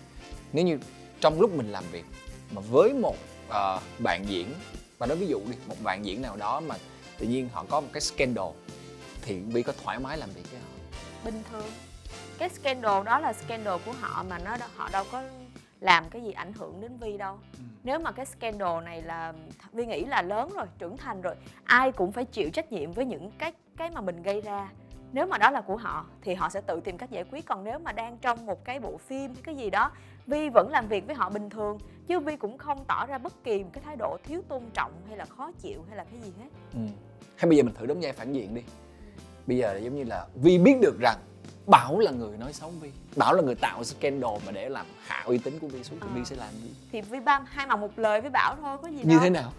Nếu 0.53 0.65
như 0.65 0.79
trong 1.21 1.41
lúc 1.41 1.55
mình 1.55 1.71
làm 1.71 1.83
việc 1.91 2.05
Mà 2.51 2.61
với 2.71 2.93
một 2.93 3.15
ờ, 3.49 3.79
bạn 4.03 4.23
diễn 4.27 4.53
Và 4.97 5.07
nói 5.07 5.17
ví 5.17 5.27
dụ 5.27 5.39
đi 5.49 5.57
Một 5.67 5.75
bạn 5.83 6.05
diễn 6.05 6.21
nào 6.21 6.35
đó 6.37 6.59
mà 6.59 6.75
tự 7.17 7.27
nhiên 7.27 7.49
họ 7.53 7.65
có 7.69 7.81
một 7.81 7.87
cái 7.93 8.01
scandal 8.01 8.49
Thì 9.21 9.39
Vi 9.39 9.63
có 9.63 9.73
thoải 9.83 9.99
mái 9.99 10.17
làm 10.17 10.29
việc 10.29 10.51
với 10.51 10.59
họ 10.59 10.67
bình 11.23 11.43
thường. 11.51 11.71
Cái 12.37 12.49
scandal 12.49 13.03
đó 13.03 13.19
là 13.19 13.33
scandal 13.33 13.79
của 13.85 13.91
họ 13.91 14.23
mà 14.29 14.37
nó 14.37 14.57
họ 14.75 14.89
đâu 14.91 15.05
có 15.11 15.23
làm 15.81 16.09
cái 16.09 16.21
gì 16.21 16.31
ảnh 16.31 16.53
hưởng 16.53 16.81
đến 16.81 16.97
vi 16.97 17.17
đâu. 17.17 17.39
Ừ. 17.53 17.63
nếu 17.83 17.99
mà 17.99 18.11
cái 18.11 18.25
scandal 18.25 18.83
này 18.83 19.01
là 19.01 19.33
vi 19.73 19.85
nghĩ 19.85 20.05
là 20.05 20.21
lớn 20.21 20.49
rồi 20.55 20.65
trưởng 20.77 20.97
thành 20.97 21.21
rồi 21.21 21.35
ai 21.63 21.91
cũng 21.91 22.11
phải 22.11 22.25
chịu 22.25 22.49
trách 22.49 22.71
nhiệm 22.71 22.91
với 22.91 23.05
những 23.05 23.31
cái 23.37 23.53
cái 23.77 23.91
mà 23.91 24.01
mình 24.01 24.23
gây 24.23 24.41
ra. 24.41 24.69
Nếu 25.13 25.25
mà 25.25 25.37
đó 25.37 25.51
là 25.51 25.61
của 25.61 25.77
họ 25.77 26.05
thì 26.21 26.33
họ 26.33 26.49
sẽ 26.49 26.61
tự 26.61 26.79
tìm 26.83 26.97
cách 26.97 27.11
giải 27.11 27.23
quyết. 27.31 27.45
Còn 27.45 27.63
nếu 27.63 27.79
mà 27.79 27.91
đang 27.91 28.17
trong 28.17 28.45
một 28.45 28.65
cái 28.65 28.79
bộ 28.79 28.97
phim 28.97 29.33
hay 29.33 29.43
cái 29.43 29.55
gì 29.55 29.69
đó 29.69 29.91
vi 30.27 30.49
vẫn 30.49 30.69
làm 30.71 30.87
việc 30.87 31.05
với 31.07 31.15
họ 31.15 31.29
bình 31.29 31.49
thường 31.49 31.77
chứ 32.07 32.19
vi 32.19 32.35
cũng 32.35 32.57
không 32.57 32.85
tỏ 32.87 33.05
ra 33.05 33.17
bất 33.17 33.43
kỳ 33.43 33.63
một 33.63 33.69
cái 33.73 33.83
thái 33.85 33.95
độ 33.95 34.17
thiếu 34.23 34.41
tôn 34.47 34.63
trọng 34.73 34.91
hay 35.07 35.17
là 35.17 35.25
khó 35.25 35.51
chịu 35.51 35.83
hay 35.87 35.97
là 35.97 36.03
cái 36.03 36.19
gì 36.21 36.31
hết. 36.39 36.49
Ừ. 36.73 36.79
Hay 37.35 37.49
bây 37.49 37.57
giờ 37.57 37.63
mình 37.63 37.73
thử 37.73 37.85
đóng 37.85 37.99
vai 38.01 38.13
phản 38.13 38.33
diện 38.33 38.55
đi. 38.55 38.61
Bây 39.47 39.57
giờ 39.57 39.73
là 39.73 39.79
giống 39.79 39.95
như 39.95 40.03
là 40.03 40.27
Vi 40.35 40.57
biết 40.57 40.75
được 40.81 40.97
rằng 41.01 41.17
Bảo 41.67 41.99
là 41.99 42.11
người 42.11 42.37
nói 42.37 42.53
xấu 42.53 42.69
Vi 42.81 42.91
Bảo 43.15 43.33
là 43.33 43.41
người 43.41 43.55
tạo 43.55 43.83
scandal 43.83 44.31
mà 44.45 44.51
để 44.51 44.69
làm 44.69 44.85
hạ 45.07 45.23
uy 45.25 45.37
tín 45.37 45.59
của 45.59 45.67
Vi 45.67 45.83
xuống 45.83 45.99
Thì 46.01 46.07
Ờ. 46.09 46.15
Vi 46.15 46.25
sẽ 46.25 46.35
làm 46.35 46.49
gì? 46.63 46.69
Thì 46.91 47.01
vi 47.01 47.19
ba 47.19 47.39
hai 47.45 47.67
mặt 47.67 47.79
một 47.79 47.99
lời 47.99 48.21
với 48.21 48.29
bảo 48.29 48.55
thôi 48.61 48.77
có 48.81 48.87
gì 48.87 48.97
Như 49.03 49.09
đâu. 49.13 49.19
thế 49.23 49.29
nào? 49.29 49.53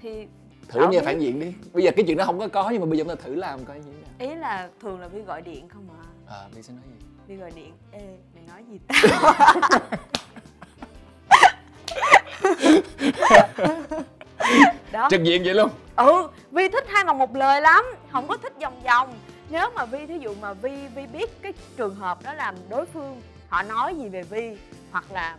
Thì 0.00 0.26
Thử 0.68 0.80
Bảo 0.80 0.88
biết. 0.88 1.02
phản 1.04 1.20
diện 1.20 1.40
đi. 1.40 1.54
Bây 1.72 1.82
giờ 1.84 1.90
cái 1.96 2.04
chuyện 2.08 2.16
đó 2.16 2.24
không 2.24 2.38
có 2.38 2.48
có 2.48 2.70
Nhưng 2.70 2.80
mà 2.80 2.86
bây 2.86 2.98
giờ 2.98 3.04
chúng 3.08 3.16
ta 3.16 3.22
thử 3.24 3.34
làm 3.34 3.64
coi 3.64 3.76
như 3.76 3.82
thế 3.92 4.26
nào. 4.26 4.30
Ý 4.30 4.34
là 4.40 4.68
thường 4.82 5.00
là 5.00 5.08
vi 5.08 5.20
gọi 5.22 5.42
điện 5.42 5.68
không 5.68 5.88
à? 5.90 6.04
À, 6.28 6.48
Vi 6.54 6.62
sẽ 6.62 6.72
nói 6.72 6.82
gì? 6.88 7.06
Vi 7.26 7.36
gọi 7.36 7.50
điện 7.50 7.72
ê 7.92 8.16
mày 8.34 8.44
nói 8.48 8.64
gì 8.70 8.78
tao? 8.88 9.32
Đó. 14.92 15.08
Trực 15.10 15.22
diện 15.24 15.42
vậy 15.44 15.54
luôn. 15.54 15.70
Ừ 15.96 16.28
vi 16.50 16.68
thích 16.68 16.84
hai 16.88 17.04
mặt 17.04 17.16
một 17.16 17.36
lời 17.36 17.60
lắm 17.60 17.84
không 18.12 18.28
có 18.28 18.36
thích 18.36 18.52
vòng 18.60 18.82
vòng 18.84 19.14
nếu 19.50 19.70
mà 19.74 19.84
vi 19.84 20.06
thí 20.06 20.18
dụ 20.18 20.34
mà 20.40 20.52
vi 20.52 20.88
vi 20.94 21.06
biết 21.06 21.42
cái 21.42 21.52
trường 21.76 21.94
hợp 21.94 22.22
đó 22.22 22.34
làm 22.34 22.54
đối 22.68 22.86
phương 22.86 23.22
họ 23.48 23.62
nói 23.62 23.94
gì 23.94 24.08
về 24.08 24.22
vi 24.22 24.56
hoặc 24.90 25.12
là 25.12 25.36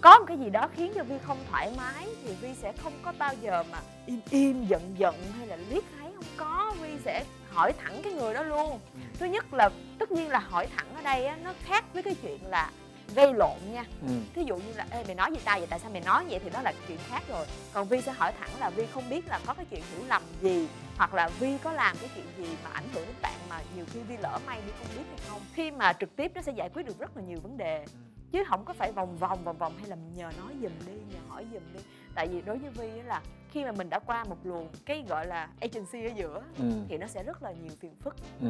có 0.00 0.18
một 0.18 0.24
cái 0.28 0.38
gì 0.38 0.50
đó 0.50 0.68
khiến 0.76 0.92
cho 0.94 1.04
vi 1.04 1.14
không 1.26 1.38
thoải 1.50 1.72
mái 1.76 2.06
thì 2.24 2.34
vi 2.40 2.54
sẽ 2.54 2.72
không 2.72 2.92
có 3.02 3.12
bao 3.18 3.34
giờ 3.42 3.64
mà 3.72 3.78
im 4.06 4.20
im 4.30 4.66
giận 4.66 4.94
giận 4.98 5.14
hay 5.38 5.46
là 5.46 5.56
liếc 5.56 5.84
thấy 5.98 6.10
không 6.16 6.24
có. 6.36 6.74
Vi 6.82 6.98
sẽ 7.04 7.24
hỏi 7.50 7.72
thẳng 7.72 8.00
cái 8.04 8.12
người 8.12 8.34
đó 8.34 8.42
luôn. 8.42 8.80
Thứ 9.18 9.26
nhất 9.26 9.54
là 9.54 9.70
tất 9.98 10.12
nhiên 10.12 10.28
là 10.28 10.38
hỏi 10.38 10.68
thẳng 10.76 10.86
ở 10.94 11.02
đây 11.02 11.26
á, 11.26 11.36
nó 11.44 11.52
khác 11.64 11.84
với 11.92 12.02
cái 12.02 12.16
chuyện 12.22 12.38
là 12.46 12.70
gây 13.14 13.34
lộn 13.34 13.56
nha. 13.72 13.84
Ừ. 14.02 14.14
thí 14.34 14.42
dụ 14.44 14.56
như 14.56 14.72
là 14.76 14.86
ê 14.90 15.04
mày 15.06 15.14
nói 15.14 15.30
gì 15.32 15.38
tao 15.44 15.58
vậy 15.58 15.66
tại 15.70 15.78
sao 15.78 15.90
mày 15.90 16.00
nói 16.00 16.24
vậy? 16.28 16.38
Thì 16.44 16.50
đó 16.50 16.62
là 16.62 16.72
chuyện 16.88 16.98
khác 17.08 17.22
rồi. 17.28 17.46
Còn 17.72 17.88
vi 17.88 18.00
sẽ 18.00 18.12
hỏi 18.12 18.32
thẳng 18.40 18.50
là 18.60 18.70
vi 18.70 18.86
không 18.86 19.08
biết 19.10 19.28
là 19.28 19.40
có 19.46 19.54
cái 19.54 19.66
chuyện 19.70 19.82
hiểu 19.92 20.04
lầm 20.08 20.22
gì 20.42 20.68
hoặc 20.96 21.14
là 21.14 21.28
vi 21.40 21.58
có 21.58 21.72
làm 21.72 21.96
cái 22.00 22.10
chuyện 22.14 22.24
gì 22.38 22.56
mà 22.64 22.70
ảnh 22.70 22.88
hưởng 22.94 23.06
đến 23.06 23.14
bạn 23.22 23.34
mà 23.48 23.60
nhiều 23.76 23.84
khi 23.92 24.00
vi 24.00 24.16
lỡ 24.16 24.38
may 24.46 24.60
vi 24.60 24.72
không 24.78 24.88
biết 24.96 25.04
hay 25.08 25.18
không. 25.28 25.40
Khi 25.54 25.70
mà 25.70 25.92
trực 25.92 26.16
tiếp 26.16 26.32
nó 26.34 26.42
sẽ 26.42 26.52
giải 26.52 26.68
quyết 26.74 26.86
được 26.86 26.98
rất 26.98 27.16
là 27.16 27.22
nhiều 27.22 27.38
vấn 27.42 27.56
đề. 27.56 27.86
Chứ 28.32 28.44
không 28.48 28.64
có 28.64 28.72
phải 28.72 28.92
vòng 28.92 29.16
vòng 29.16 29.44
vòng 29.44 29.58
vòng 29.58 29.72
hay 29.78 29.88
là 29.88 29.96
nhờ 30.14 30.30
nói 30.38 30.52
giùm 30.62 30.72
đi 30.86 30.92
nhờ 30.92 31.18
hỏi 31.28 31.46
giùm 31.52 31.62
đi. 31.74 31.80
Tại 32.14 32.28
vì 32.28 32.40
đối 32.42 32.58
với 32.58 32.70
vi 32.70 32.98
á 32.98 33.04
là 33.06 33.20
khi 33.50 33.64
mà 33.64 33.72
mình 33.72 33.90
đã 33.90 33.98
qua 33.98 34.24
một 34.24 34.36
luồng 34.44 34.68
cái 34.86 35.04
gọi 35.08 35.26
là 35.26 35.48
agency 35.60 36.04
ở 36.04 36.10
giữa 36.16 36.42
Ừ. 36.58 36.64
thì 36.88 36.98
nó 36.98 37.06
sẽ 37.06 37.22
rất 37.22 37.42
là 37.42 37.52
nhiều 37.52 37.72
phiền 37.80 37.94
phức. 38.00 38.16
Ừ. 38.40 38.46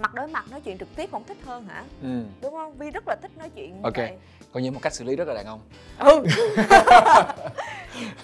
mặt 0.00 0.14
đối 0.14 0.28
mặt 0.28 0.44
nói 0.50 0.60
chuyện 0.60 0.78
trực 0.78 0.96
tiếp 0.96 1.08
không 1.12 1.24
thích 1.24 1.36
hơn 1.44 1.66
hả? 1.68 1.84
Ừ. 2.02 2.22
đúng 2.42 2.52
không? 2.52 2.78
Vi 2.78 2.90
rất 2.90 3.08
là 3.08 3.16
thích 3.22 3.30
nói 3.38 3.50
chuyện 3.54 3.82
Ok. 3.82 3.96
vậy. 3.96 4.12
Coi 4.52 4.62
như 4.62 4.70
một 4.70 4.80
cách 4.82 4.94
xử 4.94 5.04
lý 5.04 5.16
rất 5.16 5.28
là 5.28 5.34
đàn 5.34 5.46
ông. 5.46 5.60
Ừ. 5.98 6.24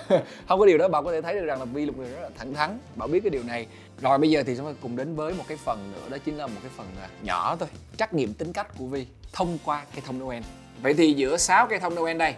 Không 0.49 0.61
có 0.61 0.67
điều 0.67 0.79
đó 0.79 0.89
bảo 0.89 1.03
có 1.03 1.13
thể 1.13 1.23
thấy 1.23 1.35
được 1.35 1.45
rằng 1.45 1.59
là 1.59 1.65
vi 1.65 1.87
là 1.87 1.93
người 1.97 2.11
rất 2.11 2.21
là 2.21 2.29
thẳng 2.39 2.55
thắn 2.55 2.79
bảo 2.97 3.09
biết 3.09 3.21
cái 3.23 3.31
điều 3.31 3.43
này. 3.43 3.67
Rồi 4.01 4.19
bây 4.19 4.31
giờ 4.31 4.43
thì 4.47 4.57
chúng 4.57 4.67
ta 4.67 4.73
cùng 4.83 4.97
đến 4.97 5.15
với 5.15 5.35
một 5.35 5.45
cái 5.49 5.57
phần 5.57 5.93
nữa 5.93 6.09
đó 6.09 6.19
chính 6.25 6.37
là 6.37 6.47
một 6.47 6.61
cái 6.63 6.71
phần 6.77 6.87
à, 7.03 7.09
nhỏ 7.23 7.57
thôi. 7.57 7.69
Trắc 7.97 8.15
nghiệm 8.15 8.35
tính 8.35 8.53
cách 8.53 8.67
của 8.79 8.87
vi 8.87 9.07
thông 9.33 9.59
qua 9.65 9.85
cây 9.95 10.03
thông 10.07 10.19
noel. 10.19 10.43
Vậy 10.83 10.95
thì 10.95 11.13
giữa 11.13 11.37
sáu 11.37 11.67
cây 11.67 11.81
thông 11.81 11.95
noel 11.95 12.17
đây. 12.17 12.35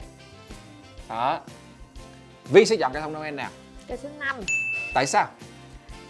Đó. 1.09 1.41
Vi 2.51 2.65
sẽ 2.67 2.77
chọn 2.77 2.93
cây 2.93 3.03
thông 3.03 3.13
noel 3.13 3.35
nào? 3.35 3.51
Cây 3.89 3.99
số 4.03 4.09
5 4.19 4.37
tại 4.95 5.07
sao? 5.07 5.27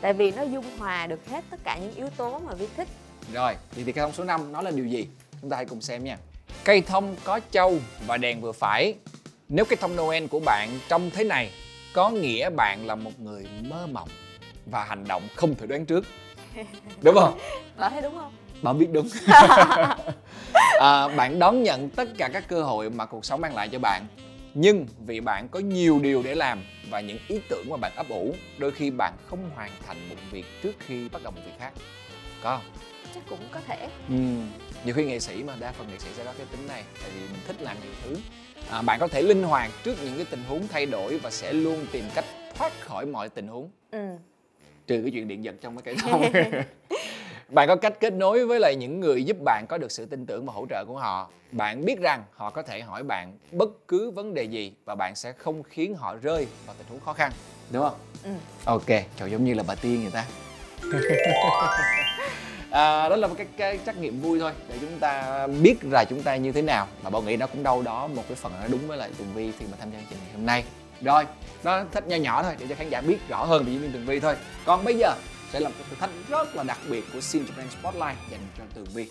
Tại 0.00 0.12
vì 0.12 0.30
nó 0.30 0.42
dung 0.42 0.64
hòa 0.78 1.06
được 1.06 1.26
hết 1.28 1.44
tất 1.50 1.60
cả 1.64 1.78
những 1.78 1.94
yếu 1.94 2.08
tố 2.16 2.38
mà 2.38 2.54
vi 2.54 2.66
thích 2.76 2.88
rồi 3.32 3.54
vậy 3.74 3.84
thì 3.84 3.92
cây 3.92 4.02
thông 4.02 4.12
số 4.12 4.24
5 4.24 4.52
nó 4.52 4.62
là 4.62 4.70
điều 4.70 4.86
gì? 4.86 5.08
Chúng 5.40 5.50
ta 5.50 5.56
hãy 5.56 5.64
cùng 5.66 5.80
xem 5.80 6.04
nha. 6.04 6.18
Cây 6.64 6.80
thông 6.80 7.16
có 7.24 7.40
châu 7.50 7.78
và 8.06 8.16
đèn 8.16 8.40
vừa 8.40 8.52
phải. 8.52 8.94
Nếu 9.48 9.64
cây 9.64 9.76
thông 9.80 9.96
noel 9.96 10.26
của 10.26 10.40
bạn 10.40 10.78
trông 10.88 11.10
thế 11.10 11.24
này 11.24 11.50
có 11.94 12.10
nghĩa 12.10 12.50
bạn 12.50 12.86
là 12.86 12.94
một 12.94 13.20
người 13.20 13.46
mơ 13.62 13.86
mộng 13.86 14.08
và 14.66 14.84
hành 14.84 15.04
động 15.08 15.22
không 15.34 15.54
thể 15.54 15.66
đoán 15.66 15.86
trước. 15.86 16.04
Đúng 17.02 17.14
không? 17.14 17.38
Bạn 17.76 17.92
thấy 17.92 18.02
đúng 18.02 18.14
không? 18.14 18.32
Bạn 18.62 18.78
biết 18.78 18.88
đúng. 18.92 19.08
À, 20.80 21.08
bạn 21.08 21.38
đón 21.38 21.62
nhận 21.62 21.90
tất 21.90 22.08
cả 22.18 22.28
các 22.32 22.48
cơ 22.48 22.62
hội 22.62 22.90
mà 22.90 23.06
cuộc 23.06 23.24
sống 23.24 23.40
mang 23.40 23.54
lại 23.54 23.68
cho 23.68 23.78
bạn. 23.78 24.06
Nhưng 24.54 24.86
vì 25.06 25.20
bạn 25.20 25.48
có 25.48 25.60
nhiều 25.60 25.98
điều 26.02 26.22
để 26.22 26.34
làm 26.34 26.62
và 26.90 27.00
những 27.00 27.18
ý 27.28 27.40
tưởng 27.48 27.66
mà 27.70 27.76
bạn 27.76 27.92
ấp 27.96 28.08
ủ 28.08 28.34
đôi 28.58 28.70
khi 28.70 28.90
bạn 28.90 29.12
không 29.26 29.50
hoàn 29.54 29.70
thành 29.86 30.08
một 30.08 30.16
việc 30.30 30.44
trước 30.62 30.72
khi 30.78 31.08
bắt 31.08 31.22
đầu 31.22 31.32
một 31.36 31.40
việc 31.46 31.52
khác. 31.58 31.72
Có 32.42 32.56
không 32.56 32.93
chắc 33.14 33.22
cũng 33.28 33.38
có 33.50 33.60
thể. 33.66 33.88
Ừ. 34.08 34.14
nhiều 34.84 34.94
khi 34.94 35.04
nghệ 35.04 35.20
sĩ 35.20 35.42
mà 35.42 35.52
đa 35.60 35.72
phần 35.72 35.88
nghệ 35.88 35.98
sĩ 35.98 36.08
sẽ 36.16 36.24
có 36.24 36.32
cái 36.38 36.46
tính 36.50 36.66
này 36.68 36.84
tại 37.02 37.10
vì 37.14 37.20
mình 37.20 37.40
thích 37.46 37.56
làm 37.62 37.76
nhiều 37.82 37.92
thứ. 38.04 38.16
À, 38.70 38.82
bạn 38.82 39.00
có 39.00 39.08
thể 39.08 39.22
linh 39.22 39.42
hoạt 39.42 39.70
trước 39.84 39.94
những 40.04 40.16
cái 40.16 40.26
tình 40.30 40.44
huống 40.48 40.68
thay 40.68 40.86
đổi 40.86 41.18
và 41.18 41.30
sẽ 41.30 41.52
luôn 41.52 41.86
tìm 41.92 42.04
cách 42.14 42.24
thoát 42.54 42.72
khỏi 42.80 43.06
mọi 43.06 43.28
tình 43.28 43.48
huống. 43.48 43.70
Ừ. 43.90 44.08
Trừ 44.86 45.00
cái 45.02 45.10
chuyện 45.10 45.28
điện 45.28 45.44
giật 45.44 45.54
trong 45.60 45.76
cái 45.76 45.82
cây 45.84 45.96
thông 46.00 46.22
bạn 47.48 47.68
có 47.68 47.76
cách 47.76 48.00
kết 48.00 48.12
nối 48.12 48.46
với 48.46 48.60
lại 48.60 48.76
những 48.76 49.00
người 49.00 49.24
giúp 49.24 49.36
bạn 49.44 49.66
có 49.68 49.78
được 49.78 49.92
sự 49.92 50.06
tin 50.06 50.26
tưởng 50.26 50.46
và 50.46 50.52
hỗ 50.52 50.66
trợ 50.70 50.84
của 50.88 50.98
họ. 50.98 51.30
Bạn 51.52 51.84
biết 51.84 52.00
rằng 52.00 52.24
họ 52.32 52.50
có 52.50 52.62
thể 52.62 52.80
hỏi 52.80 53.02
bạn 53.02 53.38
bất 53.52 53.88
cứ 53.88 54.10
vấn 54.10 54.34
đề 54.34 54.42
gì 54.42 54.72
và 54.84 54.94
bạn 54.94 55.14
sẽ 55.14 55.32
không 55.32 55.62
khiến 55.62 55.94
họ 55.94 56.16
rơi 56.22 56.46
vào 56.66 56.76
tình 56.78 56.86
huống 56.90 57.00
khó 57.00 57.12
khăn. 57.12 57.32
Đúng 57.70 57.82
không? 57.82 57.98
Ừ. 58.24 58.30
Ok 58.64 58.86
trời 59.16 59.30
giống 59.30 59.44
như 59.44 59.54
là 59.54 59.62
bà 59.66 59.74
tiên 59.74 60.02
người 60.02 60.10
ta 60.10 60.24
à, 62.74 63.08
đó 63.08 63.16
là 63.16 63.26
một 63.26 63.34
cái, 63.38 63.46
cái 63.56 63.78
trắc 63.86 63.96
nghiệm 63.96 64.20
vui 64.20 64.38
thôi 64.40 64.52
để 64.68 64.74
chúng 64.80 64.98
ta 64.98 65.46
biết 65.46 65.74
là 65.84 66.04
chúng 66.04 66.22
ta 66.22 66.36
như 66.36 66.52
thế 66.52 66.62
nào. 66.62 66.88
Mà 67.02 67.10
bảo 67.10 67.22
nghĩ 67.22 67.36
nó 67.36 67.46
cũng 67.46 67.62
đâu 67.62 67.82
đó 67.82 68.06
một 68.06 68.22
cái 68.28 68.36
phần 68.36 68.52
nó 68.62 68.68
đúng 68.68 68.88
với 68.88 68.98
lại 68.98 69.10
tường 69.18 69.28
vi 69.34 69.52
khi 69.58 69.64
mà 69.70 69.76
tham 69.80 69.90
gia 69.90 69.98
chương 69.98 70.06
trình 70.10 70.18
ngày 70.24 70.34
hôm 70.34 70.46
nay. 70.46 70.64
Rồi 71.00 71.26
nó 71.64 71.84
thích 71.92 72.06
nho 72.06 72.16
nhỏ 72.16 72.42
thôi 72.42 72.56
để 72.58 72.66
cho 72.68 72.74
khán 72.74 72.90
giả 72.90 73.00
biết 73.00 73.18
rõ 73.28 73.44
hơn 73.44 73.64
về 73.64 73.72
diễn 73.72 73.80
viên 73.80 73.92
tường 73.92 74.06
vi 74.06 74.20
thôi. 74.20 74.36
Còn 74.64 74.84
bây 74.84 74.94
giờ 74.94 75.12
sẽ 75.52 75.60
là 75.60 75.68
một 75.68 75.74
cái 75.78 75.86
thử 75.90 75.96
thách 76.00 76.10
rất 76.28 76.56
là 76.56 76.62
đặc 76.62 76.78
biệt 76.88 77.04
của 77.12 77.20
Sin 77.20 77.42
Japan 77.42 77.80
Spotlight 77.80 78.30
dành 78.30 78.40
cho 78.58 78.64
tường 78.74 78.86
vi. 78.94 79.06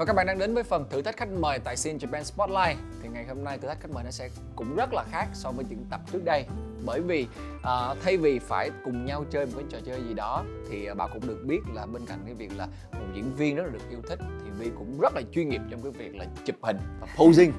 Và 0.00 0.06
các 0.06 0.12
bạn 0.12 0.26
đang 0.26 0.38
đến 0.38 0.54
với 0.54 0.62
phần 0.62 0.86
thử 0.90 1.02
thách 1.02 1.16
khách 1.16 1.28
mời 1.28 1.58
tại 1.58 1.76
Sin 1.76 1.96
Japan 1.96 2.22
Spotlight. 2.22 2.78
Thì 3.02 3.08
ngày 3.08 3.24
hôm 3.24 3.44
nay 3.44 3.58
thử 3.58 3.68
thách 3.68 3.80
khách 3.80 3.90
mời 3.90 4.04
nó 4.04 4.10
sẽ 4.10 4.28
cũng 4.56 4.76
rất 4.76 4.92
là 4.92 5.04
khác 5.10 5.26
so 5.34 5.50
với 5.50 5.64
những 5.68 5.84
tập 5.90 6.00
trước 6.12 6.24
đây. 6.24 6.44
Bởi 6.84 7.00
vì 7.00 7.26
à, 7.62 7.94
thay 8.04 8.16
vì 8.16 8.38
phải 8.38 8.70
cùng 8.84 9.04
nhau 9.04 9.24
chơi 9.30 9.46
một 9.46 9.52
cái 9.56 9.64
trò 9.70 9.78
chơi 9.86 10.02
gì 10.08 10.14
đó 10.14 10.44
thì 10.70 10.86
à, 10.86 10.94
bạn 10.94 11.10
cũng 11.12 11.26
được 11.26 11.44
biết 11.46 11.60
là 11.74 11.86
bên 11.86 12.06
cạnh 12.06 12.18
cái 12.24 12.34
việc 12.34 12.56
là 12.56 12.66
một 12.92 13.06
diễn 13.14 13.34
viên 13.34 13.56
rất 13.56 13.62
là 13.62 13.70
được 13.70 13.90
yêu 13.90 14.00
thích 14.08 14.18
thì 14.44 14.50
Vi 14.58 14.70
cũng 14.78 14.98
rất 15.00 15.12
là 15.14 15.22
chuyên 15.32 15.48
nghiệp 15.48 15.60
trong 15.70 15.82
cái 15.82 15.92
việc 15.92 16.16
là 16.16 16.24
chụp 16.44 16.56
hình 16.62 16.78
và 17.00 17.06
posing. 17.16 17.52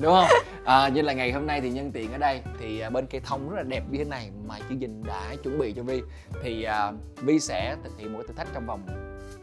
Đúng 0.00 0.12
không? 0.12 0.28
À, 0.64 0.88
như 0.88 1.02
là 1.02 1.12
ngày 1.12 1.32
hôm 1.32 1.46
nay 1.46 1.60
thì 1.60 1.70
nhân 1.70 1.92
tiện 1.92 2.12
ở 2.12 2.18
đây 2.18 2.42
thì 2.60 2.80
à, 2.80 2.90
bên 2.90 3.06
cây 3.06 3.20
thông 3.24 3.50
rất 3.50 3.56
là 3.56 3.62
đẹp 3.62 3.82
như 3.90 3.98
thế 3.98 4.04
này 4.04 4.30
mà 4.48 4.58
chương 4.68 4.78
trình 4.78 5.02
đã 5.06 5.34
chuẩn 5.42 5.58
bị 5.58 5.72
cho 5.72 5.82
Vi. 5.82 6.02
Thì 6.42 6.62
à, 6.62 6.92
Vi 7.16 7.40
sẽ 7.40 7.76
thực 7.84 7.98
hiện 7.98 8.12
một 8.12 8.18
cái 8.18 8.28
thử 8.28 8.34
thách 8.34 8.48
trong 8.54 8.66
vòng 8.66 8.82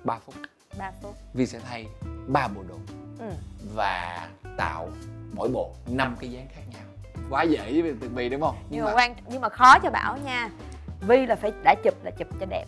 3 0.03 0.19
phút. 0.19 0.35
3 0.77 0.91
phút. 1.01 1.15
Vi 1.33 1.45
sẽ 1.45 1.59
thay 1.59 1.85
ba 2.29 2.47
bộ 2.47 2.61
đồ 2.69 2.75
ừ. 3.19 3.31
và 3.75 4.27
tạo 4.57 4.89
mỗi 5.33 5.49
bộ 5.49 5.71
năm 5.87 6.15
cái 6.19 6.31
dáng 6.31 6.47
khác 6.55 6.61
nhau. 6.71 6.81
Quá 7.29 7.43
dễ 7.43 7.81
với 7.81 7.93
tường 8.01 8.15
vi 8.15 8.29
đúng 8.29 8.41
không? 8.41 8.55
Nhưng 8.69 8.85
mà 8.85 8.93
quan 8.93 9.15
nhưng 9.27 9.41
mà 9.41 9.49
khó 9.49 9.79
cho 9.79 9.89
bảo 9.89 10.17
nha. 10.17 10.49
Vi 11.07 11.25
là 11.25 11.35
phải 11.35 11.51
đã 11.63 11.75
chụp 11.83 11.93
là 12.03 12.11
chụp 12.11 12.27
cho 12.39 12.45
đẹp. 12.45 12.65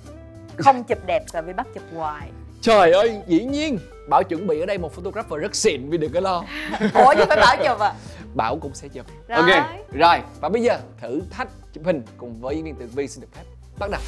Không 0.58 0.84
chụp 0.88 1.06
đẹp 1.06 1.24
là 1.34 1.42
vi 1.42 1.54
bắt 1.54 1.68
chụp 1.74 1.84
hoài. 1.96 2.30
Trời 2.62 2.92
ơi 2.92 3.22
dĩ 3.28 3.44
nhiên. 3.44 3.80
Bảo 4.10 4.24
chuẩn 4.24 4.48
bị 4.48 4.60
ở 4.60 4.66
đây 4.66 4.78
một 4.78 4.94
photographer 4.94 5.40
rất 5.42 5.56
xịn 5.56 5.90
vì 5.90 5.98
đừng 5.98 6.14
có 6.14 6.20
lo. 6.20 6.44
Ủa 6.94 7.14
chứ 7.18 7.24
phải 7.28 7.38
bảo 7.38 7.58
chụp 7.58 7.80
à? 7.80 7.94
Bảo 8.36 8.58
cũng 8.62 8.74
sẽ 8.74 8.88
chụp. 8.88 9.06
Rồi. 9.28 9.38
ok 9.38 9.68
rồi. 9.94 10.18
Và 10.42 10.50
bây 10.50 10.62
giờ 10.62 10.80
thử 11.02 11.22
thách 11.32 11.48
chụp 11.74 11.86
hình 11.86 12.04
cùng 12.18 12.42
với 12.42 12.56
diễn 12.56 12.66
viên 12.66 12.76
tường 12.76 12.90
vi 12.90 13.08
xin 13.08 13.22
được 13.22 13.30
phép 13.34 13.44
bắt 13.80 13.92
đầu 13.92 14.02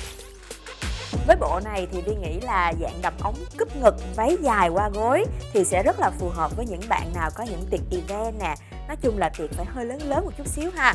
với 1.28 1.36
bộ 1.36 1.60
này 1.64 1.88
thì 1.92 2.02
vi 2.02 2.16
nghĩ 2.16 2.40
là 2.40 2.74
dạng 2.82 3.02
đầm 3.02 3.14
ống 3.22 3.36
cúp 3.60 3.76
ngực, 3.76 3.96
váy 4.16 4.38
dài 4.42 4.70
qua 4.70 4.90
gối 4.90 5.26
thì 5.54 5.66
sẽ 5.66 5.84
rất 5.84 6.00
là 6.00 6.12
phù 6.20 6.30
hợp 6.30 6.58
với 6.58 6.66
những 6.66 6.82
bạn 6.90 7.14
nào 7.16 7.30
có 7.36 7.44
những 7.44 7.66
tiệc 7.72 7.82
event 7.92 8.40
nè. 8.40 8.56
Nói 8.88 8.98
chung 9.02 9.18
là 9.18 9.30
tiệc 9.30 9.52
phải 9.54 9.66
hơi 9.66 9.86
lớn 9.86 10.02
lớn 10.02 10.26
một 10.26 10.32
chút 10.38 10.48
xíu 10.48 10.70
ha. 10.76 10.94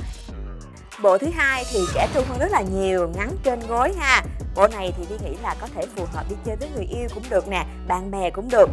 Bộ 1.02 1.18
thứ 1.18 1.26
hai 1.34 1.64
thì 1.72 1.80
trẻ 1.94 2.08
trung 2.14 2.24
hơn 2.28 2.38
rất 2.38 2.50
là 2.50 2.60
nhiều, 2.60 3.08
ngắn 3.16 3.30
trên 3.42 3.60
gối 3.68 3.92
ha. 3.98 4.22
Bộ 4.54 4.68
này 4.68 4.92
thì 4.96 5.04
vi 5.04 5.16
nghĩ 5.24 5.36
là 5.42 5.56
có 5.60 5.68
thể 5.74 5.86
phù 5.96 6.04
hợp 6.12 6.24
đi 6.30 6.36
chơi 6.44 6.56
với 6.56 6.68
người 6.74 6.84
yêu 6.84 7.08
cũng 7.14 7.24
được 7.30 7.48
nè, 7.48 7.64
bạn 7.88 8.10
bè 8.10 8.30
cũng 8.30 8.48
được 8.50 8.70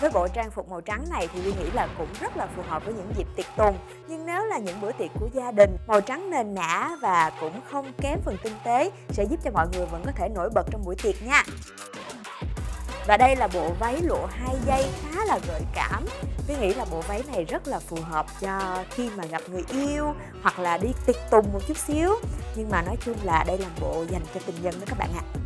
với 0.00 0.10
bộ 0.10 0.28
trang 0.28 0.50
phục 0.50 0.70
màu 0.70 0.80
trắng 0.80 1.04
này 1.10 1.28
thì 1.32 1.40
Vi 1.40 1.52
nghĩ 1.52 1.70
là 1.74 1.88
cũng 1.98 2.08
rất 2.20 2.36
là 2.36 2.48
phù 2.56 2.62
hợp 2.68 2.84
với 2.84 2.94
những 2.94 3.12
dịp 3.16 3.26
tiệc 3.36 3.46
tùng. 3.56 3.78
Nhưng 4.08 4.26
nếu 4.26 4.44
là 4.44 4.58
những 4.58 4.80
bữa 4.80 4.92
tiệc 4.92 5.10
của 5.20 5.28
gia 5.32 5.50
đình, 5.50 5.76
Màu 5.86 6.00
trắng 6.00 6.30
nền 6.30 6.54
nã 6.54 6.96
và 7.02 7.30
cũng 7.40 7.60
không 7.70 7.92
kém 8.00 8.18
phần 8.24 8.36
tinh 8.42 8.52
tế 8.64 8.90
Sẽ 9.08 9.24
giúp 9.24 9.40
cho 9.44 9.50
mọi 9.50 9.66
người 9.72 9.86
vẫn 9.86 10.02
có 10.06 10.12
thể 10.16 10.28
nổi 10.28 10.50
bật 10.54 10.66
trong 10.70 10.84
buổi 10.84 10.94
tiệc 11.02 11.22
nha. 11.26 11.44
Và 13.06 13.16
đây 13.16 13.36
là 13.36 13.48
bộ 13.48 13.72
váy 13.80 14.00
lụa 14.02 14.26
hai 14.26 14.56
dây 14.66 14.86
khá 15.02 15.24
là 15.24 15.38
gợi 15.48 15.62
cảm. 15.74 16.04
Vi 16.46 16.56
nghĩ 16.60 16.74
là 16.74 16.84
bộ 16.90 17.00
váy 17.00 17.22
này 17.32 17.44
rất 17.44 17.68
là 17.68 17.78
phù 17.78 17.96
hợp 18.02 18.26
cho 18.40 18.84
khi 18.90 19.10
mà 19.16 19.24
gặp 19.24 19.42
người 19.48 19.64
yêu 19.72 20.14
Hoặc 20.42 20.58
là 20.58 20.78
đi 20.78 20.88
tiệc 21.06 21.16
tùng 21.30 21.52
một 21.52 21.60
chút 21.68 21.76
xíu. 21.76 22.14
Nhưng 22.54 22.70
mà 22.70 22.82
nói 22.82 22.96
chung 23.04 23.16
là 23.22 23.44
đây 23.46 23.58
là 23.58 23.68
bộ 23.80 24.04
dành 24.10 24.22
cho 24.34 24.40
tình 24.46 24.56
nhân 24.62 24.74
đó 24.80 24.86
các 24.86 24.98
bạn 24.98 25.10
ạ. 25.14 25.39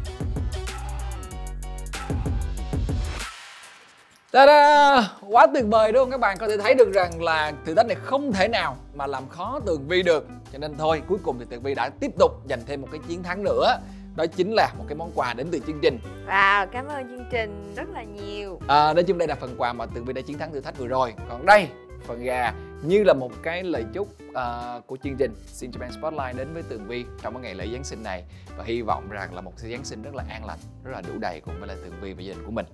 Ta-da! 4.35 5.09
Quá 5.21 5.47
tuyệt 5.55 5.65
vời 5.71 5.93
đúng 5.93 6.03
không? 6.03 6.11
Các 6.11 6.21
bạn? 6.21 6.37
Có 6.41 6.49
thể 6.49 6.57
thấy 6.57 6.75
được 6.75 6.93
rằng 6.93 7.23
là 7.23 7.53
thử 7.67 7.75
thách 7.75 7.87
này 7.87 7.97
không 8.03 8.33
thể 8.33 8.49
nào 8.49 8.77
mà 8.95 9.07
làm 9.07 9.29
khó 9.29 9.61
Tường 9.67 9.89
Vi 9.89 10.03
được. 10.03 10.27
Cho 10.53 10.59
nên 10.59 10.77
thôi, 10.79 11.03
cuối 11.09 11.19
cùng 11.23 11.39
thì 11.39 11.45
Tường 11.51 11.63
Vi 11.63 11.75
đã 11.75 11.91
tiếp 12.01 12.11
tục 12.19 12.33
giành 12.49 12.61
thêm 12.67 12.83
một 12.83 12.89
cái 12.93 13.01
chiến 13.09 13.23
thắng 13.23 13.43
nữa. 13.43 13.77
Đó 14.17 14.27
chính 14.27 14.53
là 14.53 14.73
một 14.79 14.85
cái 14.89 14.97
món 14.97 15.11
quà 15.15 15.35
đến 15.35 15.49
từ 15.53 15.59
chương 15.67 15.79
trình. 15.83 15.99
Wow, 16.27 16.67
cảm 16.73 16.87
ơn 16.87 17.09
chương 17.09 17.27
trình 17.31 17.75
rất 17.77 17.89
là 17.93 18.03
nhiều. 18.03 18.61
À, 18.69 18.93
Nói 18.93 19.03
chung 19.03 19.19
đây 19.19 19.29
là 19.29 19.35
phần 19.35 19.55
quà 19.59 19.73
mà 19.73 19.87
Tường 19.87 20.05
Vi 20.05 20.13
đã 20.13 20.23
chiến 20.27 20.39
thắng 20.39 20.53
thử 20.53 20.61
thách 20.61 20.79
vừa 20.79 20.87
rồi. 20.87 21.15
Còn 21.29 21.47
đây, 21.47 21.69
phần 22.07 22.23
gà. 22.23 22.55
Như 22.83 23.05
là 23.05 23.15
một 23.15 23.33
cái 23.43 23.63
lời 23.63 23.85
chúc 23.95 24.09
uh, 24.29 24.87
của 24.87 24.97
chương 25.05 25.17
trình 25.17 25.35
Xin 25.47 25.71
Japan 25.71 25.91
Spotlight 25.91 26.37
đến 26.37 26.55
với 26.55 26.63
Tường 26.63 26.87
Vi 26.87 27.05
trong 27.23 27.35
cái 27.35 27.43
ngày 27.43 27.55
lễ 27.55 27.73
Giáng 27.73 27.85
sinh 27.85 28.03
này. 28.03 28.25
Và 28.57 28.65
hy 28.65 28.83
vọng 28.83 29.09
rằng 29.11 29.35
là 29.35 29.41
một 29.41 29.53
cái 29.63 29.71
Giáng 29.71 29.85
sinh 29.85 30.03
rất 30.03 30.15
là 30.15 30.25
an 30.31 30.45
lành, 30.45 30.59
rất 30.85 30.93
là 30.93 31.01
đủ 31.01 31.19
đầy 31.19 31.41
cùng 31.41 31.59
với 31.59 31.69
lại 31.69 31.77
Tường 31.85 31.95
Vi 32.01 32.13
và 32.13 32.23
gia 32.23 32.35
đình 32.35 32.45
của 32.45 32.53
mình 32.53 32.67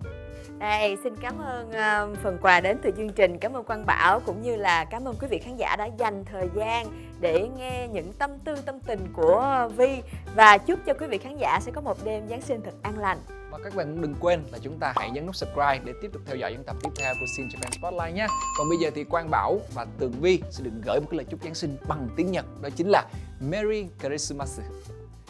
Đây, 0.58 0.96
xin 1.04 1.16
cảm 1.16 1.38
ơn 1.38 1.68
uh, 1.68 2.18
phần 2.22 2.38
quà 2.42 2.60
đến 2.60 2.78
từ 2.82 2.90
chương 2.96 3.12
trình, 3.12 3.38
cảm 3.38 3.52
ơn 3.52 3.64
Quang 3.64 3.86
Bảo 3.86 4.20
cũng 4.20 4.42
như 4.42 4.56
là 4.56 4.84
cảm 4.84 5.04
ơn 5.04 5.16
quý 5.20 5.26
vị 5.30 5.38
khán 5.38 5.56
giả 5.56 5.76
đã 5.76 5.88
dành 5.98 6.24
thời 6.24 6.48
gian 6.56 6.86
để 7.20 7.48
nghe 7.58 7.88
những 7.92 8.12
tâm 8.12 8.30
tư 8.44 8.56
tâm 8.66 8.80
tình 8.80 9.00
của 9.12 9.68
Vi 9.76 10.02
và 10.34 10.58
chúc 10.58 10.78
cho 10.86 10.94
quý 10.94 11.06
vị 11.06 11.18
khán 11.18 11.36
giả 11.36 11.60
sẽ 11.62 11.72
có 11.72 11.80
một 11.80 12.04
đêm 12.04 12.28
Giáng 12.28 12.40
sinh 12.40 12.60
thật 12.64 12.74
an 12.82 12.98
lành. 12.98 13.18
Và 13.50 13.58
các 13.64 13.74
bạn 13.74 13.86
cũng 13.86 14.02
đừng 14.02 14.14
quên 14.20 14.42
là 14.52 14.58
chúng 14.62 14.78
ta 14.78 14.92
hãy 14.96 15.10
nhấn 15.10 15.26
nút 15.26 15.36
subscribe 15.36 15.80
để 15.84 15.92
tiếp 16.02 16.10
tục 16.12 16.22
theo 16.26 16.36
dõi 16.36 16.52
những 16.52 16.64
tập 16.64 16.76
tiếp 16.82 16.90
theo 16.98 17.14
của 17.20 17.26
Sin 17.36 17.48
Japan 17.48 17.70
Spotlight 17.78 18.16
nhé. 18.16 18.26
Còn 18.58 18.68
bây 18.68 18.78
giờ 18.78 18.90
thì 18.94 19.04
Quang 19.04 19.30
Bảo 19.30 19.60
và 19.74 19.86
Tường 19.98 20.12
Vi 20.20 20.42
sẽ 20.50 20.64
được 20.64 20.70
gửi 20.84 21.00
một 21.00 21.06
cái 21.10 21.16
lời 21.16 21.26
chúc 21.30 21.42
Giáng 21.42 21.54
sinh 21.54 21.76
bằng 21.88 22.08
tiếng 22.16 22.32
Nhật 22.32 22.46
đó 22.62 22.68
chính 22.76 22.88
là 22.88 23.04
Merry 23.40 23.86
Christmas. 24.02 24.60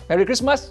Merry 0.09 0.25
Christmas! 0.25 0.71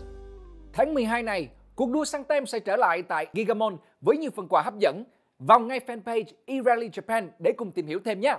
Tháng 0.74 0.94
12 0.94 1.24
này, 1.24 1.50
cuộc 1.80 1.92
đua 1.92 2.06
săn 2.06 2.24
tem 2.24 2.46
sẽ 2.46 2.60
trở 2.60 2.76
lại 2.76 3.02
tại 3.02 3.28
Gigamon 3.34 3.78
với 4.02 4.18
nhiều 4.18 4.32
phần 4.32 4.48
quà 4.48 4.62
hấp 4.62 4.80
dẫn. 4.80 5.04
Vào 5.40 5.60
ngay 5.60 5.80
fanpage 5.88 6.24
eRally 6.46 6.90
Japan 6.90 7.28
để 7.40 7.52
cùng 7.58 7.72
tìm 7.72 7.88
hiểu 7.88 8.00
thêm 8.06 8.20
nhé! 8.20 8.38